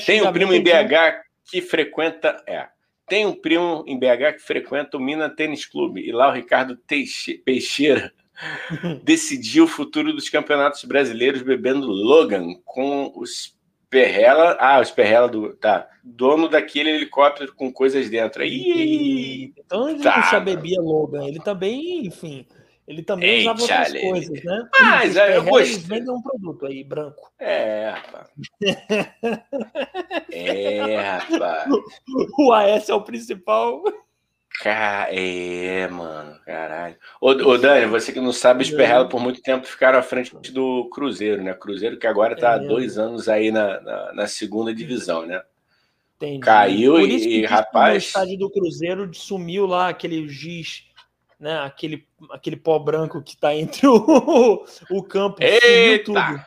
[0.06, 2.42] Tem um primo em BH que frequenta.
[2.48, 2.68] É.
[3.06, 6.78] Tem um primo em BH que frequenta o Mina Tênis Clube e lá o Ricardo
[6.78, 8.14] Teixeira
[9.04, 13.54] decidiu o futuro dos campeonatos brasileiros bebendo Logan com os
[13.90, 14.56] Perrela.
[14.62, 15.54] Ah, os Perrela do.
[15.56, 15.90] Tá.
[16.02, 18.46] Dono daquele helicóptero com coisas dentro.
[18.46, 21.28] Ih, então ele tá, já bebia Logan.
[21.28, 22.48] Ele também, enfim.
[22.90, 24.02] Ele também Ei, usava outras Charlie.
[24.02, 24.70] coisas, né?
[24.82, 25.60] Mas aí eu.
[25.60, 27.32] Eles vendem um produto aí, branco.
[27.38, 28.28] É, rapaz.
[30.32, 30.98] é,
[31.30, 31.68] rapaz.
[32.40, 33.84] O AS é o principal.
[34.66, 36.96] É, mano, caralho.
[37.22, 40.36] Ô, ô Dani, você que não sabe, os Perrela por muito tempo ficaram à frente
[40.52, 41.54] do Cruzeiro, né?
[41.54, 45.44] Cruzeiro que agora tá há é dois anos aí na, na, na segunda divisão, né?
[46.18, 46.40] Entendi.
[46.40, 48.06] Caiu e, e rapaz.
[48.06, 50.89] O estádio do Cruzeiro sumiu lá aquele giz
[51.40, 53.96] né, aquele, aquele pó branco que está entre o,
[54.92, 56.04] o campo, Eita!
[56.06, 56.46] tudo.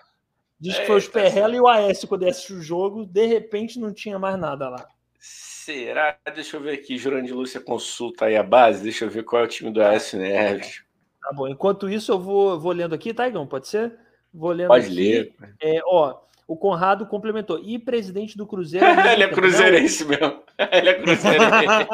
[0.60, 3.92] Diz que foi os Perrela e o Aécio quando assistiu o jogo, de repente não
[3.92, 4.86] tinha mais nada lá.
[5.18, 6.16] Será?
[6.34, 9.44] Deixa eu ver aqui, Jurandir Lúcia consulta aí a base, deixa eu ver qual é
[9.44, 10.84] o time do Aécio Neves.
[11.20, 13.46] Tá bom, enquanto isso eu vou, vou lendo aqui, tá, Igão?
[13.46, 13.96] Pode ser?
[14.32, 14.94] Vou lendo Pode aqui.
[14.94, 15.34] ler.
[15.60, 17.58] É, ó, o Conrado complementou.
[17.58, 18.84] E presidente do Cruzeiro.
[19.10, 20.42] Ele é cruzeirense mesmo.
[20.58, 21.88] Ele é cruzeirense.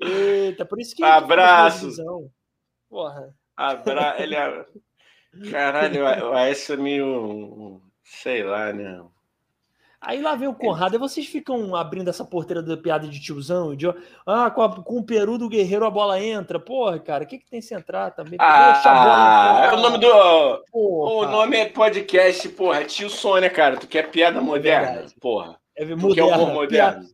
[0.00, 1.04] Eita, por isso que.
[1.04, 1.90] Abraço.
[2.88, 3.34] Porra.
[3.56, 4.16] Abra...
[4.18, 4.64] Ele é...
[5.50, 7.80] Caralho, o Aécio é meio.
[8.02, 9.00] Sei lá, né?
[10.00, 13.76] Aí lá vem o Conrado, e vocês ficam abrindo essa porteira da piada de tiozão,
[13.76, 13.86] de
[14.26, 16.58] ah, com, a, com o peru do guerreiro a bola entra.
[16.58, 18.38] Porra, cara, o que, que tem que entrar também?
[18.40, 20.64] Ah, é o nome do.
[20.72, 21.12] Porra.
[21.12, 23.76] O nome é podcast, porra, é tio Sônia, cara.
[23.76, 25.04] Tu quer piada é moderna?
[25.20, 25.60] Porra.
[25.76, 27.06] É moderna, tu quer humor moderno?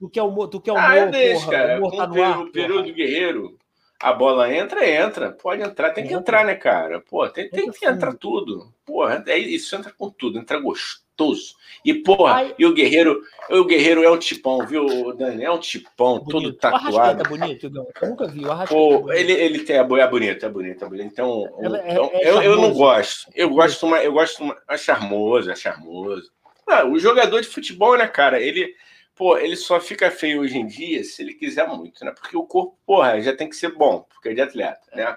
[0.00, 1.78] Tu quer humor, tu quer humor, ah, eu deixo, porra, cara.
[1.78, 3.60] Humor tá com o peru, do guerreiro
[4.00, 5.30] a bola entra, entra.
[5.30, 6.20] Pode entrar, tem que entra.
[6.20, 7.00] entrar, né, cara?
[7.00, 8.72] Pô, tem, tem que entrar tudo.
[8.84, 11.54] Porra, é, isso entra com tudo, entra gostoso.
[11.84, 12.54] E, porra, Ai.
[12.58, 13.20] e o Guerreiro,
[13.50, 15.44] o Guerreiro é um tipão, viu, Dani?
[15.44, 16.30] É um tipão, bonito.
[16.30, 17.22] todo tatuado.
[17.24, 17.70] O bonito,
[18.00, 18.42] Eu nunca vi.
[18.46, 21.12] O Pô, ele, ele tem, é bonito, é bonito, é bonito.
[21.12, 23.30] Então, é, então é, eu, eu não gosto.
[23.34, 26.30] Eu gosto, mais, eu gosto, mais, é charmoso, é charmoso.
[26.66, 28.40] Ah, o jogador de futebol, né, cara?
[28.40, 28.74] Ele
[29.20, 32.10] pô, ele só fica feio hoje em dia se ele quiser muito, né?
[32.10, 35.14] Porque o corpo, porra, já tem que ser bom, porque é de atleta, né?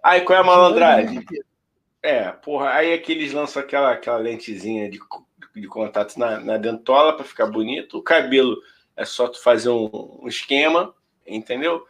[0.00, 1.24] Aí qual é a malandragem?
[2.00, 5.00] É, porra, aí é que eles lançam aquela, aquela lentezinha de,
[5.52, 7.98] de contato na, na dentola para ficar bonito.
[7.98, 8.56] O cabelo
[8.96, 10.94] é só tu fazer um, um esquema,
[11.26, 11.84] entendeu?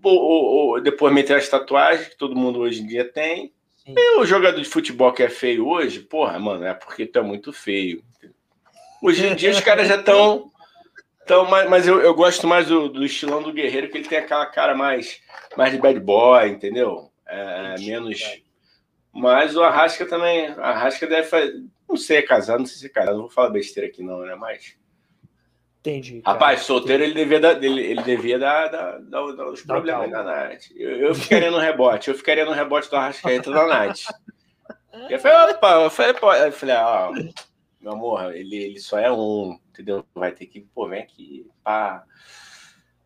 [0.00, 3.52] Ou, ou, ou, depois meter as tatuagens, que todo mundo hoje em dia tem.
[3.78, 3.92] Sim.
[3.96, 7.22] E o jogador de futebol que é feio hoje, porra, mano, é porque tu é
[7.22, 8.04] muito feio.
[9.02, 10.52] Hoje em dia os caras já estão
[11.26, 14.18] então, mas, mas eu, eu gosto mais do, do, estilão do Guerreiro, que ele tem
[14.18, 15.20] aquela cara mais,
[15.56, 17.10] mais de bad boy, entendeu?
[17.26, 18.20] É, menos.
[19.12, 20.46] Mas o Arrasca também.
[20.50, 21.52] A Arrasca deve fazer.
[21.88, 24.20] Não sei, é casado, não sei se é casado, não vou falar besteira aqui, não,
[24.20, 24.36] né?
[24.36, 24.76] Mas.
[25.80, 26.20] Entendi.
[26.20, 26.34] Cara.
[26.34, 30.22] Rapaz, solteiro ele devia dar, ele, ele devia dar, dar, dar, dar os problemas da
[30.22, 30.70] Nath.
[30.76, 33.98] Eu, eu ficaria no rebote, eu ficaria no rebote do Arrascaeta da Nath.
[35.10, 37.12] Eu falei, opa, eu falei, pô, eu falei, ó,
[37.86, 40.04] meu amor, ele, ele só é um entendeu?
[40.12, 42.04] Vai ter que, pô, vem aqui, pá.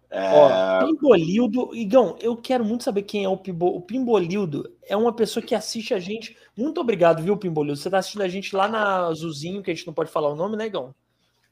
[0.09, 0.33] É...
[0.33, 4.75] Ó, Pimbolildo, Igão, eu quero muito saber quem é o, Pimbo, o Pimbolildo.
[4.83, 6.35] É uma pessoa que assiste a gente.
[6.57, 7.79] Muito obrigado, viu, Pimbolildo?
[7.79, 10.35] Você tá assistindo a gente lá na Azulzinho, que a gente não pode falar o
[10.35, 10.95] nome, né, Igão?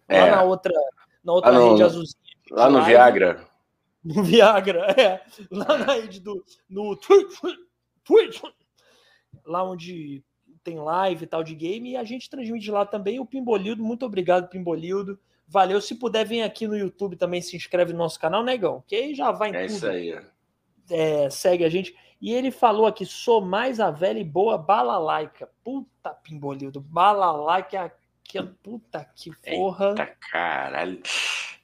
[0.09, 0.31] Lá é.
[0.31, 0.73] na outra,
[1.23, 2.23] na outra no, rede Azulzinho.
[2.51, 3.47] Lá no Viagra.
[4.03, 5.23] No Viagra, é.
[5.51, 6.43] Lá na rede do.
[6.69, 8.43] No Twitch.
[9.45, 10.25] Lá onde
[10.69, 13.83] tem live e tal de game, e a gente transmite lá também o Pimbolildo.
[13.83, 15.19] Muito obrigado, Pimbolildo.
[15.47, 15.81] Valeu.
[15.81, 19.15] Se puder, vem aqui no YouTube também, se inscreve no nosso canal, negão, que aí
[19.15, 19.77] já vai em é tudo.
[19.77, 20.21] isso aí.
[20.91, 21.97] É, segue a gente.
[22.21, 25.49] E ele falou aqui: sou mais a velha e boa balalaica.
[25.65, 27.93] Puta, Pimbolildo, balalaica
[28.23, 29.91] que puta que porra.
[29.91, 31.01] Eita, caralho.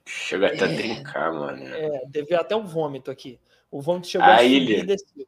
[0.06, 1.62] Chega até é, a trincar, mano.
[1.62, 3.38] É, devia até um vômito aqui.
[3.70, 4.78] O vômito chegou a, a ilha.
[4.78, 5.26] e desceu.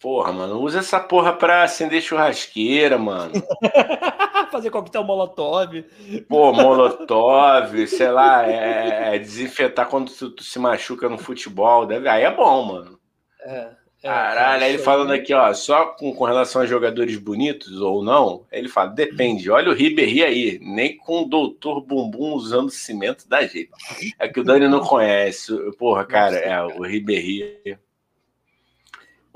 [0.00, 3.32] Porra, mano, usa essa porra pra acender churrasqueira, mano.
[4.52, 5.84] Fazer coquetel molotov.
[6.28, 11.84] Pô, molotov, sei lá, é, é desinfetar quando tu, tu, se machuca no futebol.
[11.84, 12.08] Deve...
[12.08, 12.98] Aí é bom, mano.
[13.40, 13.70] É.
[14.04, 18.02] é Caralho, aí ele falando aqui, ó, só com, com relação a jogadores bonitos ou
[18.02, 23.28] não, ele fala, depende, olha o Ribéry aí, nem com o doutor Bumbum usando cimento
[23.28, 23.72] dá jeito.
[24.16, 27.76] É que o Dani não conhece, porra, cara, é, o Ribéry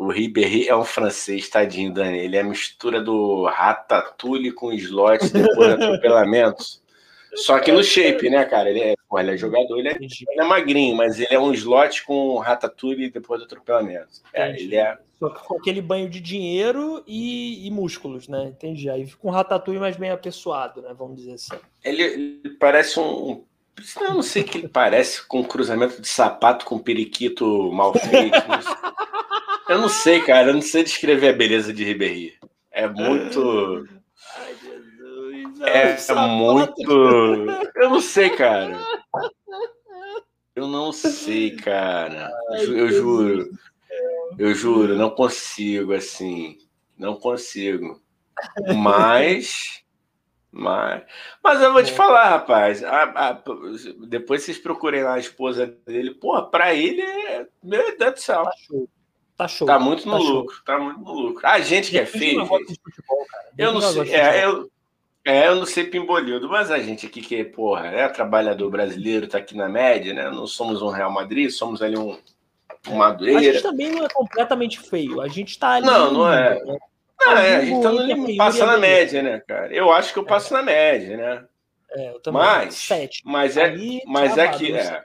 [0.03, 2.19] o Ribéry é um francês, tadinho, Dani.
[2.19, 6.83] Ele é a mistura do Ratatouille com slot depois de atropelamentos.
[7.35, 8.69] Só que no shape, né, cara?
[8.69, 12.05] Ele é, ele é jogador, ele é, ele é, magrinho, mas ele é um slot
[12.05, 14.21] com Ratatouille depois do atropelamento.
[14.35, 14.99] É, ele é...
[15.19, 18.47] Só que com aquele banho de dinheiro e, e músculos, né?
[18.47, 18.91] Entendi.
[18.91, 20.93] Aí com um Ratatouille mais bem apessoado, né?
[20.99, 21.55] Vamos dizer assim.
[21.85, 23.45] Ele, ele parece um,
[24.01, 27.95] eu não sei o que ele parece com um cruzamento de sapato com periquito mal
[27.95, 28.37] feito.
[29.73, 30.49] Eu não sei, cara.
[30.49, 32.39] Eu não sei descrever a beleza de Ribéry.
[32.71, 33.89] É muito.
[34.37, 35.61] Ai, Jesus.
[35.63, 36.83] É, é muito.
[37.77, 38.79] Eu não sei, cara.
[40.55, 42.31] Eu não sei, cara.
[42.51, 43.51] Eu, juro.
[44.39, 46.59] Eu juro, não consigo, assim.
[46.99, 48.01] Não consigo.
[48.77, 49.83] Mas.
[50.55, 51.03] Mas,
[51.43, 52.85] mas eu vou te falar, rapaz.
[52.85, 53.43] A, a,
[54.07, 56.15] depois vocês procurem lá a esposa dele.
[56.15, 57.47] Porra, pra ele é.
[57.63, 58.43] Meu Deus do céu.
[58.43, 58.87] Tá show.
[59.43, 59.67] Tá show.
[59.67, 60.65] Tá muito no tá lucro, show.
[60.65, 61.47] tá muito no lucro.
[61.47, 62.49] A gente que é feio.
[63.59, 64.15] Eu não sei.
[64.15, 64.71] É, eu,
[65.25, 69.39] é, eu não sei pimbolildo, mas a gente aqui que, porra, é trabalhador brasileiro, tá
[69.39, 70.31] aqui na média, né?
[70.31, 72.17] Não somos um Real Madrid, somos ali um,
[72.89, 73.41] um Madureira.
[73.41, 75.21] A gente também não é completamente feio.
[75.21, 75.87] A gente tá ali.
[75.87, 76.63] Não, não é.
[76.65, 76.79] Né?
[77.21, 79.73] Não, é, a gente tá no, passa na média, né, cara?
[79.73, 80.57] Eu acho que eu passo é.
[80.57, 81.45] na média, né?
[81.91, 82.43] É, eu também.
[82.43, 83.23] Mas, sete.
[83.25, 83.75] mas é,
[84.07, 84.73] mas é que.
[84.73, 85.05] É,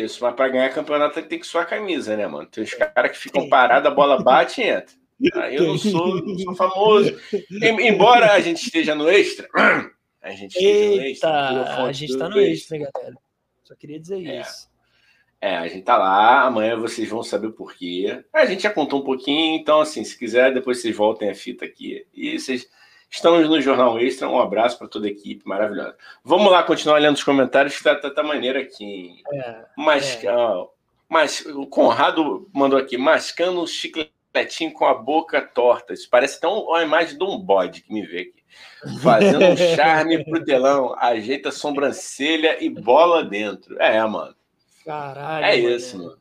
[0.00, 2.46] isso, mas para ganhar campeonato tem que suar a camisa, né, mano?
[2.46, 4.94] Tem os caras que ficam parados, a bola bate e entra.
[5.34, 7.16] Aí eu não sou, não sou famoso.
[7.62, 9.48] Embora a gente esteja no extra,
[10.20, 11.84] a gente esteja no extra.
[11.84, 13.14] A gente está no extra, galera.
[13.64, 14.40] Só queria dizer é.
[14.40, 14.68] isso.
[15.40, 18.24] É, a gente tá lá, amanhã vocês vão saber o porquê.
[18.32, 21.66] A gente já contou um pouquinho, então, assim, se quiser, depois vocês voltem a fita
[21.66, 22.66] aqui e vocês
[23.14, 24.28] Estamos no Jornal Extra.
[24.28, 25.96] Um abraço para toda a equipe maravilhosa.
[26.24, 29.22] Vamos lá continuar olhando os comentários, que tá, tá, tá maneiro aqui.
[29.32, 30.34] É, mas, é.
[30.34, 30.68] Ó,
[31.08, 35.94] mas o Conrado mandou aqui, mascando um chicletinho com a boca torta.
[35.94, 38.98] Isso parece tão uma imagem de um bode que me vê aqui.
[39.00, 43.80] Fazendo um charme pro telão, ajeita a sobrancelha e bola dentro.
[43.80, 44.34] É, mano.
[44.84, 45.44] Caralho.
[45.46, 46.18] É isso, mano.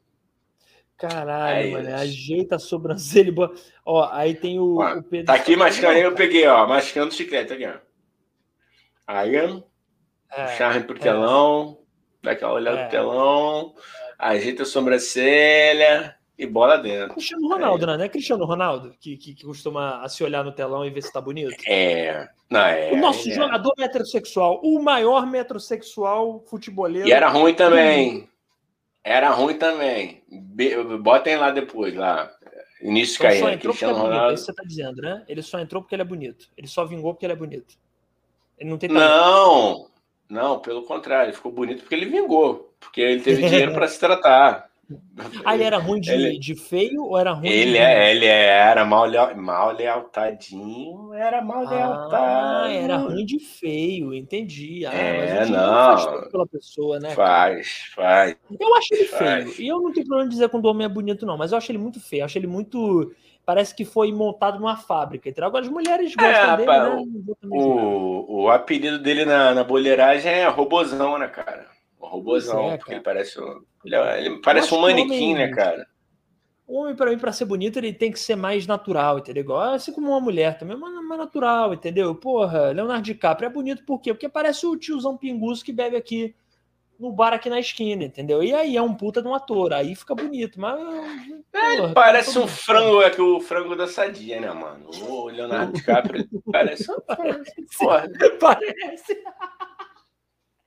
[0.97, 1.95] Caralho, mano.
[1.95, 3.53] Ajeita a sobrancelha e bola.
[3.85, 5.25] Ó, aí tem o, mano, o Pedro.
[5.27, 7.75] Tá aqui mascando, eu peguei, ó, mascando o chiclete aqui, ó.
[9.05, 10.99] Aí, é, charme pro é.
[10.99, 11.79] telão,
[12.21, 12.81] dá aquela olhada é.
[12.83, 13.75] pro telão,
[14.17, 17.15] ajeita a sobrancelha e bola dentro.
[17.15, 17.97] Cristiano Ronaldo, né?
[17.97, 21.11] Não é Cristiano Ronaldo que, que, que, costuma se olhar no telão e ver se
[21.11, 21.55] tá bonito?
[21.67, 22.27] É.
[22.49, 23.33] Não, é o nosso é.
[23.33, 27.07] jogador heterossexual, o maior metrosexual futeboleiro.
[27.07, 28.29] E era ruim também.
[29.03, 30.23] Era ruim também.
[31.01, 32.31] Botem lá depois, lá.
[32.81, 33.57] Início então.
[33.57, 34.33] Cristiano é Ronaldo.
[34.33, 35.23] É você tá dizendo, né?
[35.27, 36.49] Ele só entrou porque ele é bonito.
[36.57, 37.75] Ele só vingou porque ele é bonito.
[38.57, 39.09] Ele não tem talento.
[39.09, 39.89] Não,
[40.29, 41.29] não, pelo contrário.
[41.29, 42.73] Ele ficou bonito porque ele vingou.
[42.79, 44.69] Porque ele teve dinheiro para se tratar.
[45.45, 47.77] Ah, ele era ruim de, ele, de feio ou era ruim ele de...
[47.77, 54.85] É, ele era mal, mal lealtadinho, era mal ah, Era ruim de feio, entendi.
[54.85, 55.97] Ah, é, mas não.
[55.97, 57.11] Faz pela pessoa, né?
[57.11, 58.35] Faz, faz.
[58.59, 59.53] Eu acho ele faz.
[59.53, 59.65] feio.
[59.65, 61.57] E eu não tenho problema de dizer quando o homem é bonito, não, mas eu
[61.57, 62.21] acho ele muito feio.
[62.21, 63.13] Eu acho ele muito.
[63.45, 65.29] Parece que foi montado numa fábrica.
[65.29, 67.37] Então, agora as mulheres é, gostam é, dele, né?
[67.51, 71.72] O, o, apelido dele na, na boleiragem é robozão, né, cara?
[72.13, 75.47] O robozão, é, porque ele parece um ele, é, ele parece um manequim, homem, né,
[75.49, 75.87] cara?
[76.65, 79.43] O homem, para mim, para ser bonito, ele tem que ser mais natural, entendeu?
[79.43, 82.13] Igual assim como uma mulher também, mas mais natural, entendeu?
[82.15, 84.13] Porra, Leonardo DiCaprio é bonito por quê?
[84.13, 86.35] Porque parece o tiozão pinguço que bebe aqui
[86.99, 88.41] no bar aqui na esquina, entendeu?
[88.43, 90.79] E aí é um puta de um ator, aí fica bonito, mas.
[91.51, 94.89] É, porra, parece um frango, é que o frango da sadia, né, mano?
[95.01, 96.99] O Leonardo DiCaprio parece um.
[97.01, 97.53] Parece.
[98.39, 99.23] parece.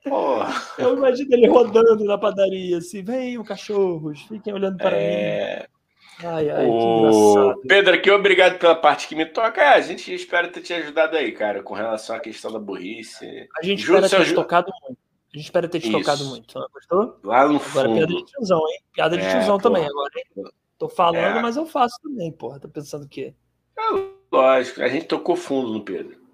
[0.08, 0.48] Porra.
[0.78, 5.60] Eu imagino ele rodando na padaria, assim, venham cachorros, fiquem olhando para é...
[5.60, 5.76] mim.
[6.26, 7.60] Ai, ai, o...
[7.68, 9.60] Pedro, aqui, obrigado pela parte que me toca.
[9.60, 13.46] É, a gente espera ter te ajudado aí, cara, com relação à questão da burrice.
[13.58, 14.98] A gente Juro espera ter te tocado muito.
[15.34, 15.98] A gente espera ter te Isso.
[15.98, 16.58] tocado muito.
[16.58, 17.20] Não gostou?
[17.22, 17.94] Lá no agora, fundo.
[17.94, 18.80] piada de tiozão, hein?
[18.94, 20.44] Piada de é, tiozão também agora, hein?
[20.78, 21.42] Tô falando, é.
[21.42, 22.58] mas eu faço também, porra.
[22.58, 23.34] Tô pensando o quê?
[23.78, 23.82] É,
[24.32, 26.25] lógico, a gente tocou fundo no Pedro.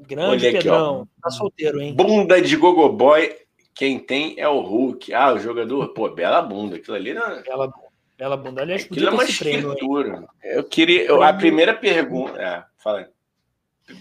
[0.00, 1.02] Grande Olha Pedrão.
[1.02, 1.94] Aqui, tá solteiro, hein?
[1.94, 3.34] Bunda de gogoboy.
[3.74, 5.14] Quem tem é o Hulk.
[5.14, 5.88] Ah, o jogador.
[5.94, 6.76] Pô, bela bunda.
[6.76, 7.22] Aquilo ali não.
[7.22, 7.90] É bela bunda.
[8.18, 8.62] Bela bunda.
[8.62, 10.10] Aliás, Aquilo é uma escritura.
[10.10, 11.04] Prêmio, eu queria.
[11.04, 12.40] Eu, a primeira pergunta.
[12.40, 13.08] É, fala.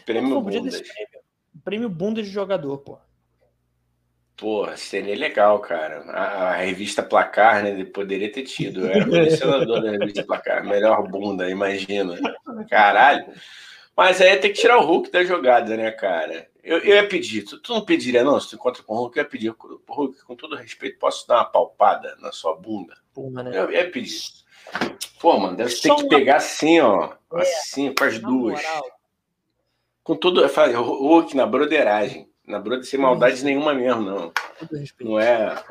[0.06, 0.70] Prêmio bunda.
[1.64, 2.98] Prêmio bunda de jogador, pô.
[4.36, 6.02] Pô, seria legal, cara.
[6.12, 7.72] A, a, revista Placar, né?
[7.72, 8.86] Ele poderia ter tido.
[8.86, 10.66] Eu era colecionador da revista Placar.
[10.66, 12.18] Melhor bunda, imagina.
[12.70, 13.26] Caralho.
[14.00, 16.50] Mas aí tem que tirar o Hulk da jogada, né, cara?
[16.64, 18.40] Eu, eu ia pedir, tu, tu não pediria, não?
[18.40, 19.54] Se tu encontra com o Hulk, eu ia pedir,
[19.90, 22.96] Hulk, com todo respeito, posso dar uma palpada na sua bunda?
[23.14, 23.52] Porra, né?
[23.54, 24.22] Eu ia pedir.
[25.20, 27.12] Pô, mano, deve ter que pegar assim, ó.
[27.34, 28.64] É, assim, com as duas.
[30.02, 30.18] Com
[30.48, 32.30] falei, Hulk na broderagem.
[32.48, 34.32] Na broder sem maldade nenhuma mesmo, não.
[35.02, 35.62] Não é.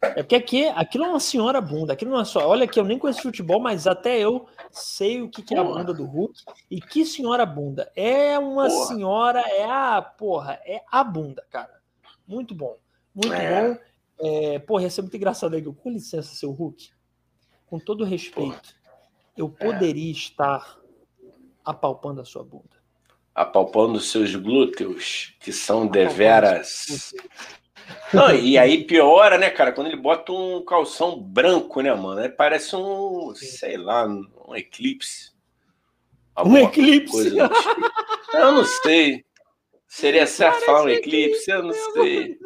[0.00, 0.20] É.
[0.20, 2.46] É porque aqui, aquilo é uma senhora bunda, aquilo não é só.
[2.46, 5.64] Olha que eu nem conheço futebol, mas até eu sei o que, que é a
[5.64, 6.44] bunda do Hulk.
[6.70, 7.90] E que senhora bunda.
[7.96, 8.86] É uma porra.
[8.86, 10.00] senhora, é a.
[10.00, 11.80] Porra, é a bunda, cara.
[12.26, 12.76] Muito bom.
[13.14, 13.70] Muito é.
[13.70, 13.78] bom.
[14.20, 15.62] É, porra, ia ser muito engraçado aí.
[15.62, 16.90] Com licença, seu Hulk.
[17.66, 19.02] Com todo respeito, porra.
[19.36, 20.12] eu poderia é.
[20.12, 20.78] estar
[21.64, 22.78] apalpando a sua bunda.
[23.34, 27.12] Apalpando seus glúteos, que são deveras
[28.12, 32.20] não, e aí piora, né, cara, quando ele bota um calção branco, né, mano?
[32.20, 35.32] Aí parece um, sei lá, um eclipse.
[36.44, 37.30] Um eclipse?
[37.30, 38.36] Tipo.
[38.36, 39.24] Eu não sei.
[39.86, 41.50] Seria certo falar um eclipse?
[41.50, 42.38] Eu não sei.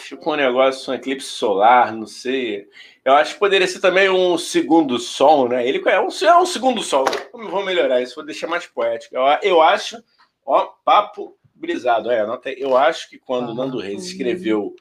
[0.00, 2.66] Ficou um negócio, um eclipse solar, não sei.
[3.04, 5.66] Eu acho que poderia ser também um segundo sol, né?
[5.66, 7.06] Ele é um, é um segundo sol.
[7.32, 9.16] Vou melhorar isso, vou deixar mais poético.
[9.16, 10.02] Eu, eu acho,
[10.44, 12.10] ó, papo brisado.
[12.10, 12.24] É,
[12.56, 14.74] eu acho que quando ah, Nando Reis escreveu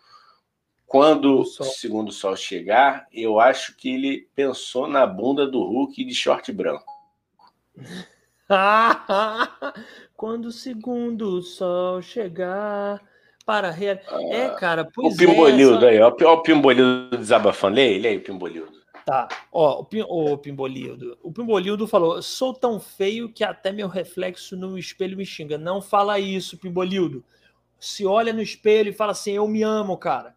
[0.86, 6.14] Quando o Segundo Sol Chegar, eu acho que ele pensou na bunda do Hulk de
[6.14, 6.86] short branco.
[10.16, 13.02] quando o segundo sol chegar
[13.46, 13.98] para real...
[14.08, 16.14] Ah, é, cara, pois o Pimbolildo é, essa...
[16.16, 17.80] aí, ó, o Pimbolildo desabafando.
[17.80, 18.83] Ele aí, o Pimbolildo.
[19.06, 21.18] Tá, ó, o, Pim, o Pimbolildo.
[21.22, 25.58] O Pimbolildo falou: sou tão feio que até meu reflexo no espelho me xinga.
[25.58, 27.24] Não fala isso, Pimbolildo.
[27.80, 30.36] Se olha no espelho e fala assim: eu me amo, cara.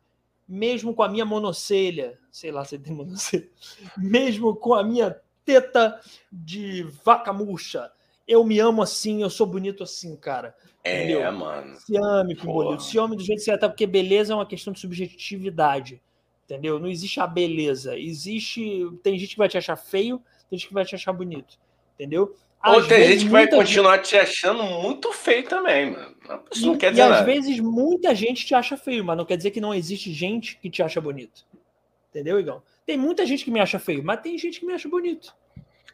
[0.49, 3.49] Mesmo com a minha monocelha, sei lá se tem monocelha,
[3.99, 7.91] mesmo com a minha teta de vaca murcha,
[8.27, 10.55] Eu me amo assim, eu sou bonito assim, cara.
[10.83, 11.33] É, Entendeu?
[11.33, 11.77] mano.
[11.77, 12.47] Se ame, Porra.
[12.47, 12.83] Pimbolito.
[12.83, 13.69] Se ame do jeito que você é, tá?
[13.69, 16.03] porque beleza é uma questão de subjetividade.
[16.47, 16.79] Entendeu?
[16.79, 17.99] Não existe a beleza.
[17.99, 18.87] Existe.
[19.03, 20.19] Tem gente que vai te achar feio,
[20.49, 21.59] tem gente que vai te achar bonito.
[21.95, 22.35] Entendeu?
[22.65, 26.17] Ou Às tem vezes, gente que vai continuar te achando muito feio também, mano.
[26.53, 27.25] Isso E, não quer e dizer às nada.
[27.25, 30.71] vezes muita gente te acha feio, mas não quer dizer que não existe gente que
[30.71, 31.45] te acha bonito.
[32.11, 32.63] Entendeu, Igão?
[32.87, 35.35] Tem muita gente que me acha feio, mas tem gente que me acha bonito.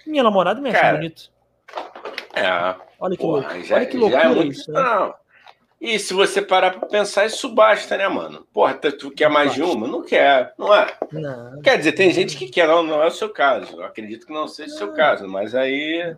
[0.07, 1.31] Minha namorada me acha Cara, bonito.
[2.35, 3.65] É, Olha que, porra, louco.
[3.65, 4.53] já, Olha que já loucura é muito.
[4.53, 4.81] isso, né?
[4.83, 5.15] Não.
[5.85, 8.47] E se você parar pra pensar, isso basta, né, mano?
[8.53, 9.77] Porra, tu- quer mais de Basta.
[9.77, 9.89] uma?
[9.89, 10.87] Não quer, não é?
[11.11, 11.61] Não.
[11.61, 13.81] Quer dizer, tem gente que quer, não, não é o seu caso.
[13.81, 16.15] Eu acredito que não seja o seu caso, mas aí.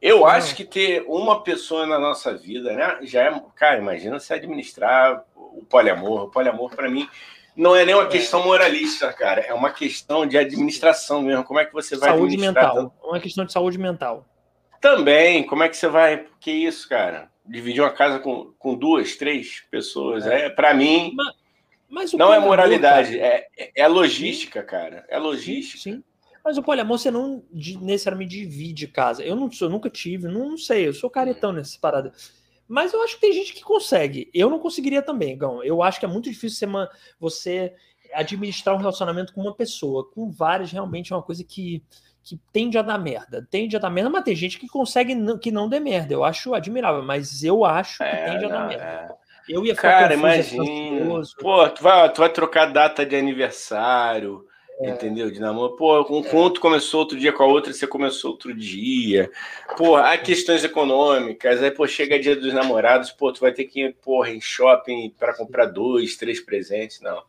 [0.00, 0.26] Eu Não.
[0.28, 2.98] acho que ter uma pessoa na nossa vida, né?
[3.02, 3.42] Já é.
[3.56, 6.24] Cara, imagina se administrar o poliamor.
[6.24, 7.08] O poliamor, para mim,
[7.56, 9.40] não é nem uma questão moralista, cara.
[9.40, 11.42] É uma questão de administração mesmo.
[11.42, 12.94] Como é que você vai Saúde administrar mental.
[13.02, 14.24] É uma questão de saúde mental.
[14.80, 16.26] também, como é que você vai.
[16.38, 17.28] Que isso, cara?
[17.48, 20.26] Dividir uma casa com, com duas, três pessoas.
[20.26, 21.14] É, para mim,
[21.88, 25.04] Mas o não é moralidade, cara, é, é- é logística, cara.
[25.08, 25.78] É logística.
[25.80, 26.02] Sim.
[26.44, 27.42] Mas o poliamor você não
[27.80, 29.22] necessariamente divide casa.
[29.24, 32.12] Eu não sou, nunca tive, não, não sei, eu sou caretão nessa parada.
[32.68, 34.30] Mas eu acho que tem gente que consegue.
[34.32, 35.62] Eu não conseguiria também, Gão.
[35.62, 37.74] Eu acho que é muito difícil você, você
[38.12, 40.08] administrar um relacionamento com uma pessoa.
[40.10, 41.82] Com várias, realmente é uma coisa que,
[42.28, 43.46] que tende a dar merda.
[43.48, 46.12] Tende a dar merda, mas tem gente que consegue que não dê merda.
[46.12, 48.84] Eu acho admirável, mas eu acho que É, tende a dar não, merda.
[48.84, 49.08] é.
[49.48, 50.64] Eu ia ficar Cara, imagina.
[51.40, 54.44] Pô, tu vai, tu vai trocar data de aniversário,
[54.80, 54.90] É.
[54.90, 55.30] entendeu?
[55.30, 55.76] De namoro.
[55.76, 59.30] Pô, um um tu começou outro dia com a outra, você começou outro dia.
[59.76, 61.62] Pô, há questões econômicas.
[61.62, 65.14] Aí, pô, chega dia dos namorados, pô, tu vai ter que ir, porra, em shopping
[65.16, 67.00] para comprar dois, três presentes.
[67.00, 67.22] Não.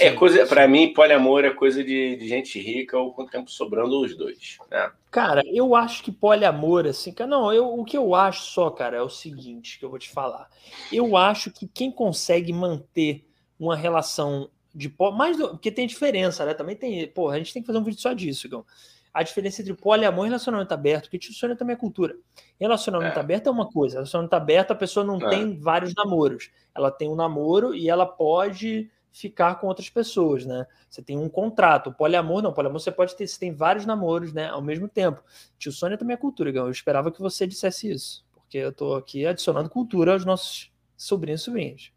[0.00, 0.48] É Sim, coisa, sim.
[0.48, 4.56] para mim, poliamor é coisa de, de gente rica ou com tempo sobrando os dois.
[4.70, 4.90] Né?
[5.10, 8.96] Cara, eu acho que poliamor, assim, cara, não, eu, o que eu acho só, cara,
[8.96, 10.48] é o seguinte que eu vou te falar.
[10.90, 13.26] Eu acho que quem consegue manter
[13.58, 16.54] uma relação de mais do, porque tem diferença, né?
[16.54, 18.64] Também tem, pô, a gente tem que fazer um vídeo só disso, Igão.
[19.12, 22.16] A diferença entre poliamor e relacionamento aberto, que Sônia também é cultura.
[22.58, 23.20] Relacionamento É.
[23.20, 25.28] aberto é uma coisa, relacionamento aberto a pessoa não É.
[25.28, 26.50] tem vários namoros.
[26.74, 30.66] Ela tem um namoro e ela pode ficar com outras pessoas, né?
[30.88, 31.90] Você tem um contrato.
[31.90, 35.22] O poliamor não, poliamor você pode ter, você tem vários namoros, né, ao mesmo tempo.
[35.58, 36.64] Tio Sônia também é cultura, Igão.
[36.66, 41.42] Eu esperava que você dissesse isso, porque eu tô aqui adicionando cultura aos nossos sobrinhos
[41.42, 41.92] e sobrinhas.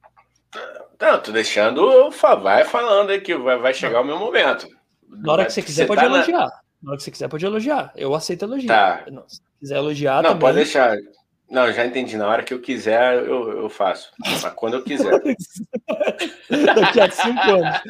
[0.99, 2.09] Não, tô deixando.
[2.41, 4.67] Vai falando aí que vai, vai chegar o meu momento.
[5.07, 6.49] Na hora que você quiser, pode tá na- elogiar.
[6.81, 7.91] Na hora que você quiser, pode elogiar.
[7.95, 8.67] Eu aceito elogio.
[8.67, 9.05] Tá.
[9.11, 10.39] Não, se quiser elogiar Não, também.
[10.41, 10.95] pode deixar.
[11.49, 12.17] Não, já entendi.
[12.17, 14.11] Na hora que eu quiser, eu, eu faço.
[14.19, 15.11] Mas quando eu quiser.
[16.49, 17.81] Daqui a cinco anos.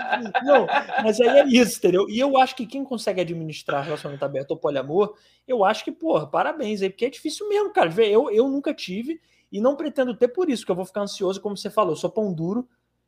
[0.43, 0.67] Não,
[1.03, 2.09] mas aí é isso, entendeu?
[2.09, 5.15] E eu acho que quem consegue administrar relacionamento aberto ou poliamor,
[5.47, 7.89] eu acho que, porra, parabéns aí, porque é difícil mesmo, cara.
[8.03, 9.21] Eu, eu nunca tive
[9.51, 11.97] e não pretendo ter por isso, que eu vou ficar ansioso, como você falou, eu
[11.97, 12.67] sou pão duro.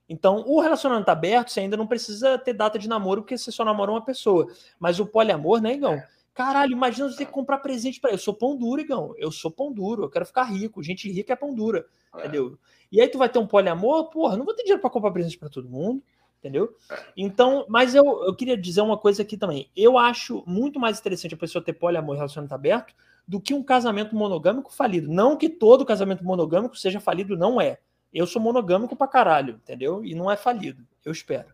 [0.10, 3.66] Então, o relacionamento aberto, você ainda não precisa ter data de namoro, porque você só
[3.66, 4.48] namora uma pessoa.
[4.80, 6.02] Mas o poliamor, né, Igão?
[6.38, 9.12] Caralho, imagina você ter que comprar presente para Eu sou pão duro, Igão.
[9.18, 10.84] Eu sou pão duro, eu quero ficar rico.
[10.84, 12.60] Gente rica é pão dura, entendeu?
[12.92, 15.36] E aí tu vai ter um poliamor, porra, não vou ter dinheiro para comprar presente
[15.36, 16.04] para todo mundo,
[16.38, 16.76] entendeu?
[17.18, 19.72] Então, mas eu, eu queria dizer uma coisa aqui também.
[19.76, 22.94] Eu acho muito mais interessante a pessoa ter poliamor e relacionamento aberto
[23.28, 25.12] do que um casamento monogâmico falido.
[25.12, 27.80] Não que todo casamento monogâmico seja falido, não é.
[28.14, 30.06] Eu sou monogâmico pra caralho, entendeu?
[30.06, 30.86] E não é falido.
[31.04, 31.52] Eu espero.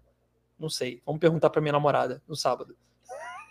[0.59, 1.01] Não sei.
[1.05, 2.75] Vamos perguntar pra minha namorada no sábado.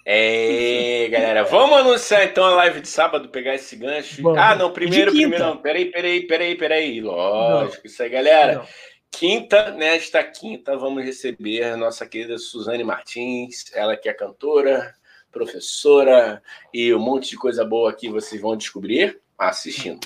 [0.05, 4.29] É, galera, vamos anunciar então a live de sábado, pegar esse gancho.
[4.37, 7.01] Ah, não, primeiro, primeiro, não, peraí, peraí, peraí, peraí.
[7.01, 8.55] Lógico, isso aí, galera.
[8.57, 8.67] Não.
[9.11, 14.93] Quinta, nesta quinta, vamos receber a nossa querida Suzane Martins, ela que é cantora,
[15.31, 16.43] professora
[16.73, 20.01] e um monte de coisa boa que vocês vão descobrir assistindo.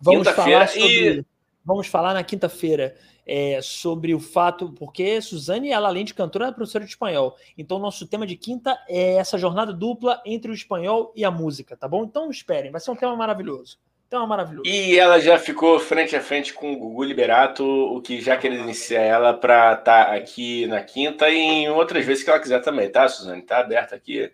[0.00, 1.26] Vamos falar sobre.
[1.64, 2.94] Vamos falar na quinta-feira
[3.26, 7.36] é, sobre o fato, porque Suzane, ela além de cantora, é professora de espanhol.
[7.56, 11.76] Então, nosso tema de quinta é essa jornada dupla entre o espanhol e a música,
[11.76, 12.04] tá bom?
[12.04, 13.78] Então, esperem, vai ser um tema maravilhoso.
[14.08, 14.68] Tema maravilhoso.
[14.68, 19.00] E ela já ficou frente a frente com o Gugu Liberato, o que já credencia
[19.00, 23.08] ela para estar aqui na quinta e em outras vezes que ela quiser também, tá,
[23.08, 23.42] Suzane?
[23.42, 24.30] Tá aberta aqui.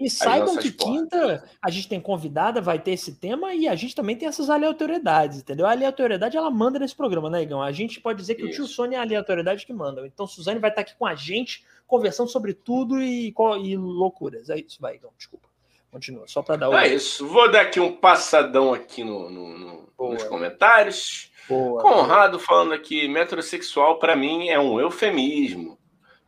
[0.00, 0.86] E saibam que portas.
[1.00, 4.48] quinta a gente tem convidada, vai ter esse tema e a gente também tem essas
[4.48, 5.66] aleatoriedades, entendeu?
[5.66, 7.60] A aleatoriedade ela manda nesse programa, né, Igão?
[7.62, 8.74] A gente pode dizer que o tio Isso.
[8.74, 10.06] Sônia é a aleatoriedade que manda.
[10.06, 14.48] Então, Suzane vai estar aqui com a gente, conversando sobre tudo e, e loucuras.
[14.48, 15.48] É isso, vai, Igão, desculpa.
[15.90, 16.74] Continua, só para dar o.
[16.74, 17.26] É isso.
[17.26, 20.14] Vou dar aqui um passadão aqui no, no- no- Boa.
[20.14, 21.30] nos comentários.
[21.48, 21.82] Boa.
[21.82, 25.76] Conrado falando aqui, metrosexual para mim é um eufemismo.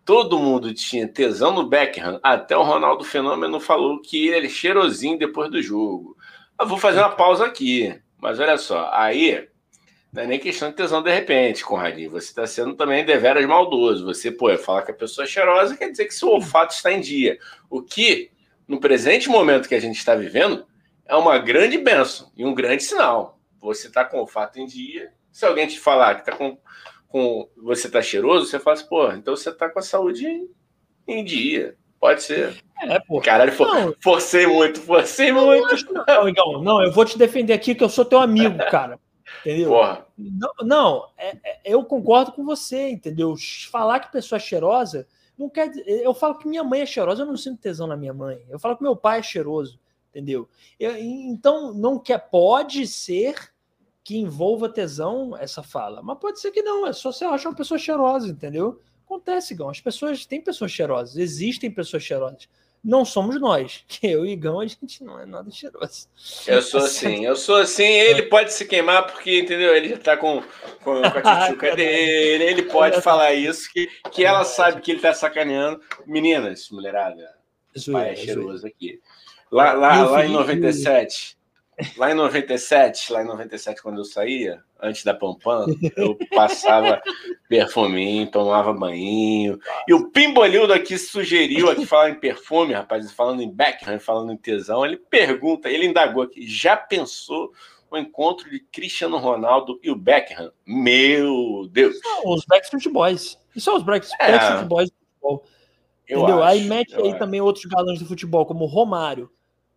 [0.05, 5.19] Todo mundo tinha tesão no Beckham, até o Ronaldo Fenômeno falou que ele é cheirosinho
[5.19, 6.17] depois do jogo.
[6.59, 7.95] Eu vou fazer uma pausa aqui.
[8.23, 9.49] Mas olha só, aí
[10.13, 12.11] não é nem questão de tesão de repente, Conradinho.
[12.11, 14.05] Você está sendo também deveras maldoso.
[14.05, 17.01] Você, pô, falar que a pessoa é cheirosa quer dizer que seu olfato está em
[17.01, 17.39] dia.
[17.69, 18.31] O que,
[18.69, 20.67] no presente momento que a gente está vivendo,
[21.05, 23.41] é uma grande benção e um grande sinal.
[23.61, 25.13] Você está com o olfato em dia.
[25.33, 26.59] Se alguém te falar que tá com,
[27.13, 30.49] com você está cheiroso, você fala assim, pô, então você está com a saúde em,
[31.07, 31.77] em dia.
[32.01, 32.61] Pode ser.
[32.83, 33.21] É, pô.
[33.21, 35.93] Caralho, for, forcei muito, forcei não, muito.
[35.93, 38.99] Não, não, não, eu vou te defender aqui que eu sou teu amigo, cara.
[39.41, 39.71] Entendeu?
[39.71, 40.05] Porra.
[40.19, 43.35] Não, não é, é, eu concordo com você, entendeu?
[43.71, 45.07] Falar que pessoa é cheirosa
[45.39, 45.85] não quer dizer.
[45.87, 48.45] Eu falo que minha mãe é cheirosa, eu não sinto tesão na minha mãe.
[48.49, 49.79] Eu falo que meu pai é cheiroso,
[50.11, 50.49] entendeu?
[50.79, 52.19] Eu, então, não quer.
[52.31, 53.52] Pode ser
[54.05, 56.87] que envolva tesão essa fala, mas pode ser que não.
[56.87, 58.81] É só você achar uma pessoa cheirosa, entendeu?
[59.05, 59.69] Acontece, Gão.
[59.69, 62.49] As pessoas têm pessoas cheirosas, existem pessoas cheirosas.
[62.85, 66.09] Não somos nós, que eu e Gão, a gente não é nada cheiroso.
[66.47, 67.85] Eu sou assim, eu sou assim.
[67.85, 69.75] Ele pode se queimar porque, entendeu?
[69.75, 70.43] Ele já tá com,
[70.83, 75.01] com, com a tchutchuca dele, ele pode falar isso, que, que ela sabe que ele
[75.01, 75.81] tá sacaneando.
[76.07, 77.37] Meninas, mulherada,
[77.77, 79.01] o pai é cheiroso aqui.
[79.51, 81.37] Lá, lá, lá em 97,
[81.97, 85.67] Lá em 97, lá em 97, quando eu saía, antes da Pampam,
[85.97, 87.01] eu passava
[87.49, 89.59] perfuminho, tomava banho.
[89.89, 94.37] E o Pimbolildo aqui sugeriu, aqui falar em perfume, rapaz, falando em Beckham, falando em
[94.37, 97.53] tesão, ele pergunta, ele indagou aqui, já pensou
[97.91, 100.53] o encontro de Cristiano Ronaldo e o Beckham?
[100.67, 101.99] Meu Deus!
[102.01, 103.39] São os Backstreet Boys.
[103.57, 104.65] Isso são os Backstreet, é.
[104.65, 105.45] Boys do futebol.
[106.05, 106.43] entendeu?
[106.43, 107.19] Acho, aí mete aí acho.
[107.19, 109.31] também outros galãs do futebol, como Romário,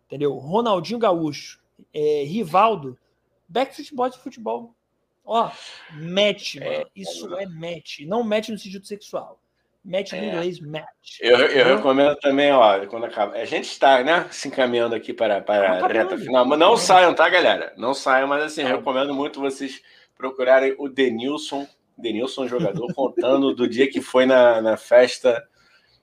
[0.06, 0.34] entendeu?
[0.34, 2.98] Ronaldinho Gaúcho é, Rivaldo,
[3.48, 4.74] Backstreet Boys de futebol.
[5.24, 5.50] Ó,
[5.92, 6.90] match, é, mano.
[6.94, 8.00] Isso é, é match.
[8.06, 9.40] Não match no sentido sexual.
[9.84, 10.26] Match no é.
[10.26, 11.18] inglês, match.
[11.20, 13.36] Eu, eu recomendo também, ó, quando acaba.
[13.36, 16.44] A gente está, né, se encaminhando aqui para, para a reta final.
[16.44, 17.72] Mas não saiam, tá, galera?
[17.76, 19.80] Não saiam, mas assim, eu recomendo muito vocês
[20.16, 21.66] procurarem o Denilson,
[21.96, 25.46] Denilson, jogador, contando do dia que foi na, na festa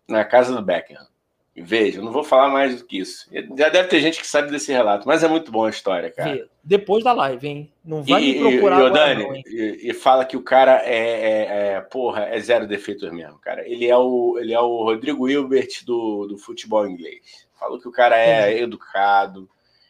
[0.08, 1.06] na casa do Beckham.
[1.55, 3.30] Veja, não vou falar mais do que isso.
[3.31, 6.47] Já deve ter gente que sabe desse relato, mas é muito boa a história, cara.
[6.63, 7.71] Depois da live, hein?
[7.85, 10.81] Não vai e, me procurar e, agora, Dani, não, e, e, fala que o cara
[10.84, 13.67] é, é, é, porra, é zero defeitos mesmo, cara.
[13.67, 17.47] Ele é o, ele é o Rodrigo Hilbert do, do futebol inglês.
[17.59, 18.61] Falou que o cara é, é.
[18.61, 19.47] educado,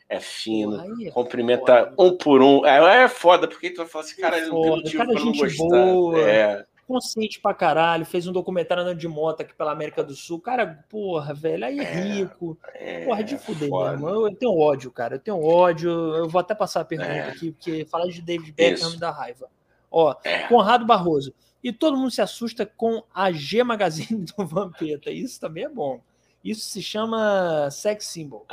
[0.09, 1.95] é fino, Ai, é cumprimenta foda.
[1.97, 2.65] um por um.
[2.65, 5.31] É, é foda, porque tu vai falar assim, cara, ele não tem motivo pra não
[5.31, 5.69] gostar.
[5.69, 6.29] Boa.
[6.29, 10.39] É consciente pra caralho, fez um documentário andando de moto aqui pela América do Sul.
[10.39, 12.57] Cara, porra, velho, aí é, é rico.
[12.73, 14.09] É, porra, de fuder mesmo.
[14.09, 15.15] Eu, eu, tenho ódio, cara.
[15.15, 15.89] Eu tenho ódio.
[15.89, 17.29] Eu vou até passar a pergunta é.
[17.29, 19.47] aqui, porque falar de David Beckham me dá raiva.
[19.89, 20.47] Ó, é.
[20.47, 21.33] Conrado Barroso.
[21.63, 25.09] E todo mundo se assusta com a G Magazine do Vampeta.
[25.11, 26.01] Isso também é bom.
[26.43, 28.45] Isso se chama sex symbol.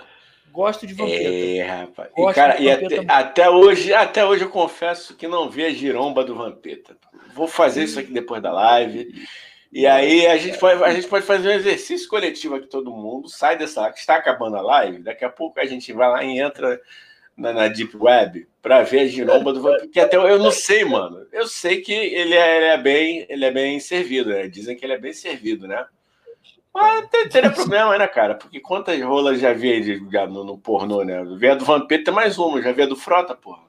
[0.52, 1.22] Gosto de Vampeta.
[1.22, 2.10] É, rapaz.
[2.16, 6.24] E, cara, e até, até, hoje, até hoje eu confesso que não vi a giromba
[6.24, 6.96] do Vampeta.
[7.34, 9.08] Vou fazer isso aqui depois da live.
[9.72, 13.28] E aí a gente pode, a gente pode fazer um exercício coletivo aqui, todo mundo.
[13.28, 13.88] Sai dessa.
[13.90, 15.02] Está acabando a live.
[15.02, 16.80] Daqui a pouco a gente vai lá e entra
[17.36, 19.88] na, na Deep Web para ver a giromba do Vampeta.
[19.88, 21.26] Que até eu não sei, mano.
[21.32, 24.48] Eu sei que ele é, ele é bem, ele é bem servido, né?
[24.48, 25.86] Dizem que ele é bem servido, né?
[26.72, 28.34] Mas teria problema, né, cara?
[28.34, 31.24] Porque quantas rolas já vi de, já no, no pornô, né?
[31.36, 33.68] Vi a do Vampeta mais uma, já vi a do Frota, porra.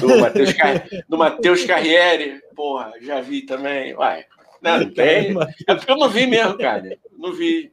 [0.00, 0.84] Do Matheus Car...
[1.08, 3.94] do Carriere, porra, já vi também.
[3.94, 4.24] Uai,
[4.60, 5.36] não, não tem.
[5.68, 6.98] É porque eu não vi mesmo, cara.
[7.16, 7.72] Não vi.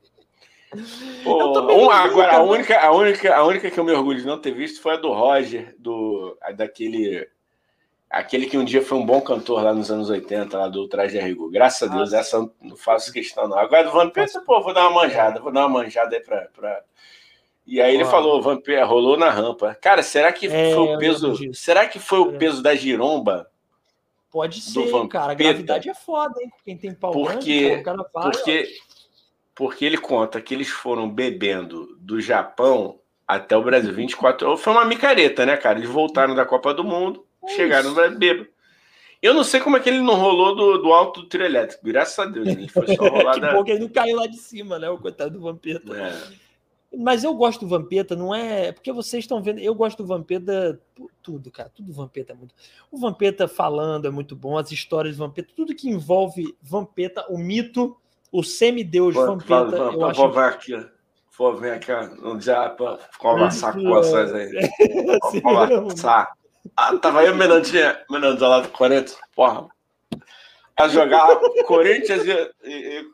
[1.24, 4.40] Pô, um, agora, a única, a, única, a única que eu me orgulho de não
[4.40, 7.28] ter visto foi a do Roger, do, daquele
[8.14, 11.18] Aquele que um dia foi um bom cantor lá nos anos 80, lá do Traje
[11.18, 11.50] de Rigor.
[11.50, 12.18] Graças a Deus, Nossa.
[12.18, 13.58] essa não faço questão, não.
[13.58, 16.48] Agora do Vampiro, pô, vou dar uma manjada, vou dar uma manjada aí pra.
[16.54, 16.84] pra...
[17.66, 19.76] E aí ele falou, Vampiro, rolou na rampa.
[19.82, 21.54] Cara, será que é, foi o peso.
[21.56, 23.50] Será que foi o peso da giromba?
[24.30, 25.32] Pode ser, cara.
[25.32, 26.52] A gravidade é foda, hein?
[26.64, 28.70] Quem tem pau porque, grande, vai, porque,
[29.56, 34.62] porque ele conta que eles foram bebendo do Japão até o Brasil 24 horas.
[34.62, 35.80] Foi uma micareta, né, cara?
[35.80, 38.48] Eles voltaram da Copa do Mundo Chegaram no bêbado.
[39.22, 41.86] Eu não sei como é que ele não rolou do, do alto do trio elétrico.
[41.86, 43.36] Graças a Deus, ele foi só rolar.
[43.36, 43.54] que da...
[43.54, 44.90] bom que ele não caiu lá de cima, né?
[44.90, 45.96] O coitado do Vampeta.
[45.96, 46.44] É.
[46.96, 48.74] Mas eu gosto do Vampeta, não é.
[48.74, 49.60] Porque vocês estão vendo.
[49.60, 50.78] Eu gosto do Vampeta
[51.22, 51.72] tudo, cara.
[51.74, 52.54] Tudo Vampeta é muito.
[52.92, 57.38] O Vampeta falando é muito bom, as histórias do Vampeta, tudo que envolve Vampeta, o
[57.38, 57.96] mito,
[58.30, 59.90] o semideus Vampeta.
[59.90, 60.32] Vou, eu acho...
[60.32, 60.90] ver aqui.
[61.38, 61.92] Vou ver aqui
[62.22, 64.52] no dia para conversar com vocês aí.
[65.42, 66.34] Vou conversar.
[66.76, 69.68] Ah, tava aí o Menandinha, Menandinha lá do Corinthians, porra.
[70.76, 71.36] A jogar
[71.68, 73.06] Corinthians e, e,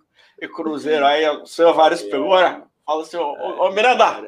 [0.42, 1.06] e, Cruzeiro.
[1.06, 2.64] Aí o senhor Vares pegou, né?
[2.86, 4.24] Fala assim, ô, ô Miranda,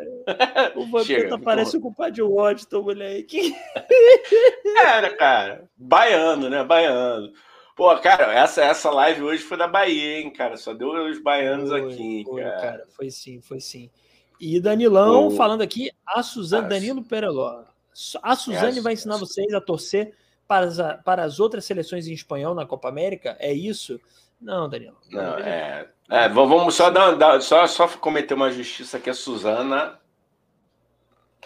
[0.76, 3.56] O Vampeta parece o compadre Washington, moleque.
[4.85, 5.64] Era, cara.
[5.76, 6.64] Baiano, né?
[6.64, 7.31] Baiano.
[7.76, 10.57] Pô, cara, essa, essa live hoje foi da Bahia, hein, cara?
[10.57, 12.61] Só deu os baianos foi, aqui, foi, cara.
[12.61, 12.85] cara.
[12.89, 13.89] Foi sim, foi sim.
[14.39, 15.31] E Danilão o...
[15.31, 17.64] falando aqui, a Suzane, Danilo Pereló.
[18.22, 20.14] A Suzane vai ensinar vocês a torcer
[20.48, 23.36] para as, para as outras seleções em espanhol na Copa América?
[23.40, 24.00] É isso?
[24.40, 24.98] Não, Danilo.
[25.12, 30.00] Não, é, é, vamos só dar, dar, só, só cometer uma justiça aqui, a Suzana.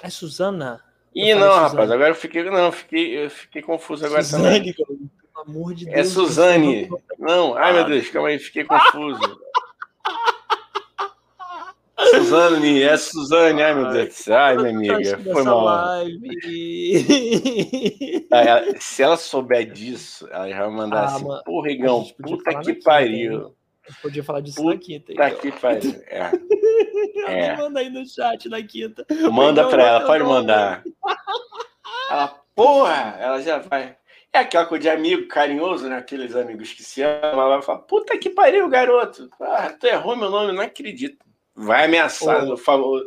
[0.01, 0.81] É Suzana?
[1.13, 1.67] Ih, não, Suzana.
[1.67, 4.73] rapaz, agora eu fiquei, não, eu fiquei, eu fiquei confuso agora Suzane, também.
[4.73, 6.07] Pelo amor de é Deus.
[6.07, 6.89] É Suzane.
[7.19, 9.44] Não, ai meu Deus, calma aí, fiquei confuso.
[11.97, 14.27] Suzane, é Suzane, ai meu Deus.
[14.27, 16.05] Ai, minha amiga, foi mal.
[18.79, 21.25] se ela souber disso, ela já vai mandar ah, assim,
[21.63, 23.55] Rigão, puta que pariu.
[24.01, 25.13] Podia falar disso Puta na quinta.
[25.13, 25.35] Então.
[25.35, 26.01] que pariu.
[26.07, 26.31] É.
[27.51, 27.55] é.
[27.55, 29.05] Manda aí no chat na quinta.
[29.31, 30.83] Manda pra ela, pode mandar.
[32.07, 33.97] Ela, porra, ela já vai.
[34.31, 35.97] É aquela coisa de amigo carinhoso, né?
[35.97, 37.31] Aqueles amigos que se amam.
[37.31, 39.27] Ela vai falar, puta que pariu, garoto.
[39.41, 41.25] Ah, tu errou meu nome, não acredito.
[41.55, 43.01] Vai ameaçar, por favor.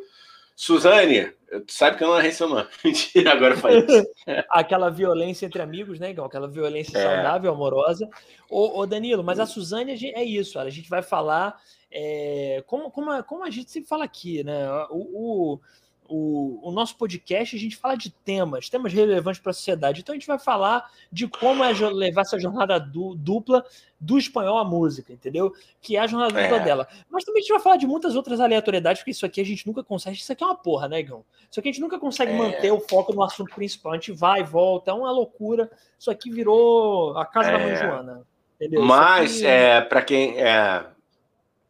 [0.57, 1.33] Suzane,
[1.69, 2.67] sabe que eu não errei seu nome.
[2.85, 4.07] Mentira, agora falei isso.
[4.51, 6.25] Aquela violência entre amigos, né, Igão?
[6.25, 7.03] Aquela violência é.
[7.03, 8.09] saudável, amorosa.
[8.51, 11.57] Ô, ô, Danilo, mas a Suzane é isso, a gente vai falar
[11.91, 14.69] é, como, como, a, como a gente sempre fala aqui, né?
[14.91, 15.61] O, o
[16.09, 20.01] o, o, nosso podcast, a gente fala de temas, temas relevantes para a sociedade.
[20.01, 23.65] Então a gente vai falar de como é levar essa jornada du, dupla
[24.01, 25.53] do espanhol à música, entendeu?
[25.83, 26.45] Que é a jornada é.
[26.45, 26.89] dupla dela.
[27.11, 29.67] Mas também a gente vai falar de muitas outras aleatoriedades, porque isso aqui a gente
[29.67, 30.17] nunca consegue.
[30.17, 31.25] Isso aqui é uma porra, né, Igão?
[31.51, 32.37] Isso aqui a gente nunca consegue é.
[32.37, 33.93] manter o foco no assunto principal.
[33.93, 35.71] A gente vai e volta, é uma loucura.
[35.99, 37.77] Isso aqui virou a casa da mãe é.
[37.77, 38.27] Joana.
[38.57, 38.83] Entendeu?
[38.83, 39.47] Mas, aqui...
[39.47, 40.41] é, para quem.
[40.41, 40.85] É,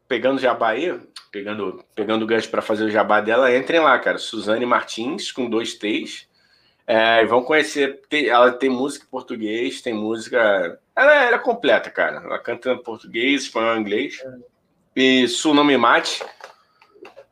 [0.07, 3.99] pegando já a Bahia, pegando, pegando o gancho para fazer o jabá dela, entrem lá,
[3.99, 4.19] cara.
[4.19, 6.29] Suzane Martins, com dois T's.
[6.87, 8.01] É, vão conhecer.
[8.11, 10.81] ela tem música em português, tem música.
[10.97, 12.23] Ela, ela é completa, cara.
[12.25, 14.25] Ela canta em português, espanhol inglês.
[14.97, 16.25] E Su Não Me Mate.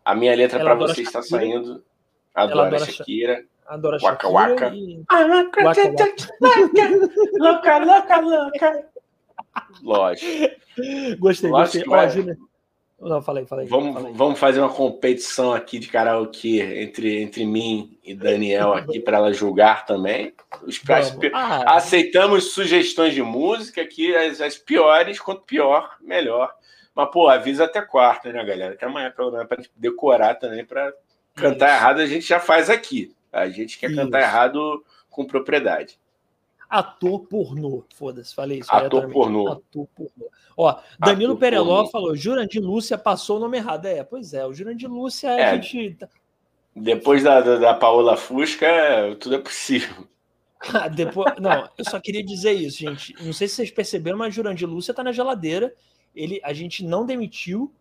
[0.05, 1.82] A minha letra para você está saindo.
[2.35, 3.44] Adoro a Shakira.
[3.66, 4.31] Adoro a Shakira.
[4.31, 5.02] Waka, e...
[7.39, 8.89] Louca, louca, louca.
[9.82, 10.55] Lógico.
[11.18, 12.32] Gostei, Lógico gostei.
[12.32, 12.45] Ó,
[12.98, 13.66] não, falei, falei.
[13.66, 14.12] Vamos, falei.
[14.14, 19.32] vamos fazer uma competição aqui de karaokê entre, entre mim e Daniel aqui para ela
[19.32, 20.32] julgar também.
[20.62, 20.81] Os,
[21.35, 26.51] ah, aceitamos sugestões de música aqui, as, as piores, quanto pior, melhor.
[26.94, 28.73] Mas, pô, avisa até quarta, né, galera?
[28.73, 30.90] Até amanhã, pelo menos, para decorar também, para
[31.35, 33.14] cantar errado, a gente já faz aqui.
[33.31, 33.97] A gente quer isso.
[33.97, 35.98] cantar errado com propriedade.
[36.68, 38.72] Ator pornô, foda-se, falei isso.
[38.72, 39.48] Ator pornô.
[39.48, 40.30] Ator pornô.
[40.56, 41.90] Ó, Danilo Ator Pereló pornô.
[41.90, 43.86] falou: Jurandir Lúcia passou o nome errado.
[43.86, 45.94] É, pois é, o Jurandir Lúcia é, a gente.
[45.94, 46.09] Tá
[46.76, 48.66] depois da, da, da Paola Fusca,
[49.18, 50.06] tudo é possível.
[50.72, 53.14] Ah, depois, não, eu só queria dizer isso, gente.
[53.22, 55.72] Não sei se vocês perceberam, mas Jurandir Lúcia tá na geladeira.
[56.14, 57.72] Ele, a gente não demitiu,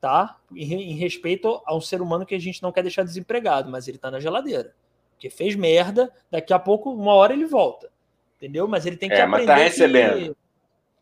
[0.00, 0.36] tá?
[0.50, 3.98] Em, em, respeito ao ser humano que a gente não quer deixar desempregado, mas ele
[3.98, 4.74] tá na geladeira.
[5.12, 7.90] Porque fez merda, daqui a pouco, uma hora ele volta.
[8.38, 8.66] Entendeu?
[8.66, 9.46] Mas ele tem que é, aprender.
[9.46, 10.34] Mas tá recebendo.
[10.34, 10.36] Que...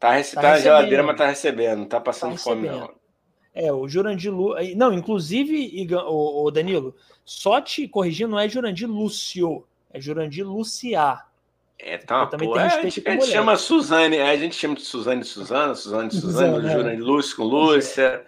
[0.00, 0.34] Tá, rece...
[0.34, 1.78] tá, tá na geladeira, mas tá recebendo.
[1.80, 2.90] Não tá passando tá fome, não.
[3.54, 4.54] É, o Jurandir Lu...
[4.74, 6.94] Não, inclusive, o Danilo,
[7.24, 11.24] só te corrigindo, não é Jurandir Lúcio, é Jurandir Luciá.
[11.78, 14.54] É, tá uma também tem é, a gente, a gente chama Suzane, é, a gente
[14.54, 18.24] chama de Suzane Suzana, Suzane Suzane, Jurandir Lúcio com Lúcia.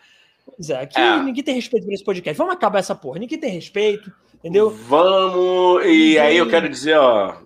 [0.47, 1.23] Pois é, aqui é.
[1.23, 2.37] ninguém tem respeito por esse podcast.
[2.37, 4.71] Vamos acabar essa porra, ninguém tem respeito, entendeu?
[4.71, 7.37] Vamos, e aí eu quero dizer, ó,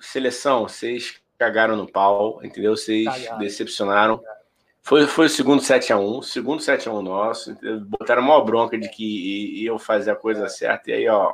[0.00, 2.76] seleção, vocês cagaram no pau, entendeu?
[2.76, 3.38] Vocês Cagaram.
[3.38, 4.20] decepcionaram.
[4.82, 7.52] Foi, foi o segundo 7x1, o segundo 7x1 nosso.
[7.52, 7.80] Entendeu?
[7.80, 10.90] Botaram uma bronca de que iam fazer a coisa certa.
[10.90, 11.32] E aí, ó.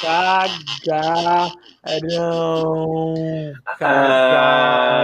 [0.00, 1.52] Cagaram.
[3.78, 4.98] Cagaram.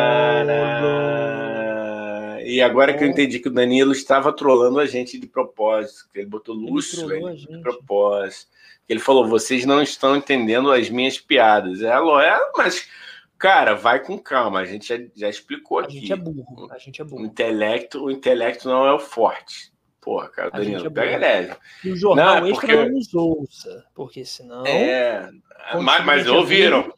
[2.54, 6.26] E agora que eu entendi que o Danilo estava trolando a gente de propósito, ele
[6.26, 8.46] botou Lúcio ele de propósito.
[8.88, 11.82] Ele falou: vocês não estão entendendo as minhas piadas.
[11.82, 12.88] É, é mas,
[13.36, 14.60] cara, vai com calma.
[14.60, 15.96] A gente já, já explicou aqui.
[15.96, 16.68] A gente é burro.
[16.70, 17.22] A gente é burro.
[17.22, 19.72] O intelecto, o intelecto não é o forte.
[20.00, 21.56] Porra, cara, a Danilo, é pega leve.
[21.82, 22.72] E o jornal não, é porque...
[22.72, 24.64] não nos ouça, porque senão.
[24.64, 25.28] É,
[25.82, 26.92] mas, mas ouviram.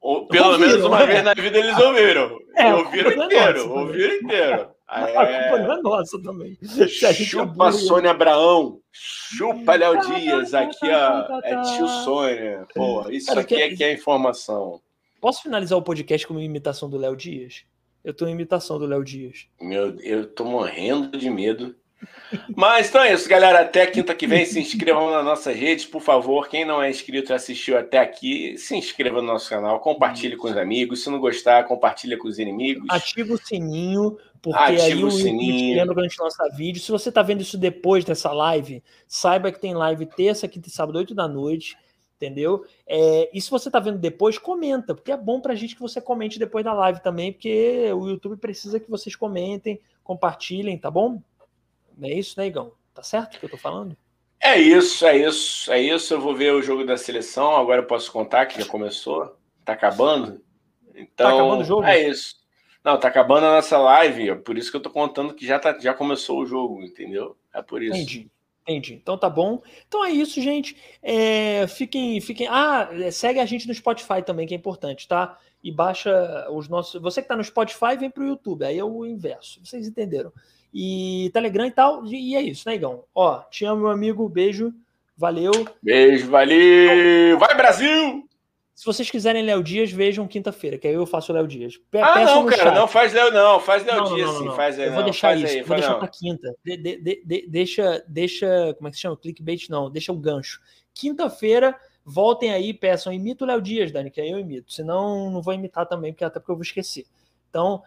[0.00, 1.06] Ou, pelo ouviram, menos uma é.
[1.06, 2.38] vez na vida eles ouviram.
[2.56, 4.72] É, ouviram é inteiro, ouviram inteiro.
[4.92, 5.16] É...
[5.16, 6.58] A culpa não é nossa também.
[6.88, 8.80] Chupa é Sônia Abraão.
[8.92, 10.52] Chupa Léo Dias.
[10.52, 11.40] Aqui, ó.
[11.42, 12.66] É tio Sônia.
[12.74, 13.62] Pô, isso Cara, aqui que...
[13.62, 14.80] é que é informação.
[15.20, 17.64] Posso finalizar o podcast com uma imitação do Léo Dias?
[18.04, 19.46] Eu tô em imitação do Léo Dias.
[19.60, 21.74] Meu, eu tô morrendo de medo
[22.54, 23.60] Mas então é isso, galera.
[23.60, 24.44] Até quinta que vem.
[24.44, 26.48] Se inscrevam nas nossas redes, por favor.
[26.48, 30.48] Quem não é inscrito e assistiu até aqui, se inscreva no nosso canal, compartilhe com
[30.48, 31.02] os amigos.
[31.02, 32.84] Se não gostar, compartilha com os inimigos.
[32.90, 35.86] Ativa o sininho, porque Ativa aí o, o sininho.
[35.86, 36.82] quando a gente lança vídeo.
[36.82, 40.72] Se você está vendo isso depois dessa live, saiba que tem live terça, quinta e
[40.72, 41.76] sábado, 8 da noite
[42.22, 42.64] entendeu?
[42.86, 45.80] É, e se você está vendo depois, comenta, porque é bom para a gente que
[45.80, 50.88] você comente depois da live também, porque o YouTube precisa que vocês comentem, compartilhem, tá
[50.88, 51.20] bom?
[52.00, 52.72] É isso, né, Igão?
[52.94, 53.96] Tá certo o que eu tô falando?
[54.40, 56.14] É isso, é isso, é isso.
[56.14, 57.56] Eu vou ver o jogo da seleção.
[57.56, 59.36] Agora eu posso contar que já começou.
[59.64, 60.42] Tá acabando.
[60.94, 61.84] Então, tá acabando o jogo?
[61.84, 62.41] É isso.
[62.84, 64.30] Não, tá acabando a nossa live.
[64.30, 67.36] É por isso que eu tô contando que já, tá, já começou o jogo, entendeu?
[67.54, 67.96] É por isso.
[67.96, 68.30] Entendi.
[68.62, 68.94] Entendi.
[68.94, 69.60] Então tá bom.
[69.86, 70.76] Então é isso, gente.
[71.02, 72.46] É, fiquem, fiquem.
[72.48, 75.38] Ah, é, segue a gente no Spotify também, que é importante, tá?
[75.62, 77.00] E baixa os nossos.
[77.00, 78.64] Você que tá no Spotify, vem pro YouTube.
[78.64, 79.60] Aí é o inverso.
[79.64, 80.32] Vocês entenderam?
[80.72, 82.06] E Telegram e tal.
[82.06, 83.04] E é isso, né, Igão?
[83.14, 84.28] Ó, te amo, meu amigo.
[84.28, 84.72] Beijo.
[85.16, 85.52] Valeu.
[85.82, 87.38] Beijo, valeu.
[87.38, 88.28] Vai, Brasil!
[88.82, 91.76] Se vocês quiserem Léo Dias, vejam quinta-feira, que aí eu faço o Léo Dias.
[91.88, 92.74] Pe ah, não, cara, chat.
[92.74, 93.60] não faz Léo, não.
[93.60, 94.44] Faz Léo Dias, não, sim.
[94.46, 96.52] Não, faz aí, eu vou deixar isso, aí, vou deixar pra quinta.
[96.64, 99.16] De, de, de, deixa, deixa, como é que se chama?
[99.16, 99.88] Clickbait, não.
[99.88, 100.60] Deixa o gancho.
[100.92, 104.72] Quinta-feira, voltem aí, peçam, imita o Léo Dias, Dani, que aí eu imito.
[104.72, 107.06] Senão, não vou imitar também, porque até porque eu vou esquecer.
[107.50, 107.84] Então,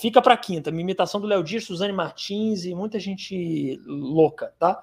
[0.00, 0.72] fica para quinta.
[0.72, 4.82] Minha imitação do Léo Dias, Suzane Martins e muita gente louca, tá?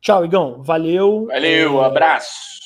[0.00, 0.62] Tchau, Igão.
[0.62, 1.26] Valeu.
[1.26, 1.84] Valeu, é...
[1.84, 2.63] abraço.